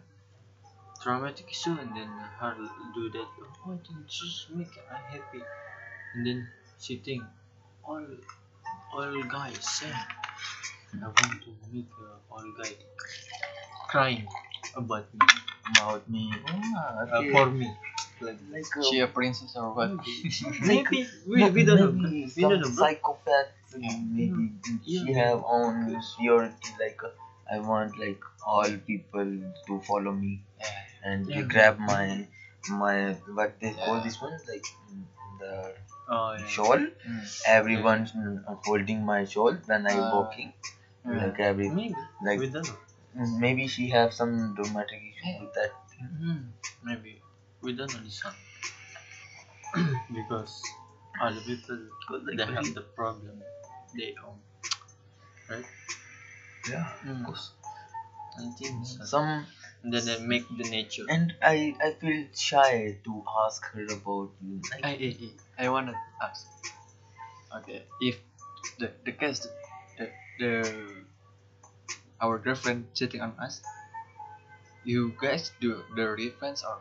Traumatic 1.01 1.49
issue 1.49 1.77
and 1.79 1.95
then 1.95 2.07
her 2.39 2.55
do 2.95 3.09
that. 3.11 3.27
Oh, 3.65 3.73
I 3.73 3.77
think 3.87 4.07
just 4.07 4.49
make 4.51 4.67
her 4.75 4.83
unhappy. 4.89 5.41
And 6.13 6.25
then 6.27 6.47
she 6.79 6.97
think 6.97 7.23
all 7.83 8.05
all 8.93 9.23
guys 9.23 9.57
same. 9.79 9.93
I 10.93 11.05
want 11.05 11.41
to 11.43 11.55
make 11.71 11.85
uh, 12.01 12.33
all 12.33 12.51
guy 12.57 12.73
crying 13.89 14.27
about 14.75 15.05
me. 15.13 15.27
About 15.71 16.03
me. 16.09 16.23
Ah, 16.47 17.05
Uh, 17.17 17.21
for 17.33 17.45
me. 17.59 17.67
like, 18.25 18.37
like 18.51 18.71
uh, 18.77 18.83
She 18.89 18.99
a 18.99 19.07
princess 19.07 19.55
or 19.55 19.67
what? 19.77 19.91
Maybe 20.71 20.99
we, 21.27 21.49
we 21.55 21.63
don't 21.63 21.79
know. 21.81 21.91
maybe 21.91 22.27
We 22.35 22.41
don't 22.43 22.61
some 22.61 22.61
know. 22.61 22.69
bro. 22.75 22.85
psychopath 22.85 23.49
Yeah. 23.79 23.97
maybe 24.17 24.43
she 24.91 24.99
Yeah. 25.11 25.17
have 25.23 25.39
own 25.57 25.75
purity 26.17 26.71
like 26.83 27.01
uh, 27.09 27.11
I 27.55 27.59
want 27.69 27.97
like 28.03 28.21
all 28.53 28.71
people 28.91 29.29
to 29.67 29.79
follow 29.89 30.13
me 30.23 30.31
Yeah. 30.59 31.11
and 31.11 31.27
Yeah. 31.35 31.41
grab 31.53 31.77
my 31.91 32.05
my 32.83 32.95
what 33.39 33.51
they 33.61 33.71
call 33.83 33.99
this 34.07 34.17
one 34.27 34.37
like 34.51 34.67
the 35.41 35.51
Oh, 36.09 36.33
yeah. 36.33 36.47
shawl 36.55 36.81
Mm. 37.09 37.23
everyone 37.57 38.01
mm, 38.07 38.57
holding 38.67 39.05
my 39.11 39.21
shawl 39.35 39.53
when 39.71 39.85
I 39.95 39.97
Ah. 39.99 40.09
walking 40.15 40.49
Yeah. 40.53 40.76
Like 41.07 41.39
every 41.39 41.69
Maybe. 41.69 41.95
like 42.21 42.39
we 42.39 42.47
don't 42.47 42.67
know. 42.67 42.77
mm, 43.17 43.39
maybe 43.39 43.67
she 43.67 43.89
have 43.89 44.13
some 44.13 44.53
dramatic 44.55 44.99
issue 45.11 45.39
with 45.41 45.53
that 45.53 45.71
Mm-hmm. 46.01 46.37
Maybe 46.83 47.21
we 47.61 47.73
don't 47.73 47.91
know 47.91 47.99
this 48.03 48.23
one 48.23 48.35
because 50.13 50.61
other 51.21 51.41
people 51.41 51.79
Because, 52.07 52.23
like, 52.27 52.37
they 52.37 52.53
have 52.53 52.73
the 52.73 52.81
problem 52.81 53.41
they 53.95 54.13
own. 54.23 54.39
right? 55.49 55.65
Yeah, 56.69 56.85
Mm. 57.05 57.19
of 57.21 57.25
course. 57.25 57.51
I 58.37 58.49
think 58.57 58.85
so. 58.85 59.05
Some 59.05 59.47
And 59.83 59.93
then 59.93 60.07
I 60.09 60.17
make 60.21 60.43
the 60.57 60.69
nature. 60.69 61.05
and 61.09 61.33
I 61.41 61.75
I 61.81 61.91
feel 62.01 62.25
shy 62.35 62.97
to 63.05 63.23
ask 63.45 63.65
her 63.73 63.85
about 63.97 64.31
you. 64.41 64.61
Like, 64.71 64.85
I, 64.85 64.91
I, 65.07 65.09
I, 65.25 65.65
I 65.65 65.69
wanna 65.69 65.93
ask. 66.21 66.45
Okay, 67.57 67.83
if 68.01 68.17
the 68.79 68.91
the 69.05 69.11
case 69.11 69.47
the, 70.39 70.45
the 70.63 71.03
our 72.21 72.37
girlfriend 72.37 72.85
cheating 72.93 73.21
on 73.21 73.33
us, 73.39 73.61
you 74.83 75.13
guys 75.21 75.51
do 75.61 75.83
the 75.95 76.07
revenge 76.09 76.63
or 76.63 76.79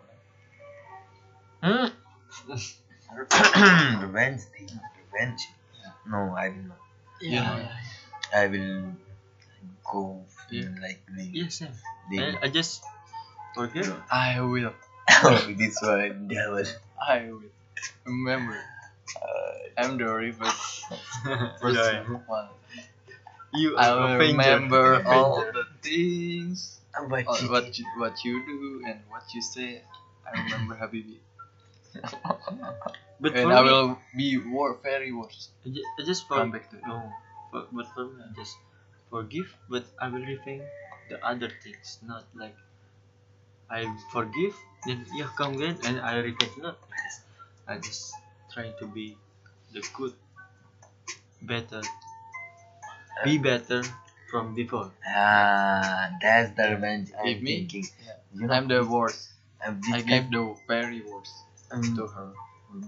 not? 1.62 1.92
Hmm? 2.48 2.56
revenge 4.02 4.42
thing. 4.54 4.70
Revenge. 5.12 5.42
No, 6.06 6.34
I 6.36 6.48
will 6.48 6.68
not. 6.70 6.78
You 7.20 7.40
know, 7.40 7.68
I 8.34 8.46
will 8.48 8.92
go 9.84 10.24
Yeah. 10.50 10.68
like 10.80 11.00
the, 11.08 11.24
Yes, 11.24 11.58
same. 11.58 11.74
the 12.10 12.18
I, 12.20 12.46
I 12.46 12.48
just 12.48 12.82
forget. 13.54 13.86
I 14.10 14.40
will. 14.40 14.74
this 15.56 15.78
one 15.82 16.28
devil. 16.28 16.64
I 17.00 17.30
will. 17.30 17.50
Remember, 18.04 18.58
Uh, 19.16 19.52
I'm 19.78 19.96
the 19.98 20.06
revenge 20.06 20.84
Yeah. 21.30 21.58
person. 21.60 22.04
One. 22.26 22.48
You 23.52 23.76
I 23.76 23.92
are 23.94 23.94
will 23.94 24.08
Avenger. 24.14 24.58
remember 24.58 25.00
all 25.06 25.44
the 25.52 25.64
things, 25.80 26.80
but 27.08 27.24
all 27.26 27.36
she 27.36 27.48
what 27.48 27.78
you, 27.78 27.84
what 27.96 28.24
you 28.24 28.44
do 28.44 28.82
and 28.84 29.00
what 29.08 29.32
you 29.34 29.40
say. 29.40 29.82
I 30.26 30.30
remember 30.42 30.74
Habibi, 30.80 31.20
But 33.20 33.34
and 33.34 33.52
I 33.52 33.60
me, 33.60 33.60
will 33.60 33.98
be 34.16 34.36
wor- 34.38 34.78
very 34.82 35.12
worse. 35.12 35.50
I 35.66 35.68
ju- 35.68 35.84
I 35.98 36.02
just 36.02 36.26
for, 36.26 36.40
Come 36.40 36.50
back 36.50 36.70
to 36.70 36.76
no, 36.88 37.12
for, 37.50 37.66
but 37.72 37.86
for 37.94 38.04
me, 38.06 38.22
I 38.24 38.32
just 38.34 38.56
forgive, 39.10 39.54
but 39.68 39.84
I 40.00 40.08
will 40.08 40.22
rethink 40.24 40.66
the 41.10 41.22
other 41.24 41.50
things, 41.62 41.98
not 42.02 42.24
like 42.34 42.56
I 43.70 43.86
forgive, 44.10 44.54
then 44.86 45.06
yeah, 45.14 45.28
come 45.36 45.54
again, 45.54 45.78
and 45.84 46.00
I 46.00 46.16
repent. 46.18 46.56
Not, 46.58 46.76
I 47.66 47.78
just 47.78 48.12
try 48.52 48.70
to 48.70 48.86
be 48.86 49.16
the 49.72 49.82
good, 49.94 50.14
better, 51.42 51.82
be 53.24 53.38
better 53.38 53.82
from 54.30 54.54
before. 54.54 54.90
Ah, 55.06 56.10
that's 56.20 56.50
the 56.56 56.70
revenge 56.74 57.10
I'm 57.18 57.26
Give 57.26 57.42
me. 57.42 57.56
thinking. 57.56 57.86
Yeah. 58.04 58.12
You 58.34 58.46
know, 58.46 58.54
I'm 58.54 58.68
the 58.68 58.84
worst. 58.84 59.30
I'm 59.64 59.80
I 59.92 59.98
this 59.98 60.02
gave 60.04 60.30
the 60.30 60.54
very 60.68 61.00
worst 61.02 61.32
um, 61.70 61.82
to 61.96 62.06
her. 62.06 62.28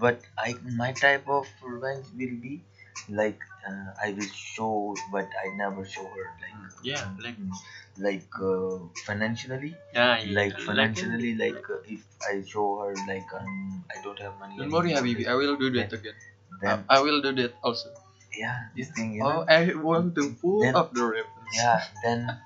but 0.01 0.21
I 0.37 0.55
my 0.81 0.91
type 0.93 1.27
of 1.27 1.47
revenge 1.63 2.05
will 2.17 2.35
be 2.47 2.61
like 3.09 3.39
uh, 3.67 3.87
I 4.05 4.11
will 4.17 4.31
show, 4.33 4.95
but 5.11 5.27
I 5.43 5.55
never 5.55 5.85
show 5.85 6.05
her 6.05 6.27
like 6.43 6.57
Yeah, 6.83 7.05
like 7.25 7.39
mm, 7.39 7.53
like 7.97 8.27
uh, 8.49 8.77
financially, 9.05 9.75
yeah, 9.93 10.19
yeah, 10.19 10.35
like 10.39 10.53
like 10.53 10.65
financially, 10.67 11.35
like 11.35 11.69
uh, 11.69 11.81
if 11.95 12.01
I 12.31 12.43
show 12.53 12.67
her 12.81 12.93
like 13.07 13.33
um 13.39 13.83
I 13.95 14.01
don't 14.03 14.19
have 14.19 14.37
money. 14.39 14.57
Don't 14.57 14.71
worry, 14.71 14.91
Habibi. 14.91 15.27
I 15.27 15.35
will 15.35 15.55
do 15.57 15.69
that 15.79 15.91
again. 15.93 16.13
Then 16.61 16.85
I, 16.89 16.97
I 16.97 17.01
will 17.01 17.21
do 17.21 17.33
that 17.41 17.53
also. 17.63 17.89
Yeah, 18.35 18.67
this 18.75 18.89
thing. 18.91 19.13
You 19.15 19.23
Oh, 19.23 19.29
know, 19.29 19.45
I 19.47 19.73
want 19.75 20.15
to 20.15 20.35
pull 20.41 20.61
Then- 20.61 20.75
up 20.75 20.93
the 20.93 21.03
revenge. 21.05 21.35
yeah 21.53 21.81
then 22.03 22.37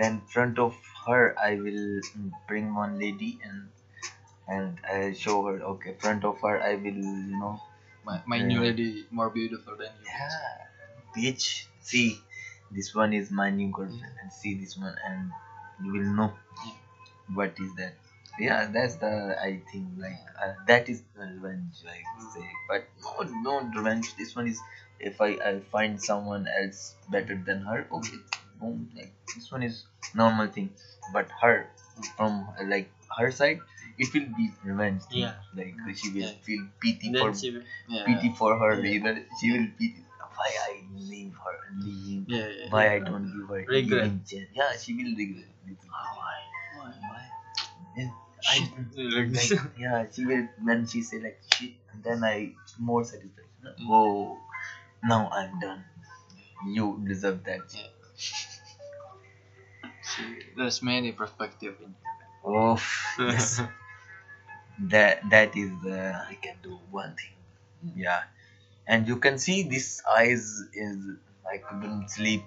then 0.00 0.14
front 0.32 0.58
of 0.58 0.72
her 1.06 1.34
i 1.38 1.56
will 1.64 2.00
mm, 2.16 2.30
bring 2.48 2.72
one 2.74 2.98
lady 2.98 3.38
and 3.44 3.68
and 4.48 4.80
i 4.88 5.12
show 5.12 5.34
her 5.46 5.60
okay 5.72 5.92
front 6.04 6.24
of 6.24 6.40
her 6.40 6.54
i 6.62 6.74
will 6.76 7.00
you 7.04 7.36
know 7.42 7.60
My, 8.08 8.16
my 8.26 8.38
new 8.40 8.60
lady 8.64 9.04
more 9.10 9.28
beautiful 9.28 9.76
than 9.76 9.92
you. 10.00 10.08
yeah 10.08 10.40
bitch 11.16 11.66
see 11.90 12.18
this 12.72 12.94
one 12.94 13.12
is 13.12 13.30
my 13.30 13.50
new 13.50 13.68
girlfriend 13.68 14.16
and 14.22 14.32
see 14.32 14.54
this 14.62 14.76
one 14.78 14.96
and 15.10 15.30
you 15.84 15.92
will 15.92 16.10
know 16.20 16.30
what 17.34 17.54
is 17.58 17.74
that 17.76 17.94
yeah 18.38 18.66
that's 18.72 18.96
the 18.96 19.12
i 19.42 19.60
think 19.72 19.86
like 19.98 20.18
uh, 20.42 20.52
that 20.66 20.88
is 20.88 21.02
revenge 21.16 21.84
i 21.88 21.98
would 22.16 22.32
say 22.32 22.46
but 22.68 22.88
no 23.04 23.28
no 23.46 23.60
revenge 23.76 24.14
this 24.16 24.34
one 24.36 24.46
is 24.48 24.60
if 25.00 25.20
i 25.20 25.30
i 25.50 25.52
find 25.72 26.00
someone 26.02 26.46
else 26.60 26.94
better 27.10 27.36
than 27.46 27.60
her 27.62 27.86
okay 27.92 28.18
no 28.60 28.72
like 28.96 29.12
this 29.34 29.50
one 29.52 29.62
is 29.62 29.84
normal 30.14 30.46
thing 30.48 30.70
but 31.12 31.28
her 31.42 31.68
from 32.16 32.46
like 32.66 32.88
her 33.18 33.30
side 33.30 33.60
it 33.98 34.12
will 34.12 34.28
be 34.36 34.50
revenge 34.64 35.02
thing. 35.04 35.20
Yeah. 35.24 35.34
like 35.56 35.74
she 35.96 36.10
will 36.12 36.20
Yeah. 36.28 36.32
feel 36.44 36.64
pity 36.80 37.12
Then 37.12 37.22
for 37.22 37.34
she 37.34 37.50
will- 37.50 37.68
Yeah. 37.88 38.04
pity 38.08 38.28
for 38.40 38.50
her 38.58 38.72
Yeah. 38.80 39.20
she 39.40 39.52
will 39.52 39.68
pity 39.78 40.02
why 40.36 40.50
i 40.68 40.72
leave 41.10 41.32
her 41.44 41.56
leave 41.84 42.24
Yeah, 42.28 42.48
yeah. 42.48 42.68
why 42.70 42.82
i 42.94 42.98
don't 42.98 43.28
give 43.36 43.48
her 43.48 43.62
Regret. 43.64 44.12
yeah 44.58 44.72
she 44.76 44.92
will 44.98 45.14
regret 45.16 45.48
little. 45.64 45.88
why? 45.88 46.36
why 46.76 46.92
why 47.08 47.22
and 47.96 48.10
I, 48.52 48.56
Like 49.16 49.32
like, 49.38 49.60
yeah 49.84 50.04
she 50.12 50.26
will 50.26 50.44
when 50.62 50.86
she 50.86 51.00
say 51.02 51.18
like 51.24 51.40
shit 51.54 51.72
and 51.92 52.04
then 52.04 52.22
i 52.24 52.52
more 52.78 53.02
satisfaction 53.04 53.44
Mm. 53.66 53.88
oh 53.90 54.38
now 55.06 55.28
i'm 55.32 55.58
done. 55.60 55.84
You 56.66 57.00
deserve 57.06 57.44
that. 57.44 57.60
Yeah. 57.74 57.90
See, 60.02 60.38
there's 60.56 60.82
many 60.82 61.12
perspective 61.12 61.74
in 61.84 61.94
oh 62.44 62.80
yes. 63.18 63.60
That 64.78 65.22
that 65.30 65.56
is 65.56 65.72
uh, 65.86 66.24
i 66.28 66.34
can 66.34 66.56
do 66.62 66.78
one 66.90 67.14
thing. 67.16 67.34
Yeah. 67.96 68.22
And 68.86 69.08
you 69.08 69.16
can 69.16 69.38
see 69.38 69.62
this 69.62 70.02
eyes 70.18 70.62
is 70.74 70.98
i 71.50 71.58
couldn't 71.58 72.08
sleep. 72.10 72.42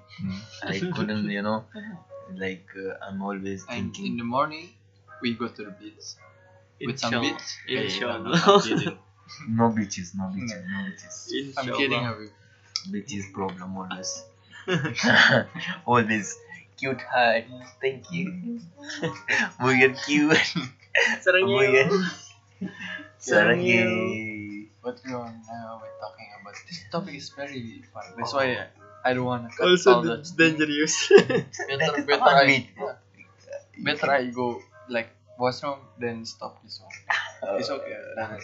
I 0.64 0.80
couldn't 0.95 1.30
you 1.30 1.41
know. 1.41 1.66
Like 2.38 2.70
uh, 2.78 2.93
i'm 3.05 3.24
always 3.24 3.66
And 3.68 3.89
thinking. 3.89 4.05
in 4.12 4.18
the 4.18 4.24
morning, 4.24 4.70
we 5.22 5.34
go 5.34 5.47
to 5.47 5.64
the 5.64 5.72
beach. 5.72 6.05
With 6.86 6.99
some 6.99 7.22
beach. 7.22 7.41
Hey, 7.68 7.86
Inshallah. 7.86 8.38
I'm 8.45 9.55
no 9.57 9.70
beaches 9.70 10.14
no 10.14 10.28
beaches 10.36 10.62
no 10.74 10.80
beaches. 10.86 11.57
I'm 11.57 11.74
kidding, 11.74 12.05
Habib. 12.86 13.06
beaches 13.06 13.26
problem 13.34 13.78
always 13.78 14.24
always 15.86 16.38
cute 16.78 17.02
heart 17.02 17.46
thank 17.82 18.12
you 18.12 18.60
muy 19.60 19.94
cute 20.06 20.38
Sarang 21.24 21.48
muy 21.48 21.68
you. 21.72 21.86
sarang 23.20 23.64
you. 23.64 23.88
you 23.88 24.68
But 24.84 25.00
we 25.06 25.12
are 25.12 25.32
now 25.48 25.80
we're 25.84 25.96
talking 26.00 26.28
about 26.40 26.56
this 26.68 26.80
topic 26.92 27.16
is 27.16 27.30
very 27.36 27.84
fun. 27.94 28.04
That's 28.18 28.34
why 28.34 28.56
I, 28.56 28.68
I 29.04 29.14
don't 29.14 29.28
wanna 29.28 29.50
cut 29.52 29.68
Also, 29.68 29.96
all 29.96 30.02
the 30.02 30.18
that's 30.18 30.32
dangerous. 30.32 31.08
better 31.68 32.04
better 32.08 32.32
I 32.32 32.48
yeah, 32.48 32.96
better 33.84 34.12
I 34.12 34.32
go 34.32 34.60
like 34.88 35.12
washroom 35.38 35.80
then 36.00 36.24
stop 36.26 36.64
this 36.64 36.80
one. 36.80 36.96
Uh, 37.44 37.56
it's 37.60 37.70
okay. 37.70 37.96
Uh, 37.96 38.16
then 38.16 38.40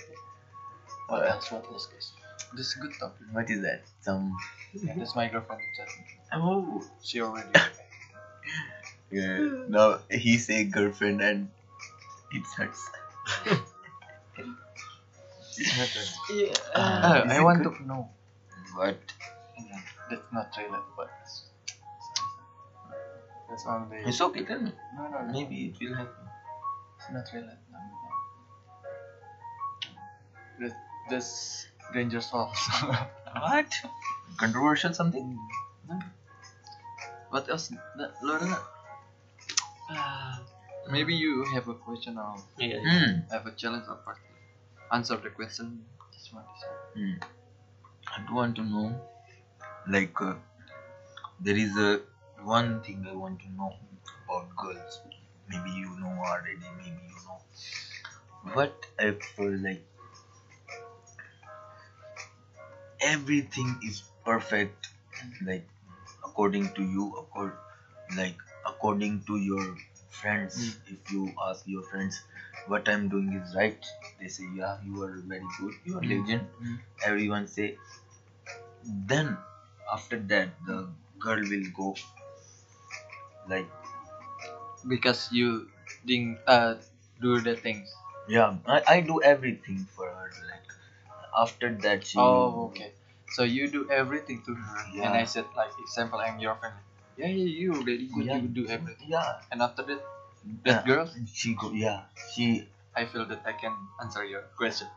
what 1.07 1.23
else? 1.27 1.51
What 1.51 1.65
else, 1.71 1.87
guys? 1.87 2.11
This 2.55 2.67
is 2.67 2.75
a 2.77 2.79
good 2.79 2.93
topic. 2.99 3.27
what 3.31 3.49
is 3.49 3.61
that 3.61 3.81
some 4.01 4.35
Yeah, 4.73 4.93
that's 4.97 5.15
my 5.15 5.27
girlfriend 5.27 5.61
in 5.61 6.39
oh 6.41 6.83
She 7.03 7.21
already. 7.21 7.49
yeah 9.11 9.37
no 9.75 9.99
he 10.09 10.37
say 10.37 10.63
girlfriend 10.63 11.21
and 11.21 11.49
it 12.31 12.43
hurts 12.57 12.83
yeah. 16.29 16.53
Ah, 16.75 17.21
Uh, 17.21 17.25
is 17.25 17.31
I 17.31 17.39
want 17.41 17.63
good? 17.63 17.75
to 17.77 17.83
know. 17.87 18.09
what 18.75 18.97
Yeah, 19.57 19.79
That's 20.09 20.27
not 20.33 20.51
trailer, 20.53 20.81
but 20.97 21.09
that's 23.49 23.65
only. 23.67 23.97
it's 24.05 24.19
okay 24.21 24.43
tell 24.43 24.59
me 24.59 24.71
No, 24.97 25.07
no, 25.07 25.21
no. 25.21 25.31
maybe 25.31 25.57
it 25.71 25.75
will 25.79 25.95
happen 25.95 26.25
It's 26.99 27.09
not 27.13 27.23
trailer. 27.29 27.57
No, 27.71 27.77
no, 27.79 27.95
no. 30.59 30.69
That, 31.09 31.23
that's 32.03 32.29
Danger 32.31 32.47
what 33.41 33.73
controversial 34.37 34.93
something 34.93 35.37
no. 35.89 35.99
What 37.29 37.49
else? 37.49 37.71
No, 37.71 38.09
no, 38.23 38.37
no. 38.39 38.57
Ah, 39.89 40.41
Maybe 40.89 41.15
you 41.15 41.43
have 41.53 41.67
a 41.67 41.73
question 41.73 42.17
or 42.17 42.35
yeah. 42.59 42.79
hmm. 42.79 43.19
have 43.31 43.45
a 43.45 43.51
challenge 43.51 43.85
or 43.89 43.95
part. 43.95 44.17
Answer 44.91 45.17
the 45.17 45.29
question. 45.29 45.83
This 46.13 46.31
one, 46.33 46.43
this 46.53 46.63
one. 46.69 46.79
Hmm. 46.95 47.17
I 48.15 48.27
do 48.27 48.35
want 48.35 48.55
to 48.57 48.63
know, 48.63 49.01
like, 49.87 50.21
uh, 50.21 50.35
there 51.39 51.55
is 51.57 51.75
a 51.77 52.01
one 52.43 52.81
thing 52.81 53.05
I 53.09 53.15
want 53.15 53.39
to 53.41 53.49
know 53.51 53.73
about 54.25 54.55
girls. 54.55 55.01
Maybe 55.49 55.71
you 55.71 55.97
know 55.99 56.13
already. 56.31 56.67
Maybe 56.77 57.01
you 57.09 57.19
know. 57.27 58.53
What 58.53 58.85
if 58.99 59.39
uh, 59.39 59.43
like 59.67 59.83
everything 63.13 63.75
is 63.83 64.01
perfect, 64.25 64.89
like 65.49 65.63
according 66.23 66.69
to 66.75 66.83
you, 66.83 67.11
accord, 67.19 67.53
like 68.17 68.35
according 68.65 69.21
to 69.27 69.37
your 69.37 69.65
friends. 70.09 70.77
If 70.87 71.11
you 71.11 71.31
ask 71.49 71.63
your 71.65 71.83
friends, 71.83 72.21
what 72.67 72.87
I'm 72.89 73.09
doing 73.09 73.33
is 73.41 73.55
right, 73.55 73.77
they 74.19 74.27
say, 74.27 74.45
yeah, 74.55 74.77
you 74.85 75.01
are 75.03 75.15
very 75.35 75.49
good, 75.59 75.73
you 75.85 75.97
are 75.97 76.03
legend 76.15 76.45
Mm. 76.63 76.79
everyone 77.05 77.47
say 77.47 77.75
then 79.07 79.37
after 79.91 80.17
that 80.17 80.49
the 80.65 80.87
girl 81.19 81.41
will 81.49 81.67
go 81.75 81.93
like 83.47 83.67
because 84.87 85.27
you 85.31 85.67
didn't 86.05 86.37
uh 86.47 86.75
do 87.21 87.39
the 87.41 87.55
things. 87.55 87.87
yeah 88.27 88.53
I, 88.67 88.81
I 88.87 88.99
do 89.01 89.21
everything 89.21 89.85
for 89.95 90.07
her 90.09 90.29
like 90.51 90.69
after 91.43 91.69
that 91.85 92.05
she 92.05 92.19
Oh, 92.19 92.65
okay. 92.71 92.91
So 93.33 93.43
you 93.43 93.67
do 93.67 93.89
everything 93.89 94.43
to 94.45 94.53
her, 94.53 94.77
and 95.01 95.13
I 95.17 95.25
said 95.25 95.45
like 95.55 95.71
example, 95.79 96.19
I'm 96.19 96.39
your 96.39 96.55
friend. 96.55 96.75
Yeah, 97.17 97.27
yeah, 97.27 97.47
you 97.47 97.73
really 97.81 98.07
good. 98.11 98.25
Yeah. 98.25 98.37
You 98.37 98.47
do 98.47 98.67
everything. 98.67 99.07
yeah 99.07 99.39
And 99.51 99.61
after 99.61 99.83
that, 99.83 100.03
that 100.63 100.85
girl, 100.85 101.09
she 101.33 101.55
go 101.55 101.71
yeah 101.71 102.05
she 102.33 102.67
I 102.95 103.05
feel 103.05 103.25
that 103.25 103.41
I 103.45 103.53
can 103.53 103.73
answer 104.01 104.23
your 104.23 104.43
question. 104.55 104.87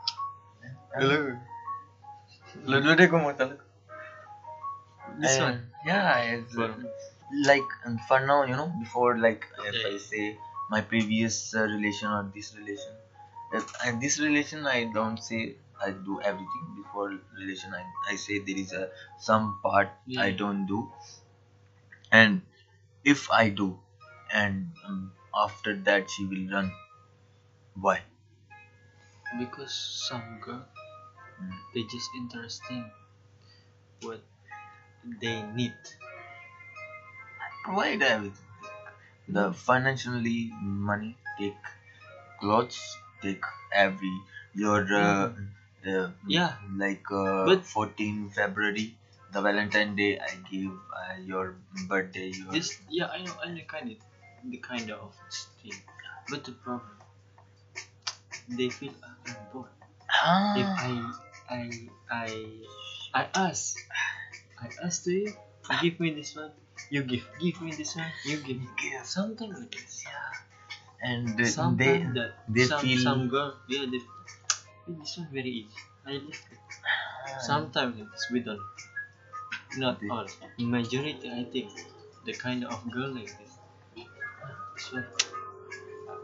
Hello. 0.94 1.34
Lu 2.64 2.76
dulu 2.80 2.94
deh 2.96 3.06
gue 3.06 3.20
mau. 3.20 3.32
This 5.18 5.38
one. 5.40 5.70
Yeah, 5.86 6.20
it's 6.36 6.56
uh, 6.58 6.74
like 7.46 7.64
for 8.06 8.20
now, 8.20 8.44
you 8.44 8.56
know, 8.56 8.70
before 8.78 9.16
like 9.18 9.46
if 9.64 9.74
I 9.86 9.96
say 9.98 10.38
my 10.70 10.80
previous 10.82 11.54
uh, 11.54 11.64
relation 11.64 12.08
or 12.10 12.28
this 12.34 12.54
relation, 12.54 12.92
if, 13.52 13.64
and 13.84 14.00
this 14.02 14.18
relation 14.20 14.66
I 14.66 14.90
don't 14.92 15.22
say 15.22 15.56
I 15.84 15.90
do 15.92 16.20
everything. 16.20 16.64
Before 16.76 17.08
relation, 17.38 17.74
I, 17.74 17.84
I 18.12 18.16
say 18.16 18.38
there 18.38 18.56
is 18.58 18.72
a 18.72 18.90
some 19.18 19.58
part 19.62 19.90
I 20.18 20.30
don't 20.32 20.66
do, 20.66 20.90
and 22.12 22.42
if 23.04 23.30
I 23.30 23.48
do, 23.48 23.80
and 24.32 24.72
um, 24.86 25.12
after 25.34 25.74
that 25.76 26.10
she 26.10 26.24
will 26.26 26.46
run. 26.52 26.72
Why? 27.74 28.02
Because 29.38 29.72
some 30.08 30.38
girl, 30.40 30.66
Mm. 31.40 31.58
they 31.74 31.84
just 31.84 32.10
interesting 32.16 32.90
what 34.02 34.22
they 35.20 35.42
need. 35.42 35.74
provide 37.64 38.02
everything. 38.02 38.44
The 39.28 39.52
financially 39.52 40.52
money, 40.62 41.16
take 41.38 41.56
clothes, 42.40 42.80
take 43.22 43.42
every 43.72 44.14
your 44.54 44.80
uh, 44.96 45.32
Yeah. 46.26 46.54
like 46.76 47.04
uh, 47.10 47.44
But- 47.46 47.64
14 47.64 48.30
February, 48.30 48.94
the 49.32 49.40
Valentine 49.40 49.94
Day. 49.96 50.18
I 50.18 50.30
give 50.50 50.72
uh, 50.92 51.16
your 51.24 51.56
birthday. 51.88 52.30
Your 52.30 52.52
This, 52.52 52.78
yeah, 52.90 53.06
I 53.06 53.22
know, 53.22 53.34
I 53.44 53.50
know, 53.52 53.62
kind 53.66 53.90
of, 53.92 53.98
the 54.44 54.58
kind 54.58 54.90
of 54.90 55.14
thing. 55.62 55.74
But 56.30 56.44
the 56.44 56.52
problem, 56.52 56.90
they 58.48 58.68
feel 58.68 58.92
I'm 59.02 59.64
ah, 60.10 60.54
If 60.56 60.66
I, 60.66 60.90
I, 61.48 61.62
I, 62.10 62.28
I 63.14 63.22
ask, 63.34 63.78
I 64.60 64.68
ask 64.84 65.04
to 65.04 65.12
you, 65.12 65.32
give 65.80 66.00
me 66.00 66.12
this 66.12 66.36
one. 66.36 66.52
You 66.90 67.02
give, 67.02 67.24
give 67.40 67.60
me 67.62 67.72
this 67.72 67.96
one. 67.96 68.06
You 68.24 68.36
give. 68.38 68.60
give. 68.76 69.04
Something 69.04 69.52
like 69.52 69.70
this. 69.72 70.04
Yeah. 70.04 70.28
and 71.00 71.28
uh, 71.40 71.70
they 71.76 71.98
that 72.18 72.32
they 72.48 72.64
some, 72.64 72.80
feel- 72.80 73.00
some 73.02 73.28
girl, 73.28 73.54
yeah, 73.68 73.86
they, 73.90 74.00
"Hey, 74.88 74.94
this 74.94 75.18
one 75.18 75.28
very 75.32 75.50
easy. 75.50 75.76
I 76.06 76.12
like 76.14 76.46
it. 76.50 76.58
Sometimes 77.42 78.00
it's 78.00 78.30
we 78.30 78.40
don't. 78.40 78.60
Not 79.78 79.98
all. 80.10 80.26
Majority, 80.58 81.30
I 81.30 81.44
think, 81.44 81.70
the 82.26 82.34
kind 82.34 82.64
of 82.64 82.90
girl 82.90 83.08
like 83.14 83.32
this. 83.38 83.52
One. 84.92 85.04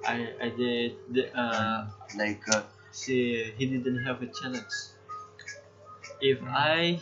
I 0.07 0.17
I 0.41 0.49
did 0.51 0.93
the 1.15 1.25
uh 1.37 1.91
like 2.17 2.43
uh, 2.55 2.63
see 2.93 3.51
he 3.59 3.67
didn't 3.67 4.05
have 4.07 4.23
a 4.23 4.27
challenge. 4.39 4.75
If 6.21 6.43
I 6.43 7.01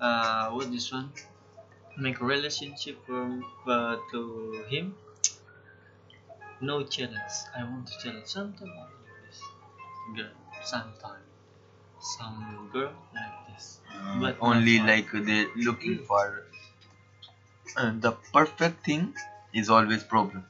uh 0.00 0.50
what 0.50 0.70
this 0.72 0.92
one 0.92 1.12
make 1.98 2.20
a 2.20 2.24
relationship 2.26 3.04
from 3.06 3.44
uh, 3.66 3.96
to 4.12 4.64
him, 4.70 4.96
no 6.60 6.82
challenge. 6.84 7.36
I 7.56 7.64
want 7.64 7.86
to 7.88 7.94
challenge. 8.02 8.26
Sometimes 8.26 8.70
I 8.70 8.82
like 8.82 8.90
this 9.26 9.40
girl. 10.16 10.47
Sometimes 10.70 11.24
some 12.00 12.68
girl 12.72 12.92
like 13.14 13.36
this. 13.48 13.80
But 14.20 14.36
only 14.40 14.78
like 14.90 15.10
they 15.12 15.46
looking 15.56 15.98
for 16.10 16.24
uh, 17.76 17.92
the 18.06 18.12
perfect 18.32 18.84
thing 18.84 19.14
is 19.52 19.70
always 19.70 20.02
problem. 20.02 20.44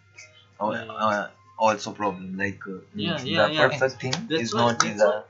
Oh, 0.60 0.72
Yeah, 0.72 0.84
yeah. 0.84 0.92
uh, 0.92 1.28
also 1.58 1.92
problem 1.92 2.36
like 2.36 2.60
uh, 2.66 2.78
Yeah, 2.94 3.16
the 3.18 3.28
yeah, 3.30 3.46
yeah. 3.48 3.68
perfect 3.68 4.00
thing 4.02 4.14
That's 4.28 4.42
is 4.42 4.54
why- 4.54 4.60
not 4.72 4.84
is 4.84 4.98
that's 4.98 5.02
a 5.02 5.24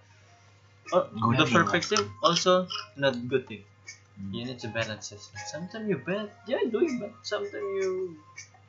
Oh, 0.90 1.02
Good 1.20 1.38
the 1.38 1.44
thing. 1.46 1.54
perfect 1.58 1.84
thing 1.92 2.04
also 2.22 2.66
not 2.96 3.14
good 3.28 3.46
thing. 3.48 3.62
Mm. 4.20 4.34
You 4.34 4.44
need 4.46 4.58
to 4.64 4.68
balance 4.68 5.12
it. 5.12 5.20
Sometimes 5.52 5.86
you 5.88 5.98
bad, 5.98 6.30
yeah, 6.46 6.62
doing 6.76 6.98
bad. 6.98 7.12
Sometimes 7.22 7.68
you 7.80 8.16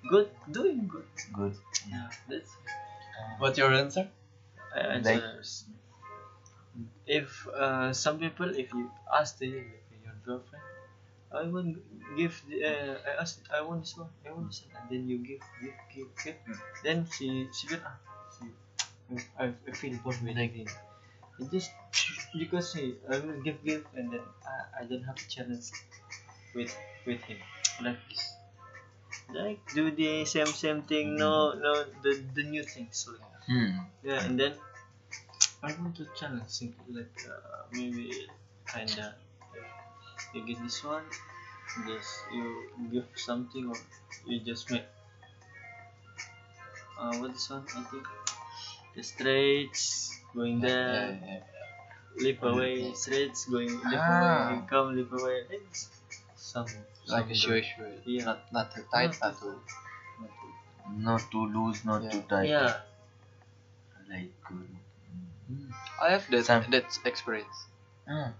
good, 0.10 0.30
doing 0.52 0.88
good. 0.94 1.08
good. 1.34 1.56
Yeah, 1.90 2.10
that's 2.30 2.52
What's 3.40 3.58
your 3.58 3.72
answer? 3.74 4.06
uh, 4.76 5.00
Like- 5.08 5.08
answers. 5.08 5.66
If 7.06 7.48
uh, 7.48 7.94
some 7.94 8.20
people, 8.20 8.50
if 8.56 8.72
you 8.74 8.92
ask 9.20 9.38
the 9.40 9.48
your 9.48 10.16
girlfriend, 10.26 10.64
I 11.32 11.44
want 11.44 11.78
give 12.18 12.42
uh, 12.54 12.96
I 13.10 13.12
ask 13.22 13.40
I 13.54 13.62
want 13.62 13.82
this 13.84 13.98
one, 13.98 14.10
I 14.26 14.32
want 14.32 14.48
this 14.50 14.62
one, 14.66 14.74
and 14.82 14.86
then 14.92 15.10
you 15.10 15.18
give, 15.20 15.42
give, 15.62 15.78
give, 15.94 16.10
give. 16.24 16.38
Then 16.84 17.08
she 17.18 17.50
she 17.58 17.68
will 17.74 17.82
ah, 17.86 17.98
she, 18.38 18.46
I, 19.40 19.46
I 19.68 19.72
feel 19.72 19.98
bored 20.04 20.22
with 20.24 20.38
Like- 20.38 20.54
him. 20.54 20.68
It 21.40 21.52
just 21.52 21.72
because 22.38 22.74
he 22.74 22.96
I 23.10 23.18
will 23.20 23.42
give 23.42 23.64
give 23.64 23.86
and 23.96 24.12
then 24.12 24.26
I, 24.46 24.82
I 24.82 24.86
don't 24.86 25.04
have 25.04 25.18
a 25.18 25.28
challenge 25.30 25.72
with 26.56 26.74
with 27.06 27.22
him 27.24 27.38
like 27.82 27.98
this. 28.10 28.24
Like 29.34 29.60
do 29.74 29.92
the 29.92 30.26
same 30.26 30.48
same 30.64 30.82
thing, 30.84 31.16
no 31.16 31.54
no 31.54 31.72
the 32.04 32.12
the 32.36 32.44
new 32.44 32.64
things 32.64 33.08
like 33.10 33.26
Hmm. 33.50 33.70
yeah, 34.04 34.26
and 34.26 34.38
then 34.40 34.54
I 35.62 35.74
want 35.74 35.96
to 35.98 36.06
challenge 36.20 36.48
something 36.50 36.96
like 36.96 37.18
uh, 37.28 37.64
maybe 37.72 38.28
kinda 38.74 39.16
you 40.34 40.46
get 40.46 40.62
this 40.64 40.84
one, 40.84 41.04
just 41.88 42.10
you 42.34 42.70
give 42.92 43.06
something 43.16 43.70
or 43.70 43.76
you 44.26 44.40
just 44.40 44.72
make. 44.72 44.86
Uh, 47.00 47.16
what 47.18 47.34
this 47.34 47.50
one? 47.50 47.64
I 47.76 47.82
think 47.84 48.06
the 48.96 49.04
straights 49.04 50.18
going 50.36 50.60
there, 50.62 51.20
yeah, 51.22 51.34
yeah. 51.34 52.24
leap 52.24 52.44
away, 52.44 52.94
straights 52.94 53.46
going 53.46 53.72
leap 53.92 54.00
Ah. 54.00 54.50
away, 54.50 54.62
come 54.70 54.96
leap 54.96 55.12
away. 55.12 55.38
It's 55.50 55.88
some 56.36 56.66
Like 57.08 57.24
some 57.26 57.32
a 57.32 57.36
shui 57.36 57.62
shui. 57.64 57.94
Yeah. 58.06 58.26
Not 58.26 58.40
not 58.54 58.76
too 58.76 58.86
tight, 58.92 59.16
Not 59.22 59.40
too. 59.40 59.56
Not 60.22 60.32
too. 60.40 60.52
Not 61.08 61.22
too 61.32 61.46
loose, 61.56 61.86
not 61.86 62.12
too 62.12 62.22
tight. 62.34 62.50
Yeah, 62.50 62.82
Like 64.10 64.32
uh, 65.50 66.06
I 66.06 66.12
have 66.12 66.30
that 66.32 66.46
that 66.72 66.88
experience. 67.06 67.58
ah, 68.08 68.34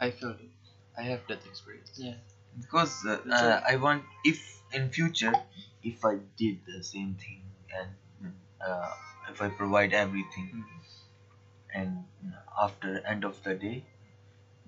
I 0.00 0.10
feel 0.10 0.30
it. 0.30 0.50
I 0.98 1.02
have 1.02 1.22
that 1.28 1.44
experience. 1.46 1.92
yeah. 1.96 2.14
because 2.60 2.94
uh, 3.06 3.18
uh, 3.30 3.60
I 3.72 3.76
want 3.76 4.04
if 4.24 4.40
in 4.72 4.90
future 4.90 5.32
if 5.82 6.04
I 6.04 6.14
did 6.36 6.58
the 6.66 6.82
same 6.82 7.14
thing 7.14 7.42
and 7.78 8.34
uh, 8.66 8.90
if 9.30 9.40
I 9.42 9.48
provide 9.48 9.92
everything 9.92 10.48
Mm. 10.54 10.64
and 11.80 12.04
after 12.60 12.90
end 13.12 13.24
of 13.24 13.42
the 13.44 13.54
day 13.54 13.84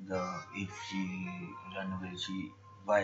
the 0.08 0.20
if 0.64 0.70
she 0.88 1.02
run 1.76 1.92
away 1.96 2.12
she 2.24 2.36
why 2.84 3.00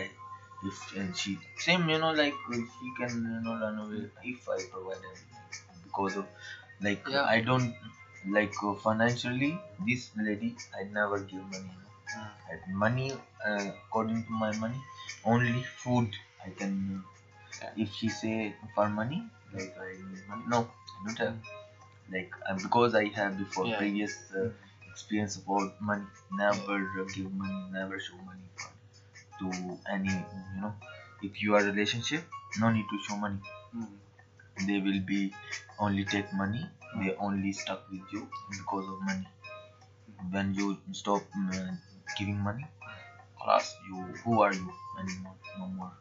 if 0.69 0.77
and 1.01 1.15
she 1.15 1.37
same 1.57 1.87
you 1.89 1.99
know 2.03 2.11
like 2.21 2.33
uh, 2.53 2.55
she 2.77 2.87
can 2.99 3.11
you 3.33 3.41
know 3.45 3.55
run 3.65 3.77
away 3.85 4.01
if 4.33 4.47
I 4.55 4.57
provide 4.75 5.03
everything 5.11 5.83
because 5.83 6.15
of 6.23 6.27
like 6.81 7.03
Yeah. 7.07 7.23
I 7.35 7.39
don't 7.41 7.75
like 8.27 8.53
uh, 8.63 8.73
financially 8.73 9.57
this 9.85 10.09
lady 10.15 10.55
I 10.79 10.83
never 10.83 11.19
give 11.19 11.43
money 11.55 11.75
Mm. 12.17 12.29
and 12.51 12.75
money 12.83 13.07
uh, 13.47 13.65
according 13.85 14.23
to 14.27 14.31
my 14.43 14.51
money 14.61 14.79
only 15.31 15.61
food 15.81 16.15
i 16.45 16.49
can 16.59 16.73
Yeah. 17.61 17.73
if 17.83 17.89
she 17.97 18.09
say 18.09 18.33
for 18.75 18.85
money 18.99 19.19
like 19.53 19.75
i 19.85 19.89
need 20.07 20.23
money 20.31 20.43
no 20.53 20.59
i 20.95 21.03
don't 21.05 21.19
have 21.25 21.37
like 22.15 22.31
uh, 22.49 22.55
because 22.65 22.95
i 23.01 23.05
have 23.19 23.37
before 23.43 23.65
Yeah. 23.67 23.77
previous 23.81 24.13
uh, 24.41 24.49
experience 24.91 25.35
about 25.41 25.79
money 25.91 26.07
never 26.43 26.77
give 27.15 27.31
money 27.43 27.61
never 27.77 27.99
show 28.07 28.17
money 28.31 28.49
for, 28.57 28.71
to 29.39 29.47
any 29.97 30.15
you 30.55 30.61
know 30.61 30.73
if 31.29 31.41
you 31.43 31.55
are 31.55 31.63
relationship 31.71 32.23
no 32.63 32.69
need 32.77 32.87
to 32.93 32.99
show 33.07 33.17
money 33.25 33.41
Mm. 33.75 33.93
they 34.67 34.79
will 34.87 35.01
be 35.13 35.21
only 35.79 36.05
take 36.05 36.31
money 36.33 36.63
they 36.95 37.15
only 37.15 37.51
stuck 37.53 37.89
with 37.91 38.01
you 38.11 38.29
because 38.51 38.87
of 38.87 39.01
money. 39.01 39.27
When 40.31 40.53
you 40.53 40.77
stop 40.91 41.23
uh, 41.35 41.71
giving 42.15 42.37
money 42.37 42.67
class 43.41 43.75
you 43.87 43.97
who 44.23 44.41
are 44.41 44.53
you 44.53 44.73
anymore? 44.99 45.35
No 45.57 45.67
more. 45.67 45.93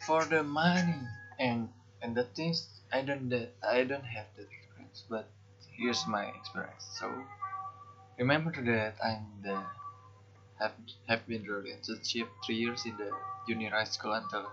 For 0.00 0.24
the 0.24 0.42
money 0.42 1.06
and 1.38 1.72
and 2.02 2.16
the 2.16 2.24
things 2.24 2.66
I 2.90 3.02
don't 3.02 3.28
that 3.28 3.54
I 3.62 3.84
don't 3.84 4.02
have 4.04 4.26
that 4.36 4.48
experience, 4.50 5.04
but 5.08 5.28
here's 5.76 6.04
my 6.08 6.24
experience. 6.26 6.84
So 6.98 7.26
remember 8.18 8.50
that 8.52 8.96
I'm 9.02 9.40
the 9.42 9.64
have 10.58 10.74
have 11.08 11.26
been 11.26 11.44
relationship 11.44 12.28
three 12.44 12.56
years 12.56 12.84
in 12.86 12.96
the 12.98 13.10
junior 13.48 13.70
high 13.70 13.84
school 13.84 14.12
until 14.12 14.46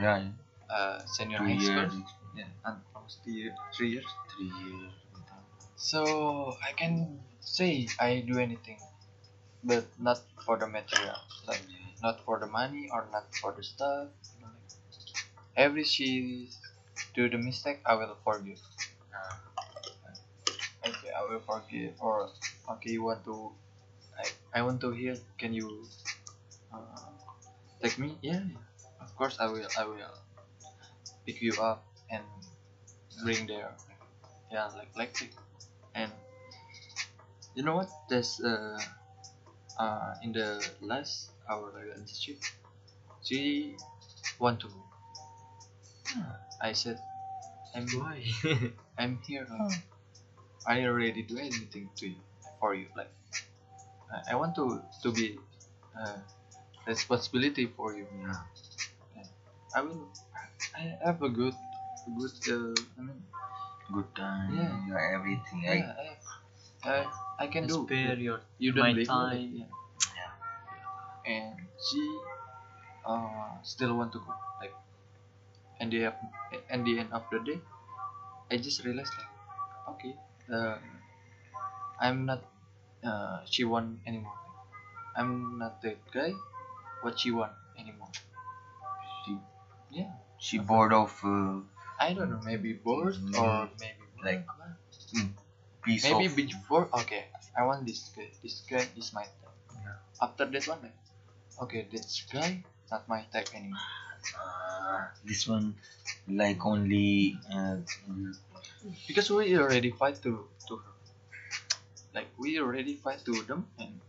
Yeah, 0.00 0.30
uh, 0.70 1.04
senior 1.06 1.38
two 1.38 1.44
high 1.44 1.52
years, 1.58 1.92
school. 1.92 2.04
Yeah, 2.36 2.46
and 2.64 2.80
almost 3.08 3.24
three, 3.24 3.32
year- 3.34 3.56
three 3.74 3.90
years. 3.90 4.06
three 4.36 4.46
years. 4.48 4.92
So 5.76 6.54
I 6.62 6.72
can 6.72 7.20
say 7.40 7.88
I 8.00 8.20
do 8.20 8.38
anything, 8.38 8.78
but 9.64 9.86
not 9.98 10.20
for 10.44 10.58
the 10.58 10.66
material, 10.66 11.16
like 11.46 11.62
not 12.02 12.20
for 12.24 12.38
the 12.38 12.46
money 12.46 12.90
or 12.92 13.08
not 13.12 13.34
for 13.40 13.52
the 13.52 13.62
stuff. 13.62 14.08
you 14.36 14.42
know, 14.42 14.52
like, 14.52 14.72
every 15.56 15.84
she 15.84 16.50
do 17.14 17.28
the 17.28 17.38
mistake, 17.38 17.80
I 17.86 17.94
will 17.94 18.16
forgive. 18.24 18.60
Okay, 20.84 21.10
I 21.10 21.22
will 21.24 21.40
forgive. 21.40 21.94
Or 22.00 22.30
okay, 22.70 22.90
you 22.90 23.02
want 23.04 23.24
to, 23.24 23.52
I 24.18 24.60
I 24.60 24.62
want 24.62 24.80
to 24.82 24.90
hear. 24.92 25.16
Can 25.38 25.52
you 25.54 25.86
uh, 26.72 27.12
take 27.82 27.98
me? 27.98 28.18
Yeah, 28.22 28.42
yeah, 28.44 28.62
of 29.00 29.14
course 29.16 29.38
I 29.40 29.46
will. 29.46 29.68
I 29.78 29.84
will 29.84 30.02
pick 31.26 31.40
you 31.42 31.54
up 31.62 31.84
and 32.10 32.24
bring 33.22 33.46
there. 33.46 33.72
Yeah, 34.52 34.68
like 34.76 34.90
like 34.96 35.22
it. 35.22 35.30
and 35.94 36.12
you 37.54 37.62
know 37.62 37.74
what? 37.76 37.88
There's 38.08 38.40
uh, 38.40 38.78
uh 39.78 40.14
in 40.22 40.32
the 40.32 40.62
last 40.80 41.30
our 41.48 41.70
relationship, 41.72 42.38
she 43.24 43.76
want 44.38 44.60
to. 44.60 44.68
I 46.60 46.72
said, 46.72 46.98
I'm 47.74 47.86
Why? 47.98 48.24
I'm 48.98 49.20
here. 49.26 49.46
Like, 49.50 49.82
I 50.66 50.84
already 50.84 51.22
do 51.22 51.38
anything 51.38 51.90
to 51.98 52.08
you 52.08 52.20
for 52.60 52.74
you. 52.74 52.86
Like 52.96 53.10
I, 54.12 54.32
I 54.32 54.34
want 54.36 54.54
to 54.56 54.82
to 55.02 55.12
be 55.12 55.38
uh, 55.98 56.18
responsibility 56.86 57.66
for 57.76 57.94
you. 57.96 58.06
Yeah. 58.22 58.36
I 59.74 59.82
will. 59.82 60.08
I 60.76 60.96
have 61.04 61.22
a 61.22 61.28
good, 61.28 61.54
good. 62.16 62.36
Uh, 62.48 62.74
I 62.98 63.00
mean, 63.02 63.22
Good 63.92 64.14
time. 64.16 64.54
Yeah. 64.54 64.86
yeah 64.88 65.14
everything. 65.16 65.64
I, 65.68 65.74
yeah, 65.74 65.92
I, 66.84 66.90
I, 66.90 67.06
I 67.44 67.46
can 67.48 67.66
do. 67.66 67.84
Spare 67.84 68.18
your 68.18 68.40
You 68.58 68.72
don't 68.72 68.94
my 68.96 69.04
time. 69.04 69.30
like, 69.30 69.50
yeah. 69.52 69.66
And 71.26 71.68
she 71.90 72.02
uh 73.04 73.62
still 73.62 73.96
want 73.96 74.12
to 74.12 74.18
go. 74.20 74.34
Like, 74.60 74.74
and 75.80 75.92
the 75.92 76.12
and 76.70 76.86
the 76.86 76.98
end 76.98 77.12
of 77.12 77.24
the 77.30 77.38
day, 77.40 77.60
I 78.50 78.58
just 78.58 78.84
realized 78.84 79.12
like, 79.18 79.32
okay, 79.96 80.14
uh, 80.52 80.78
I'm 82.00 82.24
not 82.26 82.42
uh 83.04 83.44
she 83.44 83.64
want 83.64 84.00
anymore. 84.06 84.38
I'm 85.16 85.58
not 85.58 85.82
that 85.82 85.98
guy. 86.12 86.32
What 87.02 87.18
she 87.20 87.30
want 87.32 87.54
anymore? 87.78 88.12
she 89.24 89.38
Yeah. 89.90 90.12
she 90.38 90.58
bored 90.58 90.92
of 90.92 91.12
uh, 91.24 91.60
I 92.00 92.12
don't 92.14 92.30
know. 92.30 92.40
Maybe 92.44 92.72
bored 92.72 93.16
or 93.36 93.68
maybe. 93.80 94.04
Like, 94.22 94.44
piece 95.84 96.04
maybe 96.04 96.26
of 96.26 96.36
before 96.36 96.88
okay 96.92 97.24
i 97.56 97.62
want 97.64 97.86
this 97.86 98.10
guy 98.14 98.28
this 98.42 98.62
guy 98.68 98.84
is 98.96 99.12
my 99.12 99.22
type. 99.22 99.56
Yeah. 99.72 99.96
after 100.20 100.44
that 100.44 100.66
one 100.68 100.80
like, 100.82 100.98
okay 101.62 101.86
this 101.90 102.24
guy 102.32 102.62
not 102.90 103.06
my 103.08 103.22
type 103.32 103.48
anymore. 103.54 103.78
Uh, 104.32 105.04
this 105.24 105.46
one 105.46 105.76
like 106.26 106.64
only 106.64 107.36
uh, 107.52 107.76
mm, 108.08 108.32
because 109.06 109.30
we 109.30 109.56
already 109.58 109.90
fight 109.90 110.16
to 110.22 110.48
to 110.66 110.76
her. 110.76 110.94
Like 112.14 112.28
we 112.38 112.58
already 112.58 112.94
fight 112.96 113.20
to 113.26 113.42
them 113.44 113.68
and 113.78 114.00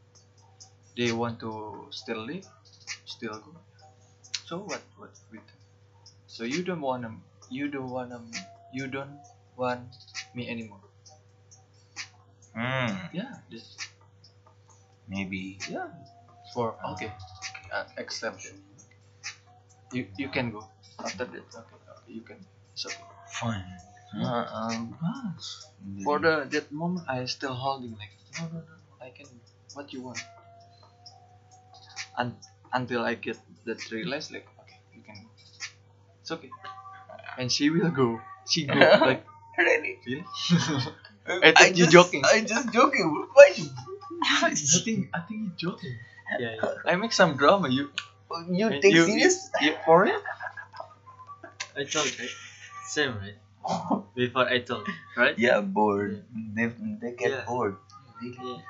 they 0.96 1.12
want 1.12 1.40
to 1.42 1.88
still 1.92 2.24
live 2.26 2.48
still 3.06 3.38
go. 3.44 3.52
So 4.46 4.60
what 4.60 4.82
what 4.98 5.12
with 5.32 5.46
them 5.46 5.60
so 6.28 6.44
you 6.44 6.64
don't 6.64 6.82
want 6.82 7.04
them 7.04 7.22
you 7.50 7.68
don't 7.68 7.90
want 7.90 8.10
them 8.10 8.32
you 8.72 8.88
don't 8.88 9.20
want 9.58 9.82
me 10.36 10.50
anymore 10.50 10.82
mm, 12.56 13.10
yeah 13.14 13.34
this 13.50 13.78
maybe 15.08 15.60
Yeah. 15.70 15.90
For 16.54 16.74
okay, 16.94 17.12
uh, 17.72 17.86
accept 17.98 18.46
it. 18.46 18.56
You 19.94 20.08
you 20.18 20.30
can 20.30 20.50
go 20.50 20.66
after 20.98 21.26
that. 21.26 21.46
Okay, 21.62 21.78
okay 21.78 22.14
you 22.18 22.22
can. 22.22 22.42
So 22.74 22.90
fun 23.38 23.62
uh, 24.18 24.46
um, 24.50 24.98
for 26.04 26.18
the 26.20 26.48
that 26.50 26.72
moment, 26.72 27.06
I 27.08 27.26
still 27.26 27.54
holding 27.54 27.94
like 28.02 28.14
no 28.40 28.48
no 28.54 28.60
no 28.66 28.76
I 29.02 29.10
can. 29.12 29.28
What 29.74 29.94
you 29.94 30.02
want? 30.02 30.20
Un- 32.18 32.38
until 32.74 33.02
I 33.04 33.16
get 33.16 33.38
that 33.66 33.90
realize 33.92 34.32
like 34.32 34.48
okay 34.62 34.80
you 34.96 35.02
can. 35.02 35.16
Go. 35.16 35.30
It's 36.22 36.32
okay. 36.32 36.52
And 37.40 37.48
she 37.52 37.70
will 37.72 37.90
go. 37.90 38.20
She 38.46 38.66
go 38.68 38.76
like 39.08 39.26
Really? 39.58 40.00
really. 40.06 40.26
I 41.48 41.52
thought 41.56 41.76
you 41.78 41.86
just, 41.88 41.92
joking. 41.92 42.24
I 42.26 42.42
just 42.44 42.72
joking. 42.74 43.06
Why 43.34 43.54
you? 43.56 43.68
I 44.44 44.52
think 44.56 45.10
I 45.16 45.20
think 45.24 45.40
you 45.48 45.52
joking. 45.58 45.96
Yeah, 46.40 46.56
yeah. 46.60 46.76
I 46.86 46.96
make 47.00 47.14
some 47.16 47.36
drama. 47.38 47.70
You 47.70 47.90
you 48.52 48.70
take 48.82 48.94
you- 48.94 49.06
serious? 49.08 49.50
you 49.62 49.74
for 49.86 50.06
it? 50.06 50.20
I 51.78 51.84
told 51.84 52.12
right. 52.20 52.36
Same 52.88 53.14
right. 53.18 53.38
Before 54.16 54.48
I 54.48 54.60
told 54.60 54.88
right. 55.18 55.38
yeah, 55.38 55.62
bored. 55.62 56.24
They 56.56 56.68
they 57.02 57.12
get 57.16 57.32
Yeah. 57.32 57.46
bored. 57.48 57.78
They 58.22 58.30
get- 58.32 58.44
Yeah. 58.44 58.62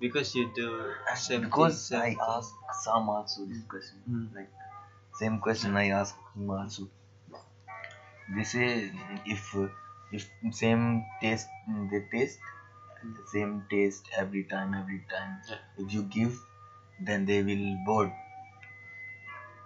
Because 0.00 0.34
you 0.34 0.50
do 0.54 0.90
same 1.14 1.42
because 1.46 1.78
thing, 1.88 1.98
I 1.98 2.02
same 2.10 2.18
thing. 2.18 2.26
asked 2.26 2.54
Sam 2.82 3.06
also 3.08 3.46
this 3.46 3.62
question. 3.70 4.02
Mm. 4.10 4.34
Like 4.34 4.50
same 5.14 5.38
question 5.38 5.76
I 5.76 5.90
asked 5.94 6.18
him 6.34 6.50
also. 6.50 6.90
They 8.28 8.44
say 8.44 8.92
if 9.24 9.54
if 10.12 10.28
same 10.52 11.04
taste 11.20 11.48
they 11.90 12.00
taste 12.14 12.40
the 13.16 13.24
same 13.34 13.66
taste 13.70 14.08
every 14.16 14.44
time 14.44 14.74
every 14.74 15.00
time. 15.10 15.40
Yeah. 15.48 15.58
If 15.78 15.92
you 15.92 16.02
give, 16.04 16.38
then 17.00 17.26
they 17.26 17.42
will 17.42 17.66
bored. 17.84 18.12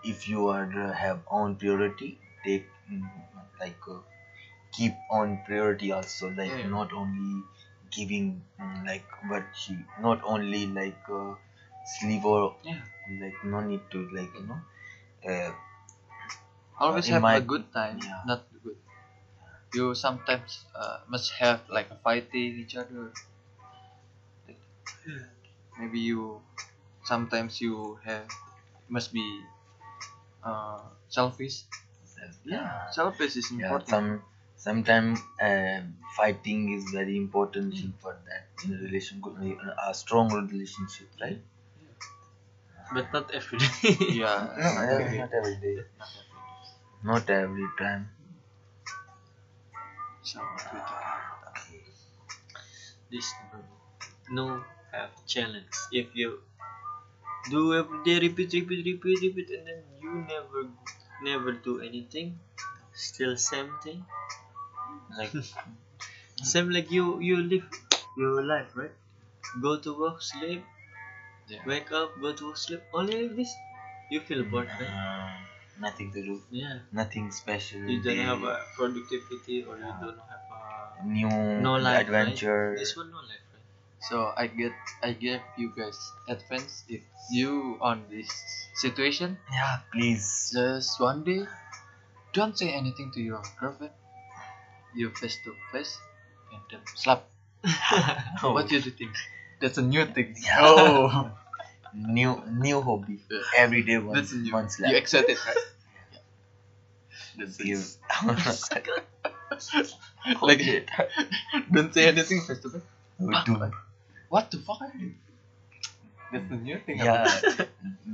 If 0.03 0.27
you 0.29 0.47
are 0.49 0.71
uh, 0.85 0.93
have 0.95 1.21
own 1.31 1.57
priority, 1.57 2.19
take 2.45 2.65
mm, 2.91 3.11
like 3.61 3.77
uh, 3.89 4.01
keep 4.73 4.95
on 5.11 5.39
priority 5.47 5.93
also 5.93 6.29
like 6.31 6.57
Yeah. 6.59 6.69
not 6.77 6.93
only 6.93 7.45
giving 7.91 8.27
mm, 8.61 8.87
like 8.87 9.05
but 9.31 9.45
she 9.63 9.77
not 10.01 10.21
only 10.25 10.67
like 10.67 11.11
uh, 11.11 11.35
or 12.35 12.57
Yeah. 12.65 12.83
like 13.23 13.45
no 13.45 13.61
need 13.61 13.83
to 13.93 14.09
like 14.19 14.35
you 14.41 14.47
know 14.47 14.61
uh, 15.33 15.53
always 16.79 17.09
have 17.09 17.23
my- 17.23 17.37
a 17.37 17.41
good 17.41 17.73
time 17.73 17.99
yeah. 18.01 18.23
not 18.25 18.43
good. 18.65 18.77
You 19.75 19.95
sometimes 19.95 20.65
uh, 20.75 20.99
must 21.09 21.33
have 21.35 21.69
like 21.69 21.91
a 21.91 21.97
fighting 21.97 22.59
each 22.63 22.77
other. 22.77 23.13
Like, 24.49 24.59
maybe 25.79 26.01
you 26.01 26.43
sometimes 27.05 27.61
you 27.61 27.97
have 28.05 28.29
must 28.89 29.13
be 29.13 29.27
uh, 30.43 30.81
selfish. 31.09 31.65
Yeah. 32.45 32.91
Selfish 32.91 33.37
is 33.37 33.51
important. 33.51 33.89
yeah 33.89 33.91
some 33.91 34.23
sometimes 34.57 35.21
uh, 35.41 35.81
fighting 36.17 36.73
is 36.77 36.85
very 36.91 37.17
important 37.17 37.75
thing 37.75 37.93
for 38.01 38.17
that. 38.29 38.47
In 38.65 38.75
a 38.75 38.79
relation 38.79 39.23
a 39.89 39.93
strong 39.95 40.29
relationship 40.33 41.09
right? 41.21 41.41
But 42.93 43.13
not 43.13 43.31
every 43.31 43.59
day. 43.59 43.97
yeah. 44.09 44.49
No, 44.59 44.73
not 44.75 44.91
uh, 44.91 44.99
every- 45.01 45.19
not 45.19 45.33
every 45.33 45.57
day 45.57 45.85
not 47.03 47.31
every 47.31 47.31
day. 47.31 47.31
not 47.31 47.31
every 47.31 47.69
time 47.79 48.11
so 50.23 50.41
what 50.41 50.73
we 50.75 50.79
talking 50.81 51.23
about? 51.43 51.57
this 53.11 53.33
no 54.31 54.63
have 54.93 55.11
challenge. 55.27 55.75
If 55.91 56.15
you 56.15 56.41
do 57.51 57.61
every 57.75 57.99
day, 58.05 58.17
repeat, 58.25 58.53
repeat, 58.53 58.85
repeat, 58.89 59.19
repeat, 59.23 59.51
and 59.57 59.67
then 59.67 59.83
you 60.03 60.13
never, 60.33 60.69
never 61.23 61.53
do 61.53 61.81
anything, 61.81 62.39
still 62.93 63.37
same 63.37 63.71
thing. 63.83 64.05
Like 65.19 65.33
same 66.53 66.71
like 66.77 66.91
you 66.97 67.05
you 67.29 67.37
live 67.53 67.67
your 68.17 68.43
life 68.53 68.73
right. 68.75 68.95
Go 69.63 69.77
to 69.87 69.95
work, 70.03 70.23
sleep, 70.23 70.65
yeah 71.49 71.67
wake 71.73 71.93
up, 71.93 72.21
go 72.21 72.33
to 72.35 72.49
work, 72.49 72.59
sleep. 72.67 72.83
Only 72.95 73.23
like 73.23 73.37
this, 73.37 73.55
you 74.11 74.21
feel 74.21 74.45
bored, 74.45 74.69
right? 74.81 74.91
Mm-hmm. 74.91 75.56
Nothing 75.81 76.13
to 76.13 76.23
do 76.23 76.43
Yeah. 76.51 76.79
nothing 76.93 77.31
special 77.31 77.81
You 77.81 78.03
don't 78.03 78.17
day, 78.17 78.23
have 78.25 78.43
a 78.43 78.57
productivity 78.77 79.63
or 79.65 79.77
you 79.77 79.85
ah. 79.85 79.99
don't 80.01 80.21
have 80.31 80.45
a 80.51 81.05
new 81.05 81.29
no 81.61 81.75
life. 81.77 82.01
adventure 82.09 82.71
Right? 82.71 82.79
This 82.79 82.97
one 82.97 83.11
no 83.11 83.19
life, 83.19 83.45
right? 83.53 83.63
so 84.09 84.33
i 84.37 84.47
get 84.47 84.73
i 85.03 85.11
give 85.13 85.41
you 85.59 85.69
guys 85.77 85.99
advice 86.29 86.85
if 86.89 87.03
you 87.37 87.77
on 87.81 88.05
this 88.11 88.31
situation 88.83 89.37
yeah 89.51 89.77
please 89.93 90.27
Just 90.55 91.01
one 91.01 91.25
day, 91.25 91.41
don't 92.33 92.57
say 92.57 92.69
anything 92.73 93.11
to 93.15 93.21
your 93.21 93.43
girlfriend. 93.61 93.93
You 94.95 95.11
face 95.21 95.39
to 95.45 95.53
face 95.73 95.99
and 96.53 96.63
then 96.71 96.81
slap. 96.95 97.25
What 98.43 98.69
do 98.69 98.77
you 98.77 98.91
think? 99.01 99.13
That's 99.61 99.79
a 99.79 99.83
new 99.83 100.05
thing. 100.07 100.37
Yeah. 100.47 100.59
Oh. 100.61 101.31
New 101.97 102.43
new 102.51 102.81
hobby. 102.83 103.19
Yeah. 103.31 103.39
Every 103.57 103.83
day 103.83 103.99
once 103.99 104.31
That's 104.31 104.33
new. 104.35 104.53
one 104.53 104.65
You 104.65 104.71
slap. 104.71 104.93
excited, 104.95 105.39
right? 105.47 105.57
That's 107.39 107.57
Give. 107.57 107.87
like 110.43 110.89
don't 111.73 111.93
say 111.95 112.09
anything 112.09 112.43
first 112.47 112.65
of 112.65 112.75
all. 112.75 112.83
Ah. 113.35 113.45
Do- 113.47 113.71
What 114.29 114.51
the 114.51 114.59
fuck? 114.59 114.81
are 114.83 114.93
you? 114.99 115.15
That's 116.33 116.49
the 116.51 116.57
new 116.57 116.79
thing. 116.85 116.99
yeah. 116.99 117.41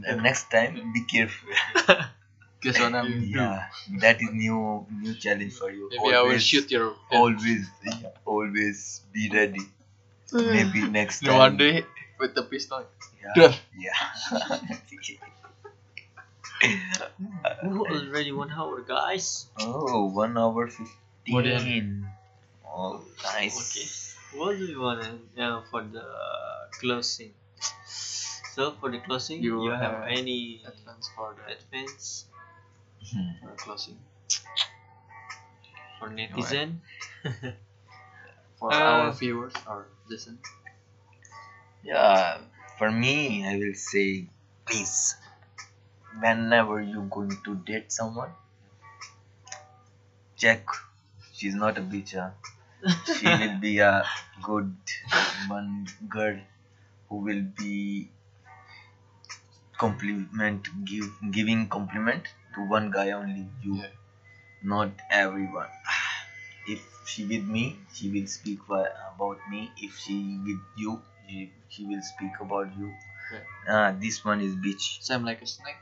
And 0.06 0.22
next 0.22 0.50
time, 0.50 0.92
be 0.92 1.04
careful. 1.04 1.48
Guess 2.60 2.78
what 2.80 2.94
I'm? 2.94 3.22
Yeah, 3.24 3.66
that 4.04 4.20
is 4.22 4.30
new 4.32 4.86
new 4.90 5.14
challenge 5.14 5.54
for 5.54 5.70
you. 5.70 5.88
Maybe 5.90 6.14
I 6.14 6.22
will 6.22 6.38
shoot 6.38 6.70
your. 6.70 6.94
Always, 7.10 7.66
always 8.24 9.00
be 9.12 9.30
ready. 9.32 9.64
Maybe 10.32 10.86
next 10.88 11.20
time. 11.24 11.38
one 11.38 11.56
day 11.56 11.84
with 12.22 12.38
the 12.38 12.46
pistol. 12.46 12.86
Yeah. 13.18 13.34
Done. 13.34 13.58
yeah. 13.74 13.98
Ooh, 17.66 17.82
already 17.86 18.30
one 18.30 18.52
hour, 18.54 18.80
guys. 18.86 19.46
oh, 19.58 20.06
one 20.06 20.38
hour 20.38 20.70
What 21.28 21.44
fifteen. 21.44 22.06
Oh, 22.66 23.02
nice. 23.34 23.58
Okay. 23.58 23.86
What 24.38 24.56
do 24.56 24.64
you 24.64 24.80
want 24.80 25.02
uh, 25.36 25.60
for 25.70 25.82
the 25.82 26.06
closing? 26.80 27.34
So 28.54 28.72
for 28.78 28.88
the 28.90 28.98
closing, 29.02 29.42
You 29.42 29.64
you, 29.64 29.70
have 29.70 29.80
have 29.82 30.02
any 30.08 30.62
Advance 30.64 31.10
for 31.16 31.34
the 31.34 31.52
advance 31.58 32.26
Hmm. 33.12 33.34
for 33.42 33.50
closing. 33.58 33.98
for 35.98 36.08
netizen? 36.10 36.78
For 38.58 38.72
Uh, 38.72 38.78
our 38.78 39.12
viewers 39.12 39.52
or 39.66 39.86
listen. 40.08 40.38
Yeah, 41.84 42.38
for 42.78 42.90
me, 42.90 43.46
I 43.46 43.56
will 43.56 43.74
say, 43.74 44.26
please, 44.66 45.16
whenever 46.20 46.80
you 46.80 47.02
going 47.10 47.36
to 47.44 47.54
date 47.56 47.92
someone, 47.92 48.30
check 50.36 50.66
she's 51.32 51.54
not 51.54 51.78
a 51.78 51.80
bitch. 51.80 52.12
Huh? 52.18 52.30
She 53.04 53.26
will 53.40 53.58
be 53.60 53.78
a 53.78 54.04
good 54.42 54.74
one 55.48 55.86
girl 56.08 56.38
who 57.08 57.16
will 57.16 57.42
be 57.58 58.10
compliment 59.78 60.68
give 60.90 61.08
giving 61.36 61.68
compliment 61.68 62.28
to 62.54 62.66
one 62.74 62.90
guy 62.96 63.10
only 63.18 63.46
you 63.62 63.74
Yeah. 63.76 63.88
not 64.72 64.90
everyone 65.10 65.68
if 66.74 66.82
she 67.12 67.24
with 67.32 67.46
me 67.56 67.64
she 67.94 68.10
will 68.14 68.28
speak 68.34 68.60
about 68.70 69.40
me 69.54 69.62
if 69.88 69.98
she 70.04 70.16
with 70.48 70.62
you 70.84 70.94
she, 71.28 71.50
she 71.68 71.84
will 71.86 72.02
speak 72.02 72.32
about 72.40 72.68
you 72.78 72.92
ah 73.68 73.92
this 74.04 74.24
one 74.24 74.40
is 74.48 74.54
bitch 74.66 74.86
Same 75.02 75.24
like 75.24 75.42
a 75.42 75.46
snake. 75.46 75.80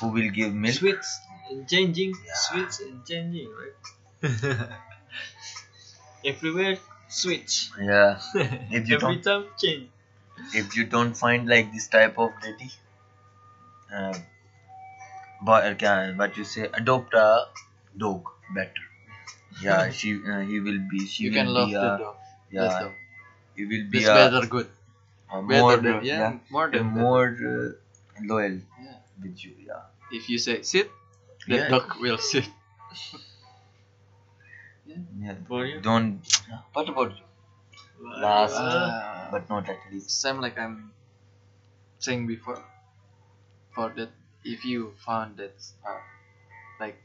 who 0.00 0.08
will 0.08 0.30
give 0.30 0.54
milk 0.54 0.74
Sweets 0.74 1.20
and 1.50 1.68
changing, 1.68 2.12
Yeah. 2.26 2.34
sweets 2.34 2.80
and 2.80 3.04
changing, 3.04 3.50
right? 3.60 4.68
Everywhere 6.24 6.78
switch. 7.08 7.70
yeah 7.80 8.20
If 8.70 8.88
you 8.88 8.96
Every 8.96 9.16
don't- 9.16 9.22
time 9.24 9.46
change. 9.62 9.88
if 10.54 10.76
you 10.76 10.84
don't 10.84 11.14
find 11.14 11.48
like 11.48 11.72
this 11.72 11.88
type 11.88 12.16
of 12.18 12.30
lady 12.44 12.70
uh, 13.92 14.14
but 15.42 15.82
uh, 15.82 16.12
what 16.14 16.36
you 16.36 16.44
say 16.44 16.68
adopt 16.80 17.14
a 17.14 17.46
dog 17.96 18.28
better 18.54 18.84
yeah 19.62 19.90
she 19.90 20.14
uh, 20.32 20.40
he 20.40 20.60
will 20.60 20.80
be 20.90 21.06
she 21.06 21.24
you 21.24 21.30
will 21.30 21.36
can 21.38 21.52
love 21.58 21.68
be 21.70 21.74
the 21.74 21.90
dog. 22.04 22.16
yeah 22.50 22.88
He 23.58 23.66
will 23.66 23.86
be 23.90 24.02
It's 24.02 24.08
a, 24.18 24.18
better 24.18 24.46
good. 24.46 24.70
a 25.30 25.42
Better 25.48 25.64
more 25.64 25.78
than, 25.78 25.98
uh, 26.02 26.02
yeah, 26.02 26.38
more 26.50 26.70
a 26.72 26.80
than 26.80 26.92
better. 26.94 27.06
more 27.06 27.28
uh, 27.52 27.72
loyal 28.30 28.60
Yeah. 28.80 29.00
with 29.22 29.44
you 29.44 29.54
yeah 29.68 29.84
If 30.10 30.28
you 30.28 30.38
say 30.38 30.62
sit, 30.62 30.90
the 31.48 31.58
Yeah. 31.58 31.68
dog 31.68 31.96
will 32.00 32.18
sit. 32.18 32.48
yeah 35.20 35.34
For 35.46 35.64
you? 35.66 35.80
don't 35.82 36.22
what 36.72 36.88
about 36.88 37.10
you 37.18 37.24
Last. 38.20 38.60
Ah. 38.60 39.30
but 39.30 39.48
not 39.48 39.68
at 39.68 39.78
least 39.90 40.10
Same 40.10 40.40
like 40.40 40.58
I'm 40.58 40.92
saying 41.98 42.26
before. 42.26 42.64
For 43.74 43.88
that, 43.94 44.10
if 44.44 44.62
you 44.66 44.92
found 45.06 45.38
that, 45.38 45.54
uh, 45.82 46.00
like, 46.80 46.98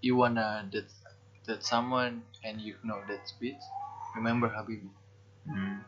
you 0.00 0.16
wanna 0.16 0.68
that 0.72 0.90
that 1.46 1.64
someone 1.64 2.24
and 2.44 2.60
you 2.60 2.78
know 2.84 3.04
that's 3.08 3.32
bitch, 3.34 3.62
remember 4.16 4.48
Habibi. 4.50 4.90
Mm. 5.48 5.80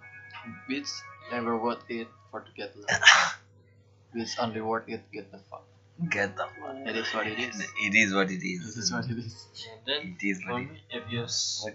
Bitch 0.70 0.90
never 1.30 1.56
worth 1.58 1.84
it 1.88 2.08
for 2.30 2.40
to 2.40 2.52
get 2.56 2.76
love. 2.76 3.00
bitch 4.14 4.34
only 4.40 4.60
worth 4.60 4.88
it 4.88 5.02
get 5.12 5.30
the 5.32 5.38
fuck. 5.50 5.64
get 6.10 6.36
the 6.36 6.46
fuck. 6.58 6.76
It 6.86 6.96
is 6.96 7.12
what 7.14 7.26
it 7.26 7.38
is. 7.38 7.60
it 7.86 7.94
is 7.94 8.14
what 8.14 8.30
it 8.30 8.42
is 8.42 8.64
This 8.66 8.76
is 8.76 8.92
what 8.92 9.04
it 9.10 9.18
is. 9.18 9.46
And 9.72 9.80
then 9.86 10.16
it 10.20 10.26
is 10.26 10.42
for 10.42 10.52
what 10.52 10.62
it 10.62 10.70
me, 10.70 10.80
if 10.90 11.10
you 11.12 11.24
s- 11.24 11.60
What? 11.64 11.74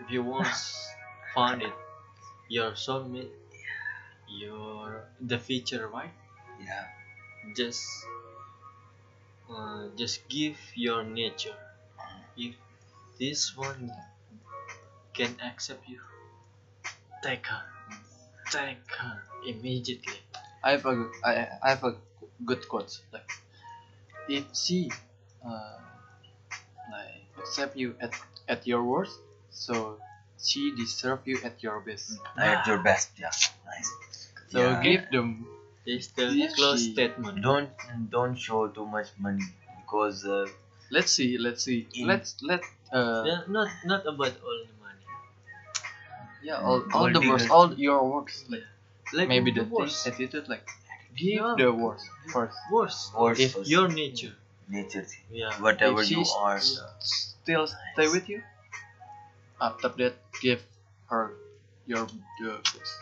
if 0.00 0.10
you 0.10 0.22
once 0.22 0.62
found 1.34 1.62
it, 1.62 1.74
your 2.48 2.72
soulmate, 2.72 3.30
your 4.28 5.04
the 5.20 5.38
future 5.38 5.88
wife, 5.90 6.10
yeah 6.64 6.86
just 7.56 7.84
uh, 9.50 9.88
just 9.96 10.26
give 10.28 10.56
your 10.74 11.02
nature. 11.04 11.56
If 12.36 12.54
this 13.18 13.56
one 13.56 13.92
can 15.14 15.36
accept 15.40 15.88
you, 15.88 16.00
take 17.22 17.46
her, 17.46 17.62
take 18.50 18.90
her 18.98 19.22
immediately. 19.46 20.20
I 20.62 20.72
have 20.72 20.86
a 20.86 20.94
good- 20.94 21.14
I 21.24 21.32
I 21.62 21.68
have 21.70 21.84
a 21.84 21.94
good 22.44 22.68
quote 22.68 22.92
like 23.12 23.30
if 24.28 24.44
she 24.54 24.90
uh, 25.44 25.78
like 26.90 27.24
accept 27.38 27.76
you 27.76 27.94
at 28.00 28.12
at 28.48 28.66
your 28.66 28.82
worst, 28.82 29.16
so 29.50 29.98
she 30.46 30.62
deserve 30.76 31.20
you 31.26 31.38
at 31.44 31.62
your 31.62 31.80
best. 31.80 32.18
at 32.38 32.66
your 32.66 32.78
best 32.88 33.08
yeah 33.22 33.32
nice 33.70 33.90
So 34.52 34.58
Yeah. 34.60 34.82
give 34.86 35.02
them 35.14 35.28
This 35.86 36.08
the 36.18 36.26
If 36.44 36.54
close 36.58 36.82
statement. 36.92 37.42
don't 37.46 37.70
don't 38.14 38.36
show 38.46 38.60
too 38.76 38.86
much 38.96 39.08
money 39.26 39.46
because 39.80 40.18
uh, 40.36 40.46
let's 40.96 41.12
see 41.16 41.30
let's 41.46 41.62
see 41.68 41.80
In- 41.94 42.06
let's 42.10 42.30
let 42.50 42.62
uh 42.92 43.22
Yeah, 43.30 43.40
not 43.56 43.68
not 43.92 44.02
about 44.12 44.34
all 44.46 44.58
the 44.66 44.74
money. 44.74 44.79
Yeah 46.42 46.56
all, 46.60 46.82
all 46.94 47.10
the 47.12 47.20
worst 47.20 47.50
all 47.50 47.72
your 47.74 48.00
works 48.12 48.44
like 48.48 48.64
Like 49.18 49.28
maybe 49.28 49.50
the 49.50 49.62
the 49.64 49.74
worst. 49.76 50.06
attitude 50.06 50.48
like 50.48 50.66
give 51.16 51.40
Yeah. 51.42 51.54
the 51.62 51.70
worst 51.72 52.06
first 52.34 52.58
Worst. 52.74 53.14
worst 53.22 53.40
If 53.46 53.52
first, 53.54 53.70
Your 53.70 53.88
nature. 53.88 54.34
nature. 54.68 55.06
Yeah. 55.40 55.52
whatever 55.66 56.02
you 56.12 56.24
are 56.46 56.60
still 56.60 57.66
stay 57.66 58.08
with 58.14 58.28
you 58.28 58.40
after 59.60 59.88
that 59.90 60.14
give 60.40 60.62
her 61.08 61.34
your 61.86 62.06
your 62.40 62.58
best 62.58 62.98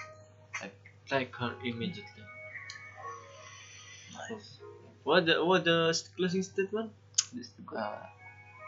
Take 1.08 1.34
her 1.36 1.54
immediately. 1.64 2.24
nice. 4.12 4.58
What 5.04 5.26
the 5.26 5.44
what 5.44 5.64
the 5.64 5.94
closing 6.16 6.42
statement? 6.42 6.92
uh, 7.76 7.96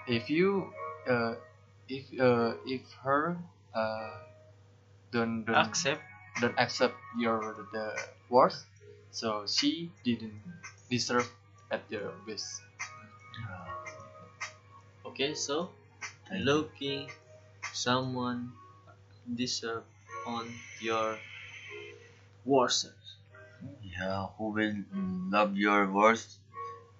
if 0.06 0.30
you 0.30 0.72
uh, 1.08 1.34
if 1.88 2.04
uh, 2.20 2.54
if 2.66 2.82
her 3.04 3.36
uh, 3.74 4.10
don't 5.12 5.44
don't 5.44 5.56
Accept. 5.56 6.02
don't 6.40 6.58
accept 6.58 6.96
your 7.18 7.54
the 7.72 7.86
worst 8.28 8.66
so 9.10 9.46
she 9.46 9.90
didn't 10.04 10.40
deserve 10.90 11.28
at 11.70 11.82
your 11.90 12.12
best 12.26 12.62
uh, 13.48 13.66
Okay, 15.04 15.34
so 15.34 15.70
Thank 16.28 16.40
you. 16.40 16.44
looking 16.46 17.10
someone 17.72 18.52
deserve 19.36 19.84
on 20.26 20.46
your 20.80 21.18
worst. 22.44 22.86
yeah 23.82 24.26
who 24.36 24.50
will 24.56 24.74
love 25.30 25.56
your 25.56 25.90
worst 25.92 26.38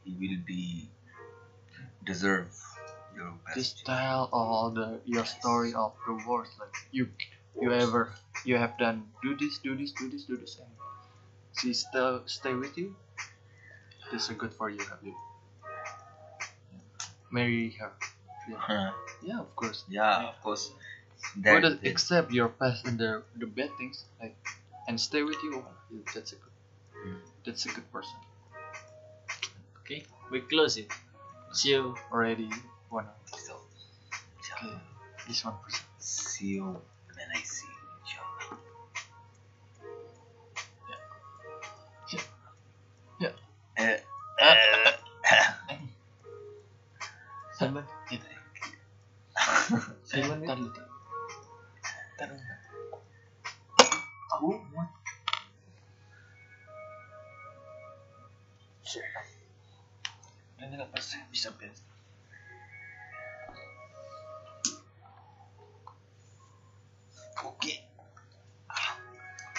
he 0.05 0.12
will 0.20 0.39
be 0.47 0.91
deserve 2.05 2.53
your 3.16 3.32
just 3.55 3.77
best 3.77 3.87
tell 3.87 4.28
all 4.32 4.70
the 4.70 5.01
your 5.05 5.24
story 5.24 5.73
of 5.74 5.93
the 6.07 6.12
worst 6.28 6.53
like 6.59 6.74
you 6.93 7.09
you 7.59 7.72
ever 7.72 8.12
you 8.44 8.56
have 8.56 8.77
done 8.78 9.09
do 9.22 9.36
this 9.36 9.59
do 9.59 9.77
this 9.77 9.93
do 9.93 10.09
this 10.10 10.24
do 10.24 10.36
this 10.36 10.59
and 10.59 10.70
she 11.60 11.74
still 11.74 12.22
stay 12.27 12.55
with 12.55 12.77
you? 12.78 12.97
This 14.12 14.28
is 14.28 14.36
good 14.36 14.52
for 14.52 14.68
you 14.68 14.81
have 14.81 15.02
you? 15.02 15.14
Marry 17.31 17.70
her 17.78 17.93
Huh. 18.56 18.93
yeah 19.22 19.39
of 19.40 19.55
course. 19.56 19.85
Yeah 19.89 20.28
of 20.28 20.40
course. 20.43 20.70
That, 21.36 21.62
does 21.62 21.78
accept 21.85 22.32
your 22.32 22.48
past 22.48 22.86
and 22.86 22.98
the 22.98 23.22
the 23.36 23.47
bad 23.47 23.70
things 23.78 24.05
like 24.20 24.36
and 24.89 25.01
stay 25.01 25.22
with 25.22 25.40
you? 25.43 25.64
That's 26.14 26.32
a 26.32 26.36
good 26.36 26.52
Mm. 27.06 27.20
that's 27.47 27.64
a 27.66 27.70
good 27.70 27.89
person. 27.93 28.18
Okay, 29.81 30.05
we 30.31 30.40
close 30.40 30.77
it. 30.77 30.89
See 31.52 31.70
you. 31.70 31.97
already 32.12 32.51
one 32.90 33.06
so, 33.27 33.56
okay 34.52 34.74
this 35.27 35.44
one 35.44 35.56
person 35.64 35.85
see 35.98 36.47
you 36.59 36.81
I 37.40 37.42
see 37.44 37.69